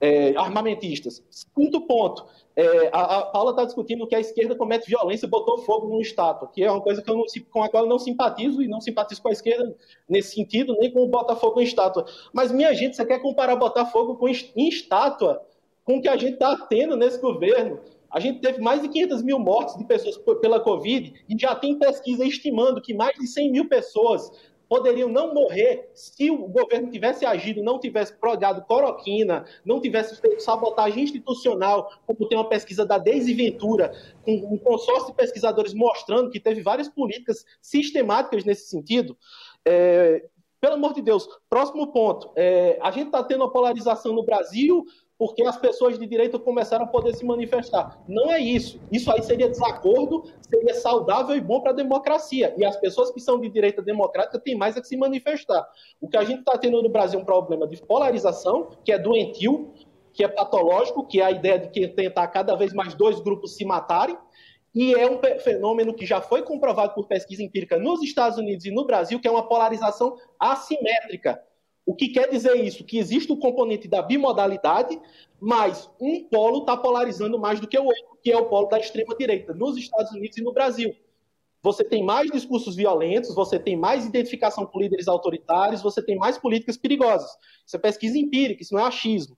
[0.00, 1.22] É, armamentistas.
[1.54, 2.26] Quinto ponto,
[2.56, 6.48] é, a, a, Paula está discutindo que a esquerda comete violência, botou fogo numa estátua,
[6.52, 8.80] que é uma coisa que eu não, com a qual eu não simpatizo e não
[8.80, 9.74] simpatizo com a esquerda
[10.08, 12.04] nesse sentido, nem com botar fogo em estátua.
[12.32, 15.44] Mas, minha gente, você quer comparar botar fogo com, em estátua
[15.84, 17.80] com o que a gente está tendo nesse governo?
[18.10, 21.76] A gente teve mais de 500 mil mortes de pessoas pela Covid e já tem
[21.76, 24.30] pesquisa estimando que mais de 100 mil pessoas
[24.74, 30.42] poderiam não morrer se o governo tivesse agido, não tivesse progado coroquina, não tivesse feito
[30.42, 33.92] sabotagem institucional, como tem uma pesquisa da Deise Ventura,
[34.24, 39.16] com um consórcio de pesquisadores mostrando que teve várias políticas sistemáticas nesse sentido.
[39.64, 40.24] É,
[40.60, 42.32] pelo amor de Deus, próximo ponto.
[42.34, 44.84] É, a gente está tendo uma polarização no Brasil,
[45.18, 48.02] porque as pessoas de direita começaram a poder se manifestar.
[48.08, 48.80] Não é isso.
[48.90, 52.52] Isso aí seria desacordo, seria saudável e bom para a democracia.
[52.56, 55.66] E as pessoas que são de direita democrática têm mais a que se manifestar.
[56.00, 58.98] O que a gente está tendo no Brasil é um problema de polarização, que é
[58.98, 59.72] doentio,
[60.12, 63.56] que é patológico, que é a ideia de que tentar cada vez mais dois grupos
[63.56, 64.18] se matarem.
[64.74, 68.72] E é um fenômeno que já foi comprovado por pesquisa empírica nos Estados Unidos e
[68.72, 71.40] no Brasil, que é uma polarização assimétrica
[71.86, 72.84] o que quer dizer isso?
[72.84, 74.98] Que existe o componente da bimodalidade,
[75.38, 78.78] mas um polo está polarizando mais do que o outro, que é o polo da
[78.78, 80.94] extrema-direita, nos Estados Unidos e no Brasil.
[81.62, 86.38] Você tem mais discursos violentos, você tem mais identificação com líderes autoritários, você tem mais
[86.38, 87.30] políticas perigosas.
[87.66, 89.36] Isso é pesquisa empírica, isso não é achismo.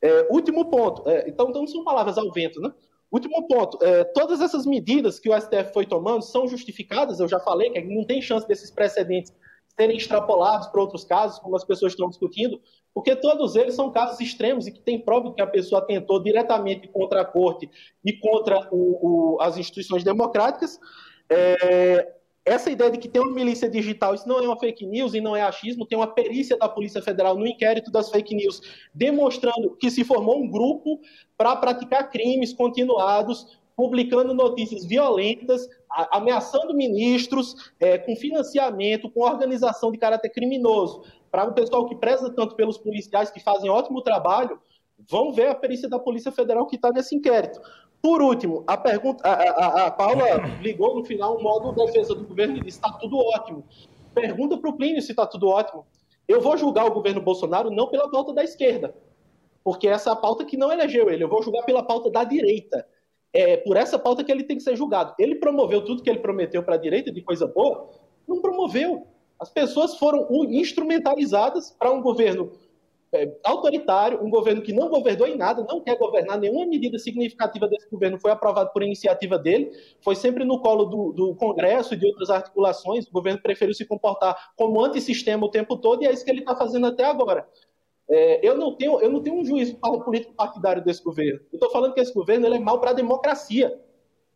[0.00, 2.72] É, último ponto, é, então, então são palavras ao vento, né?
[3.10, 7.40] Último ponto, é, todas essas medidas que o STF foi tomando são justificadas, eu já
[7.40, 9.32] falei que não tem chance desses precedentes
[9.78, 12.60] serem extrapolados para outros casos, como as pessoas estão discutindo,
[12.94, 16.88] porque todos eles são casos extremos e que tem prova que a pessoa tentou diretamente
[16.88, 17.68] contra a corte
[18.04, 20.80] e contra o, o, as instituições democráticas.
[21.28, 22.14] É,
[22.46, 25.20] essa ideia de que tem uma milícia digital, isso não é uma fake news e
[25.20, 28.62] não é achismo, tem uma perícia da Polícia Federal no inquérito das fake news,
[28.94, 31.00] demonstrando que se formou um grupo
[31.36, 39.98] para praticar crimes continuados publicando notícias violentas, ameaçando ministros, é, com financiamento, com organização de
[39.98, 41.02] caráter criminoso.
[41.30, 44.58] Para o pessoal que preza tanto pelos policiais, que fazem ótimo trabalho,
[45.10, 47.60] vão ver a perícia da Polícia Federal que está nesse inquérito.
[48.02, 50.24] Por último, a pergunta, a, a, a Paula
[50.60, 53.64] ligou no final o modo defesa do governo e disse: está tudo ótimo.
[54.14, 55.86] Pergunta para o Plínio se está tudo ótimo.
[56.28, 58.94] Eu vou julgar o governo Bolsonaro não pela pauta da esquerda,
[59.62, 61.24] porque essa é a pauta que não elegeu ele.
[61.24, 62.86] Eu vou julgar pela pauta da direita.
[63.38, 65.14] É por essa pauta que ele tem que ser julgado.
[65.18, 67.90] Ele promoveu tudo que ele prometeu para a direita de coisa boa?
[68.26, 69.06] Não promoveu.
[69.38, 72.50] As pessoas foram instrumentalizadas para um governo
[73.12, 77.68] é, autoritário, um governo que não governou em nada, não quer governar, nenhuma medida significativa
[77.68, 81.96] desse governo foi aprovada por iniciativa dele, foi sempre no colo do, do Congresso e
[81.96, 86.12] de outras articulações, o governo preferiu se comportar como antissistema o tempo todo e é
[86.12, 87.46] isso que ele está fazendo até agora.
[88.08, 91.40] É, eu, não tenho, eu não tenho um juízo político partidário desse governo.
[91.52, 93.80] Eu estou falando que esse governo ele é mal para a democracia.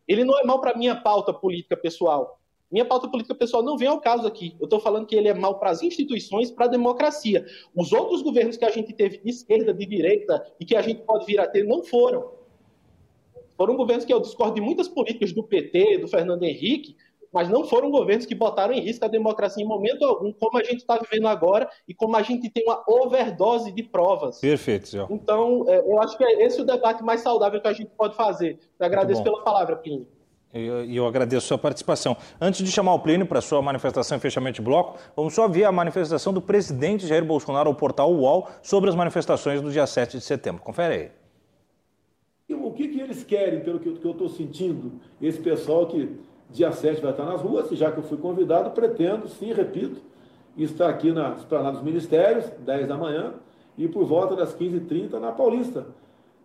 [0.08, 2.40] Ele não é mal para a minha pauta política pessoal.
[2.70, 4.56] Minha pauta política pessoal não vem ao caso aqui.
[4.60, 7.44] Eu estou falando que ele é mal para as instituições, para a democracia.
[7.74, 11.02] Os outros governos que a gente teve de esquerda, de direita e que a gente
[11.02, 12.32] pode vir a ter não foram.
[13.56, 16.96] Foram governos que eu discordo de muitas políticas do PT, do Fernando Henrique,
[17.32, 20.62] mas não foram governos que botaram em risco a democracia em momento algum, como a
[20.62, 24.40] gente está vivendo agora e como a gente tem uma overdose de provas.
[24.40, 25.06] Perfeito, Zé.
[25.10, 28.16] Então, é, eu acho que é esse o debate mais saudável que a gente pode
[28.16, 28.58] fazer.
[28.78, 30.06] Eu agradeço pela palavra, Plínio.
[30.52, 32.16] E eu, eu, agradeço a sua participação.
[32.40, 35.46] Antes de chamar o Plínio para a sua manifestação em fechamento de bloco, vamos só
[35.46, 39.86] ver a manifestação do presidente Jair Bolsonaro ao portal UOL sobre as manifestações do dia
[39.86, 40.60] 7 de setembro.
[40.60, 42.56] Confere aí.
[42.56, 46.18] O que, que eles querem, pelo que eu estou sentindo, esse pessoal que
[46.52, 50.00] dia 7 vai estar nas ruas, e já que eu fui convidado, pretendo, sim, repito,
[50.56, 53.34] estar aqui na Esplanada dos Ministérios, 10 da manhã,
[53.78, 55.86] e por volta das 15h30 na Paulista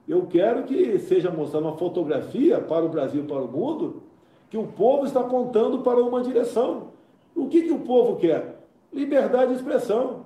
[0.07, 4.03] eu quero que seja mostrada uma fotografia para o Brasil para o mundo
[4.49, 6.90] que o povo está apontando para uma direção.
[7.36, 8.64] O que, que o povo quer?
[8.94, 10.26] Liberdade de expressão.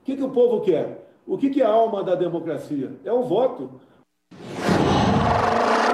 [0.00, 1.10] O que, que o povo quer?
[1.26, 2.92] O que, que é a alma da democracia?
[3.04, 3.72] É o voto.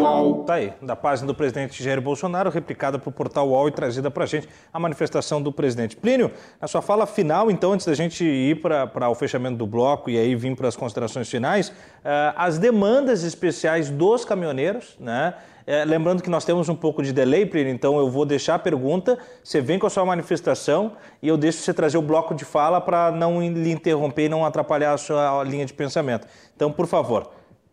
[0.02, 0.44] UOL.
[0.44, 4.10] Tá aí, da página do presidente Jair Bolsonaro, replicada para o portal UOL e trazida
[4.10, 5.96] para a gente a manifestação do presidente.
[5.96, 6.30] Plínio,
[6.60, 10.18] na sua fala final, então, antes da gente ir para o fechamento do bloco e
[10.18, 15.34] aí vir para as considerações finais, uh, as demandas especiais dos caminhoneiros, né?
[15.64, 18.58] É, lembrando que nós temos um pouco de delay, Plínio, então eu vou deixar a
[18.58, 20.92] pergunta, você vem com a sua manifestação
[21.22, 24.44] e eu deixo você trazer o bloco de fala para não lhe interromper e não
[24.44, 26.26] atrapalhar a sua linha de pensamento.
[26.56, 27.30] Então, por favor,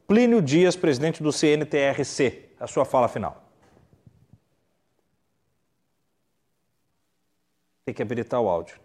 [0.10, 3.48] Plínio Dias, presidente do CNTRC, a sua fala final.
[7.86, 8.80] Tem que habilitar o áudio.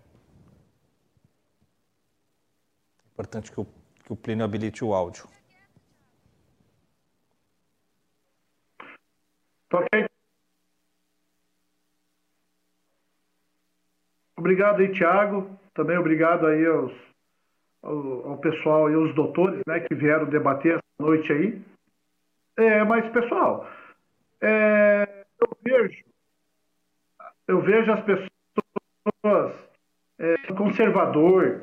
[3.11, 5.27] Importante que o, que o Plínio habilite o áudio.
[9.73, 10.07] Ok.
[14.37, 15.59] Obrigado aí, Tiago.
[15.73, 16.93] Também obrigado aí aos
[17.85, 21.63] ao, ao pessoal e os doutores né, que vieram debater essa noite aí.
[22.57, 23.69] É, mas, pessoal,
[24.41, 26.05] é, eu vejo
[27.47, 29.53] eu vejo as pessoas
[30.19, 31.61] é, conservador.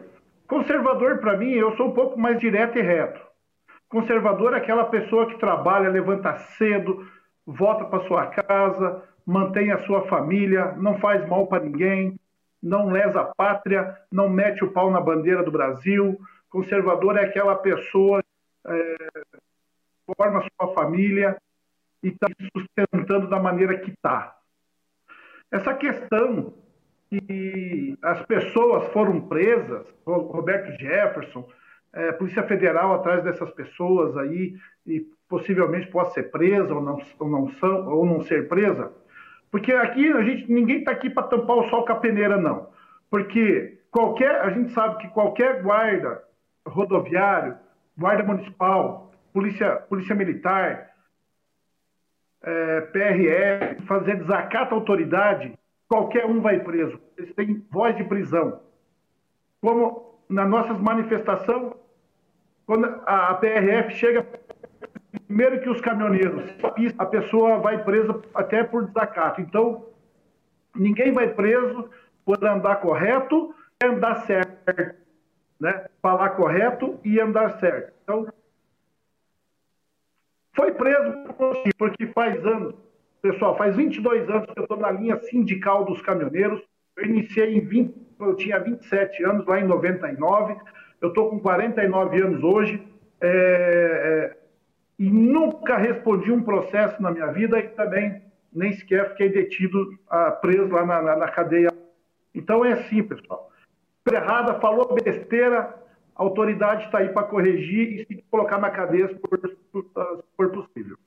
[0.48, 3.22] Conservador, para mim, eu sou um pouco mais direto e reto.
[3.89, 7.06] Conservador é aquela pessoa que trabalha, levanta cedo,
[7.45, 12.18] volta para sua casa, mantém a sua família, não faz mal para ninguém,
[12.62, 16.20] não lesa a pátria, não mete o pau na bandeira do Brasil.
[16.50, 18.24] Conservador é aquela pessoa
[18.68, 18.98] é,
[20.06, 21.38] que forma sua família
[22.04, 24.36] e está sustentando da maneira que está.
[25.52, 26.54] Essa questão
[27.10, 31.48] que as pessoas foram presas, Roberto Jefferson,
[31.94, 34.56] é, Polícia Federal atrás dessas pessoas aí
[34.86, 38.94] e possivelmente possa ser presa ou não, ou não, são, ou não ser presa,
[39.52, 42.69] porque aqui a gente ninguém está aqui para tampar o sol com a peneira, não.
[43.10, 46.23] Porque qualquer, a gente sabe que qualquer guarda
[46.65, 47.57] rodoviário,
[47.98, 50.91] guarda municipal, polícia, polícia militar,
[52.41, 55.53] é, PRF, fazer desacato à autoridade,
[55.88, 56.99] qualquer um vai preso.
[57.18, 58.61] Eles têm voz de prisão.
[59.60, 61.73] Como nas nossas manifestações,
[62.65, 64.26] quando a, a PRF chega
[65.32, 66.44] Primeiro que os caminhoneiros,
[66.98, 69.40] a pessoa vai presa até por desacato.
[69.40, 69.86] Então,
[70.76, 71.90] ninguém vai preso
[72.26, 74.94] por andar correto e andar certo.
[75.58, 75.86] Né?
[76.02, 77.94] Falar correto e andar certo.
[78.03, 78.28] Então,
[80.53, 81.14] foi preso
[81.78, 82.76] porque faz anos,
[83.22, 86.62] pessoal, faz 22 anos que eu estou na linha sindical dos caminhoneiros.
[86.98, 90.58] Eu iniciei em 20, eu tinha 27 anos, lá em 99.
[90.99, 92.86] Eu estou com 49 anos hoje.
[93.22, 94.41] É, é,
[95.10, 98.22] nunca respondi um processo na minha vida e também
[98.53, 101.69] nem sequer fiquei detido, uh, preso lá na, na, na, cadeia.
[102.36, 103.49] Então é assim, pessoal.
[104.11, 105.73] Errada, falou besteira,
[106.15, 110.49] a autoridade está aí para corrigir e se colocar na cadeia se for, se for
[110.52, 110.98] possível.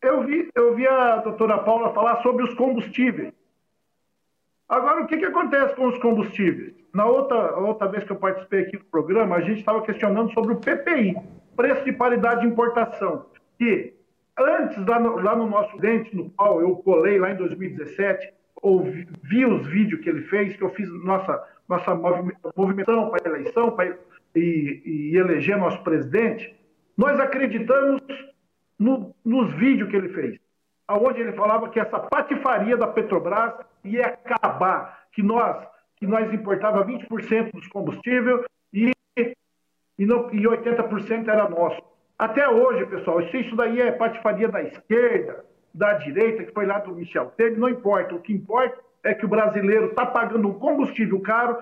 [0.00, 3.32] Eu vi, eu vi a doutora Paula falar sobre os combustíveis.
[4.68, 6.74] Agora, o que, que acontece com os combustíveis?
[6.92, 10.52] Na outra, outra vez que eu participei aqui do programa, a gente estava questionando sobre
[10.52, 11.16] o PPI,
[11.56, 13.26] preço de paridade de importação,
[13.58, 13.94] que
[14.38, 19.06] antes, lá no, lá no nosso dente, no qual eu colei lá em 2017, ouvi,
[19.22, 21.94] vi os vídeos que ele fez, que eu fiz nossa, nossa
[22.56, 23.96] movimentação para eleição para,
[24.34, 26.54] e, e eleger nosso presidente,
[26.96, 28.02] nós acreditamos
[28.78, 30.38] no, nos vídeos que ele fez,
[30.88, 33.54] aonde ele falava que essa patifaria da Petrobras
[33.84, 35.66] ia acabar, que nós,
[35.96, 38.44] que nós importava 20% dos combustíveis
[39.98, 41.80] e, não, e 80% era nosso.
[42.18, 45.44] Até hoje, pessoal, se isso daí é patifaria da esquerda,
[45.74, 48.14] da direita, que foi lá do Michel Temer, não importa.
[48.14, 51.58] O que importa é que o brasileiro está pagando um combustível caro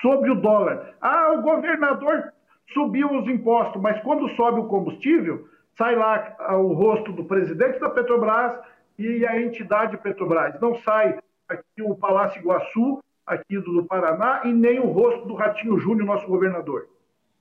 [0.00, 0.94] sobre o dólar.
[1.00, 2.32] Ah, o governador
[2.72, 5.46] subiu os impostos, mas quando sobe o combustível,
[5.76, 8.58] sai lá o rosto do presidente da Petrobras
[8.98, 10.58] e a entidade Petrobras.
[10.60, 11.18] Não sai
[11.48, 16.26] aqui o Palácio Iguaçu, aqui do Paraná, e nem o rosto do Ratinho Júnior, nosso
[16.26, 16.88] governador.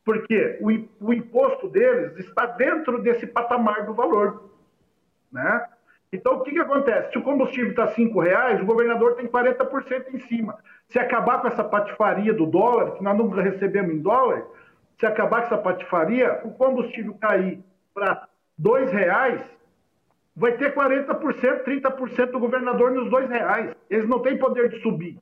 [0.03, 4.49] Porque o, o imposto deles está dentro desse patamar do valor.
[5.31, 5.65] Né?
[6.13, 7.11] Então, o que, que acontece?
[7.11, 10.57] Se o combustível está R$ reais, o governador tem 40% em cima.
[10.89, 14.43] Se acabar com essa patifaria do dólar, que nós não recebemos em dólar,
[14.99, 17.63] se acabar com essa patifaria, o combustível cair
[17.93, 18.27] para
[18.59, 19.41] R$ reais,
[20.35, 23.73] vai ter 40%, 30% do governador nos R$ reais.
[23.89, 25.17] Eles não têm poder de subir.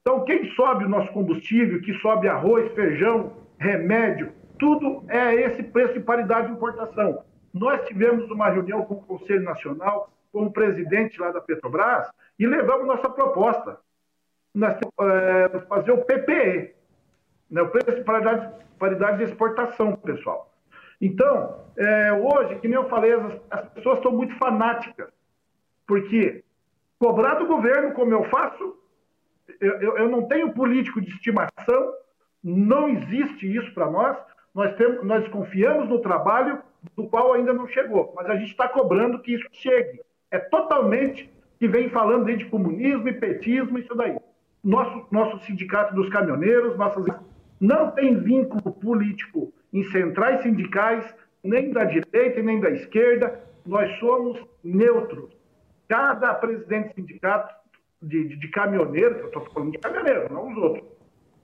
[0.00, 5.94] Então, quem sobe o nosso combustível, que sobe arroz, feijão, remédio, tudo é esse preço
[5.94, 7.24] de paridade de importação.
[7.52, 12.08] Nós tivemos uma reunião com o Conselho Nacional, com o presidente lá da Petrobras,
[12.38, 13.78] e levamos nossa proposta.
[14.54, 16.74] Nós temos é, fazer o PPE,
[17.50, 20.52] né, o preço de paridade, paridade de exportação, pessoal.
[21.00, 25.08] Então, é, hoje, que nem eu falei, as, as pessoas estão muito fanáticas,
[25.86, 26.44] porque
[26.98, 28.76] cobrar do governo, como eu faço,
[29.60, 31.94] eu, eu, eu não tenho político de estimação,
[32.42, 34.16] não existe isso para nós.
[34.54, 36.60] Nós, temos, nós confiamos no trabalho
[36.96, 40.00] do qual ainda não chegou, mas a gente está cobrando que isso chegue.
[40.30, 44.16] É totalmente que vem falando de comunismo e petismo, isso daí.
[44.62, 47.04] Nosso, nosso sindicato dos caminhoneiros, nossas
[47.60, 51.04] não tem vínculo político em centrais sindicais,
[51.42, 53.40] nem da direita nem da esquerda.
[53.66, 55.30] Nós somos neutros.
[55.88, 57.54] Cada presidente de sindicato
[58.00, 60.88] de, de, de caminhoneiro, eu estou falando de caminhoneiro, não os outros,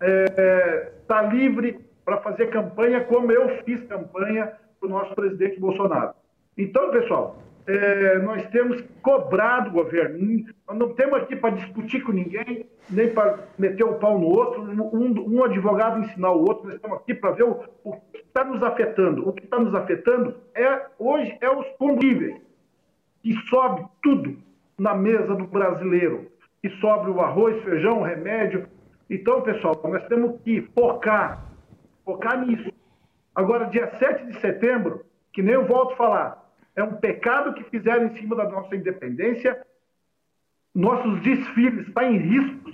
[0.05, 5.59] está é, tá livre para fazer campanha como eu fiz campanha para o nosso presidente
[5.59, 6.15] Bolsonaro.
[6.57, 10.45] Então, pessoal, é, nós temos cobrado o governo.
[10.69, 14.63] Nós não temos aqui para discutir com ninguém, nem para meter o pau no outro,
[14.63, 16.65] um, um advogado ensinar o outro.
[16.67, 19.29] Nós estamos aqui para ver o, o que está nos afetando.
[19.29, 22.37] O que está nos afetando é hoje é os combustíveis,
[23.23, 24.37] que sobe tudo
[24.79, 26.31] na mesa do brasileiro.
[26.61, 28.67] Que sobe o arroz, feijão, remédio.
[29.09, 31.45] Então, pessoal, nós temos que focar,
[32.05, 32.73] focar nisso.
[33.35, 36.45] Agora, dia 7 de setembro, que nem eu volto a falar,
[36.77, 39.65] é um pecado que fizeram em cima da nossa independência.
[40.75, 42.73] Nossos desfiles estão em risco.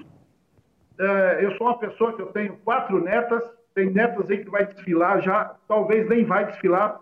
[0.98, 3.42] É, eu sou uma pessoa que eu tenho quatro netas,
[3.74, 7.00] tem netas aí que vai desfilar já, talvez nem vai desfilar,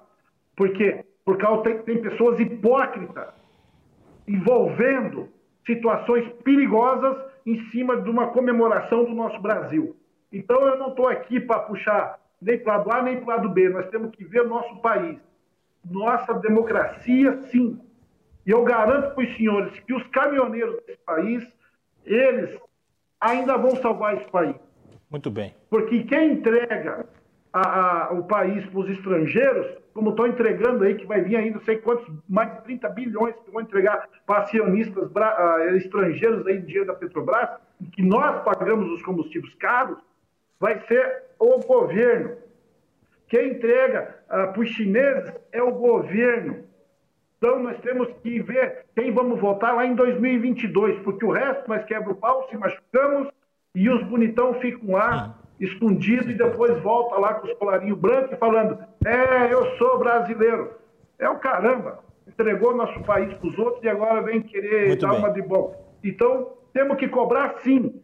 [0.56, 3.34] porque por causa tem, tem pessoas hipócritas
[4.26, 5.28] envolvendo
[5.66, 9.96] situações perigosas em cima de uma comemoração do nosso Brasil.
[10.30, 13.28] Então eu não estou aqui para puxar nem para o lado A nem para o
[13.28, 13.70] lado B.
[13.70, 15.18] Nós temos que ver o nosso país.
[15.82, 17.80] Nossa democracia, sim.
[18.46, 21.46] E eu garanto para os senhores que os caminhoneiros desse país,
[22.04, 22.58] eles
[23.18, 24.56] ainda vão salvar esse país.
[25.10, 25.54] Muito bem.
[25.70, 27.06] Porque quem entrega
[27.50, 29.66] a, a, o país para os estrangeiros,
[29.98, 33.50] como estão entregando aí, que vai vir ainda, sei quantos, mais de 30 bilhões que
[33.50, 37.50] vão entregar para acionistas uh, estrangeiros aí dinheiro da Petrobras,
[37.92, 39.98] que nós pagamos os combustíveis caros,
[40.60, 42.36] vai ser o governo.
[43.26, 46.62] Quem entrega uh, para os chineses é o governo.
[47.38, 51.84] Então nós temos que ver quem vamos votar lá em 2022, porque o resto nós
[51.86, 53.32] quebra o pau, se machucamos
[53.74, 58.78] e os bonitão ficam lá escondidos e depois volta lá com os colarinhos brancos falando:
[59.04, 60.70] É, eu sou brasileiro.
[61.18, 62.00] É o caramba.
[62.26, 65.18] Entregou nosso país para os outros e agora vem querer Muito dar bem.
[65.18, 65.74] uma de bom.
[66.04, 68.00] Então, temos que cobrar sim.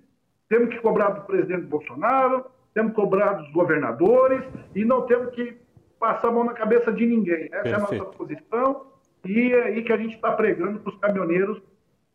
[0.49, 2.45] Temos que cobrar do presidente Bolsonaro,
[2.75, 4.43] temos que cobrar dos governadores
[4.75, 5.57] e não temos que
[5.99, 7.49] passar a mão na cabeça de ninguém.
[7.53, 7.95] Essa Perfeito.
[7.95, 8.87] é a nossa posição
[9.25, 11.63] e é aí que a gente está pregando para os caminhoneiros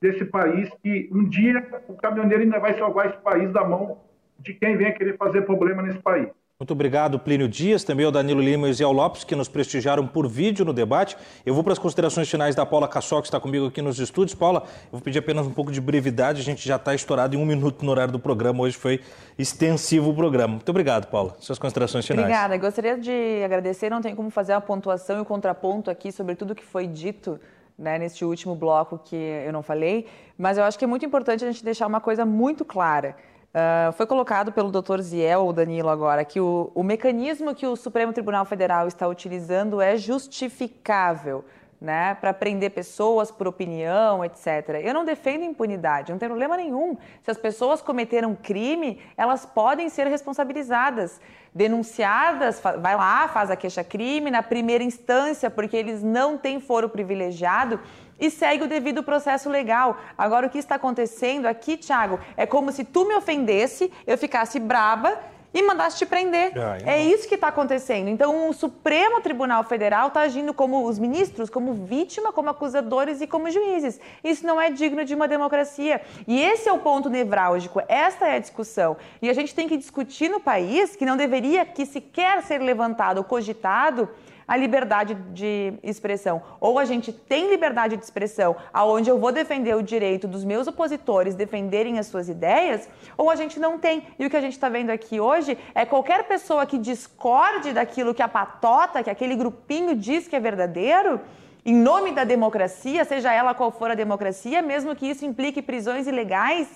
[0.02, 3.98] desse país que um dia o caminhoneiro ainda vai salvar esse país da mão
[4.40, 6.30] de quem vem querer fazer problema nesse país.
[6.62, 10.28] Muito obrigado, Plínio Dias, também ao Danilo Lima e Zé Lopes, que nos prestigiaram por
[10.28, 11.16] vídeo no debate.
[11.46, 14.36] Eu vou para as considerações finais da Paula Cassol, que está comigo aqui nos estúdios.
[14.36, 17.40] Paula, eu vou pedir apenas um pouco de brevidade, a gente já está estourado em
[17.40, 19.00] um minuto no horário do programa, hoje foi
[19.38, 20.56] extensivo o programa.
[20.56, 21.34] Muito obrigado, Paula.
[21.40, 22.26] Suas considerações finais.
[22.26, 22.58] Obrigada.
[22.58, 26.54] Gostaria de agradecer, não tem como fazer a pontuação e o contraponto aqui sobre tudo
[26.54, 27.40] que foi dito
[27.78, 30.08] né, neste último bloco que eu não falei,
[30.38, 33.16] mas eu acho que é muito importante a gente deixar uma coisa muito clara.
[33.50, 35.00] Uh, foi colocado pelo Dr.
[35.02, 39.98] Ziel, Danilo agora, que o, o mecanismo que o Supremo Tribunal Federal está utilizando é
[39.98, 41.44] justificável
[41.82, 44.82] né, para prender pessoas por opinião, etc.
[44.84, 46.98] Eu não defendo impunidade, não tem problema nenhum.
[47.24, 51.22] Se as pessoas cometeram crime, elas podem ser responsabilizadas,
[51.56, 57.80] denunciadas, vai lá, faz a queixa-crime na primeira instância, porque eles não têm foro privilegiado
[58.20, 59.98] e segue o devido processo legal.
[60.18, 64.60] Agora, o que está acontecendo aqui, Thiago, é como se tu me ofendesse, eu ficasse
[64.60, 65.18] braba
[65.54, 66.52] e mandasse te prender.
[66.58, 68.08] Ah, é isso que está acontecendo.
[68.08, 73.28] Então, o Supremo Tribunal Federal está agindo como os ministros, como vítima, como acusadores e
[73.28, 74.00] como juízes.
[74.24, 76.02] Isso não é digno de uma democracia.
[76.28, 77.82] E esse é o ponto nevrálgico.
[77.88, 78.98] Esta é a discussão.
[79.22, 83.18] E a gente tem que discutir no país que não deveria que sequer ser levantado
[83.18, 84.08] ou cogitado
[84.50, 86.42] a liberdade de expressão.
[86.60, 90.66] Ou a gente tem liberdade de expressão, aonde eu vou defender o direito dos meus
[90.66, 94.08] opositores defenderem as suas ideias, ou a gente não tem.
[94.18, 98.12] E o que a gente está vendo aqui hoje é qualquer pessoa que discorde daquilo
[98.12, 101.22] que a patota, que aquele grupinho diz que é verdadeiro,
[101.64, 106.08] em nome da democracia, seja ela qual for a democracia, mesmo que isso implique prisões
[106.08, 106.68] ilegais,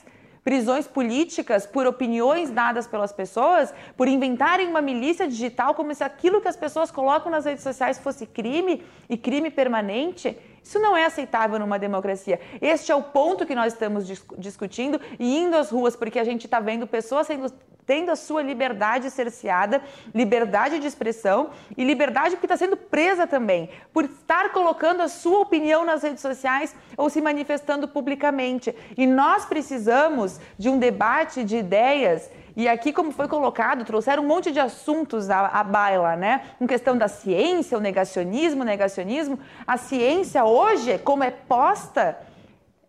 [0.44, 6.42] prisões políticas por opiniões dadas pelas pessoas, por inventarem uma milícia digital como se aquilo
[6.42, 10.38] que as pessoas colocam nas redes sociais fosse crime e crime permanente.
[10.62, 12.40] Isso não é aceitável numa democracia.
[12.62, 14.06] Este é o ponto que nós estamos
[14.38, 17.52] discutindo e indo às ruas, porque a gente está vendo pessoas sendo
[17.86, 19.82] tendo a sua liberdade cerceada,
[20.14, 25.40] liberdade de expressão e liberdade porque está sendo presa também, por estar colocando a sua
[25.40, 28.76] opinião nas redes sociais ou se manifestando publicamente.
[28.98, 34.28] E nós precisamos de um debate de ideias e aqui, como foi colocado, trouxeram um
[34.28, 36.42] monte de assuntos à, à baila, né?
[36.60, 39.40] Com questão da ciência, o negacionismo, o negacionismo.
[39.66, 42.16] A ciência hoje, como é posta,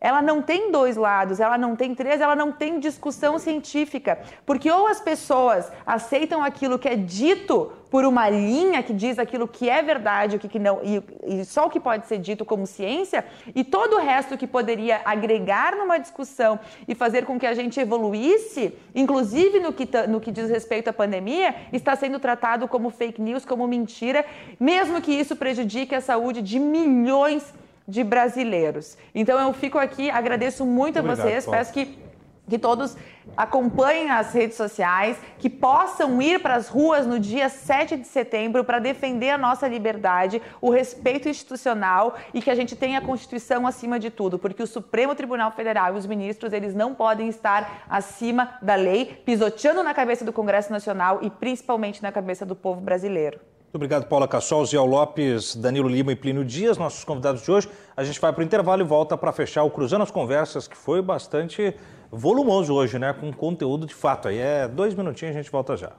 [0.04, 4.18] ela não tem dois lados, ela não tem três, ela não tem discussão científica.
[4.44, 9.48] Porque ou as pessoas aceitam aquilo que é dito por uma linha que diz aquilo
[9.48, 12.44] que é verdade, o que, que não, e, e só o que pode ser dito
[12.44, 13.24] como ciência,
[13.54, 17.80] e todo o resto que poderia agregar numa discussão e fazer com que a gente
[17.80, 23.22] evoluísse, inclusive no que, no que diz respeito à pandemia, está sendo tratado como fake
[23.22, 24.22] news, como mentira,
[24.60, 28.96] mesmo que isso prejudique a saúde de milhões de de brasileiros.
[29.14, 31.58] Então eu fico aqui, agradeço muito Obrigado, a vocês, Paulo.
[31.58, 32.04] peço que
[32.48, 32.96] que todos
[33.36, 38.62] acompanhem as redes sociais, que possam ir para as ruas no dia 7 de setembro
[38.64, 43.66] para defender a nossa liberdade, o respeito institucional e que a gente tenha a Constituição
[43.66, 47.84] acima de tudo, porque o Supremo Tribunal Federal e os ministros, eles não podem estar
[47.88, 52.80] acima da lei, pisoteando na cabeça do Congresso Nacional e principalmente na cabeça do povo
[52.80, 53.40] brasileiro.
[53.74, 57.68] Muito obrigado, Paula Cassol, Zé Lopes, Danilo Lima e Plínio Dias, nossos convidados de hoje.
[57.96, 60.76] A gente vai para o intervalo e volta para fechar o Cruzando as Conversas, que
[60.76, 61.74] foi bastante
[62.08, 63.12] volumoso hoje, né?
[63.12, 64.28] Com conteúdo de fato.
[64.28, 65.90] Aí é dois minutinhos, a gente volta já.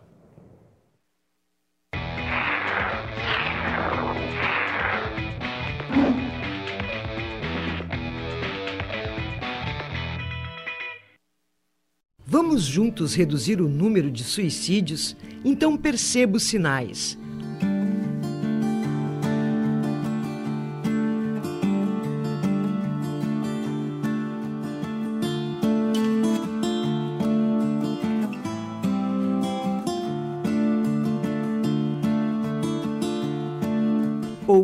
[12.26, 15.14] Vamos juntos reduzir o número de suicídios?
[15.44, 17.18] Então perceba os sinais.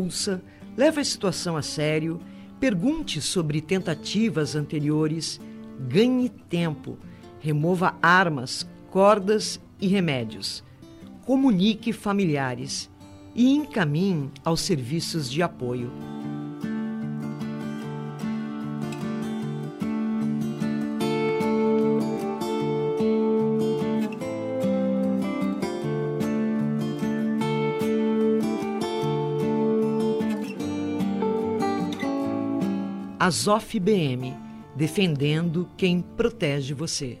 [0.02, 0.42] Ouça,
[0.76, 2.20] leve a situação a sério,
[2.58, 5.40] pergunte sobre tentativas anteriores,
[5.88, 6.98] ganhe tempo,
[7.40, 10.62] remova armas, cordas e remédios,
[11.24, 12.90] comunique familiares
[13.34, 15.90] e encaminhe aos serviços de apoio.
[33.24, 34.34] Azof BM,
[34.74, 37.20] defendendo quem protege você.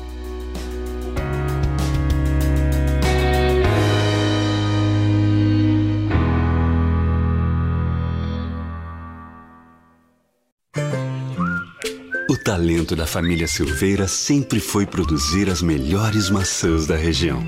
[12.61, 17.43] Talento da família Silveira sempre foi produzir as melhores maçãs da região.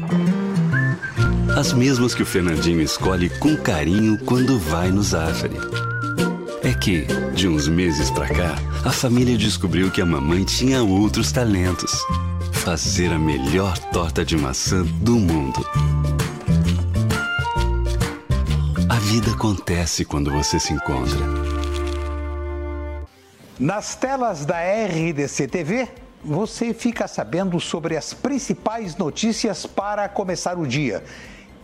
[1.56, 5.56] As mesmas que o Fernandinho escolhe com carinho quando vai no Zafari.
[6.64, 11.32] É que, de uns meses pra cá, a família descobriu que a mamãe tinha outros
[11.32, 11.92] talentos.
[12.52, 15.64] Fazer a melhor torta de maçã do mundo.
[18.90, 21.53] A vida acontece quando você se encontra.
[23.60, 25.88] Nas telas da RDC TV,
[26.26, 31.04] você fica sabendo sobre as principais notícias para começar o dia.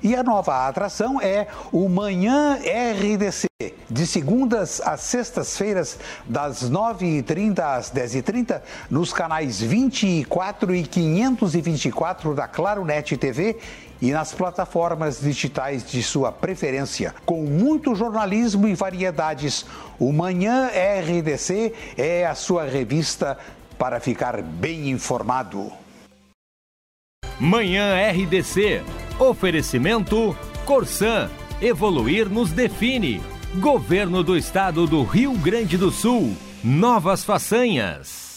[0.01, 3.47] E a nova atração é o Manhã RDC,
[3.89, 5.97] de segundas às sextas-feiras,
[6.27, 13.57] das 9h30 às 10h30, nos canais 24 e 524 da Claro Net TV
[14.01, 17.13] e nas plataformas digitais de sua preferência.
[17.25, 19.65] Com muito jornalismo e variedades,
[19.99, 23.37] o Manhã RDC é a sua revista
[23.77, 25.71] para ficar bem informado.
[27.39, 28.83] Manhã RDC.
[29.17, 30.35] Oferecimento
[30.65, 31.29] Corsan.
[31.61, 33.21] Evoluir nos define.
[33.55, 36.35] Governo do Estado do Rio Grande do Sul.
[36.63, 38.28] Novas façanhas.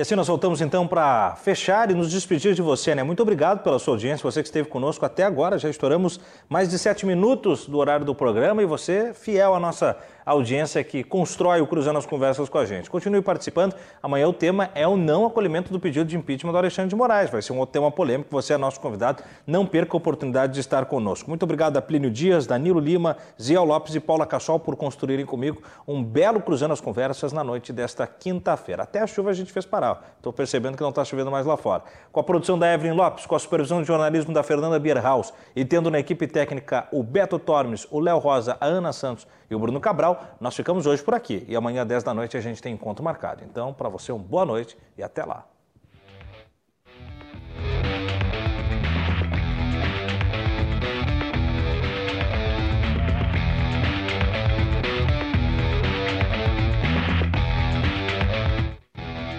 [0.00, 3.02] E assim nós voltamos então para fechar e nos despedir de você, né?
[3.02, 5.58] Muito obrigado pela sua audiência, você que esteve conosco até agora.
[5.58, 6.18] Já estouramos
[6.48, 11.02] mais de sete minutos do horário do programa e você, fiel à nossa audiência que
[11.02, 12.90] constrói o Cruzando as Conversas com a gente.
[12.90, 13.74] Continue participando.
[14.02, 17.30] Amanhã o tema é o não acolhimento do pedido de impeachment do Alexandre de Moraes.
[17.30, 18.30] Vai ser um tema polêmico.
[18.30, 19.22] Você é nosso convidado.
[19.46, 21.28] Não perca a oportunidade de estar conosco.
[21.28, 25.62] Muito obrigado a Plínio Dias, Danilo Lima, Zia Lopes e Paula Cassol por construírem comigo
[25.86, 28.82] um belo Cruzando as Conversas na noite desta quinta-feira.
[28.82, 30.14] Até a chuva a gente fez parar.
[30.16, 31.82] Estou percebendo que não está chovendo mais lá fora.
[32.12, 35.64] Com a produção da Evelyn Lopes, com a supervisão de jornalismo da Fernanda Bierhaus e
[35.64, 39.58] tendo na equipe técnica o Beto Tormes, o Léo Rosa, a Ana Santos e o
[39.58, 41.44] Bruno Cabral, nós ficamos hoje por aqui.
[41.48, 43.42] E amanhã, 10 da noite, a gente tem encontro marcado.
[43.44, 45.44] Então, para você, uma boa noite e até lá.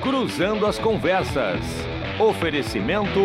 [0.01, 1.61] Cruzando as Conversas.
[2.19, 3.19] Oferecimento: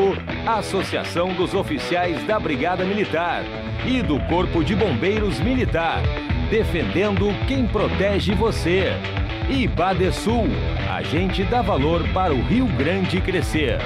[0.46, 3.42] Associação dos Oficiais da Brigada Militar
[3.84, 6.02] e do Corpo de Bombeiros Militar
[6.51, 8.93] defendendo quem protege você.
[9.48, 9.68] E
[10.89, 13.78] a gente dá valor para o Rio Grande crescer.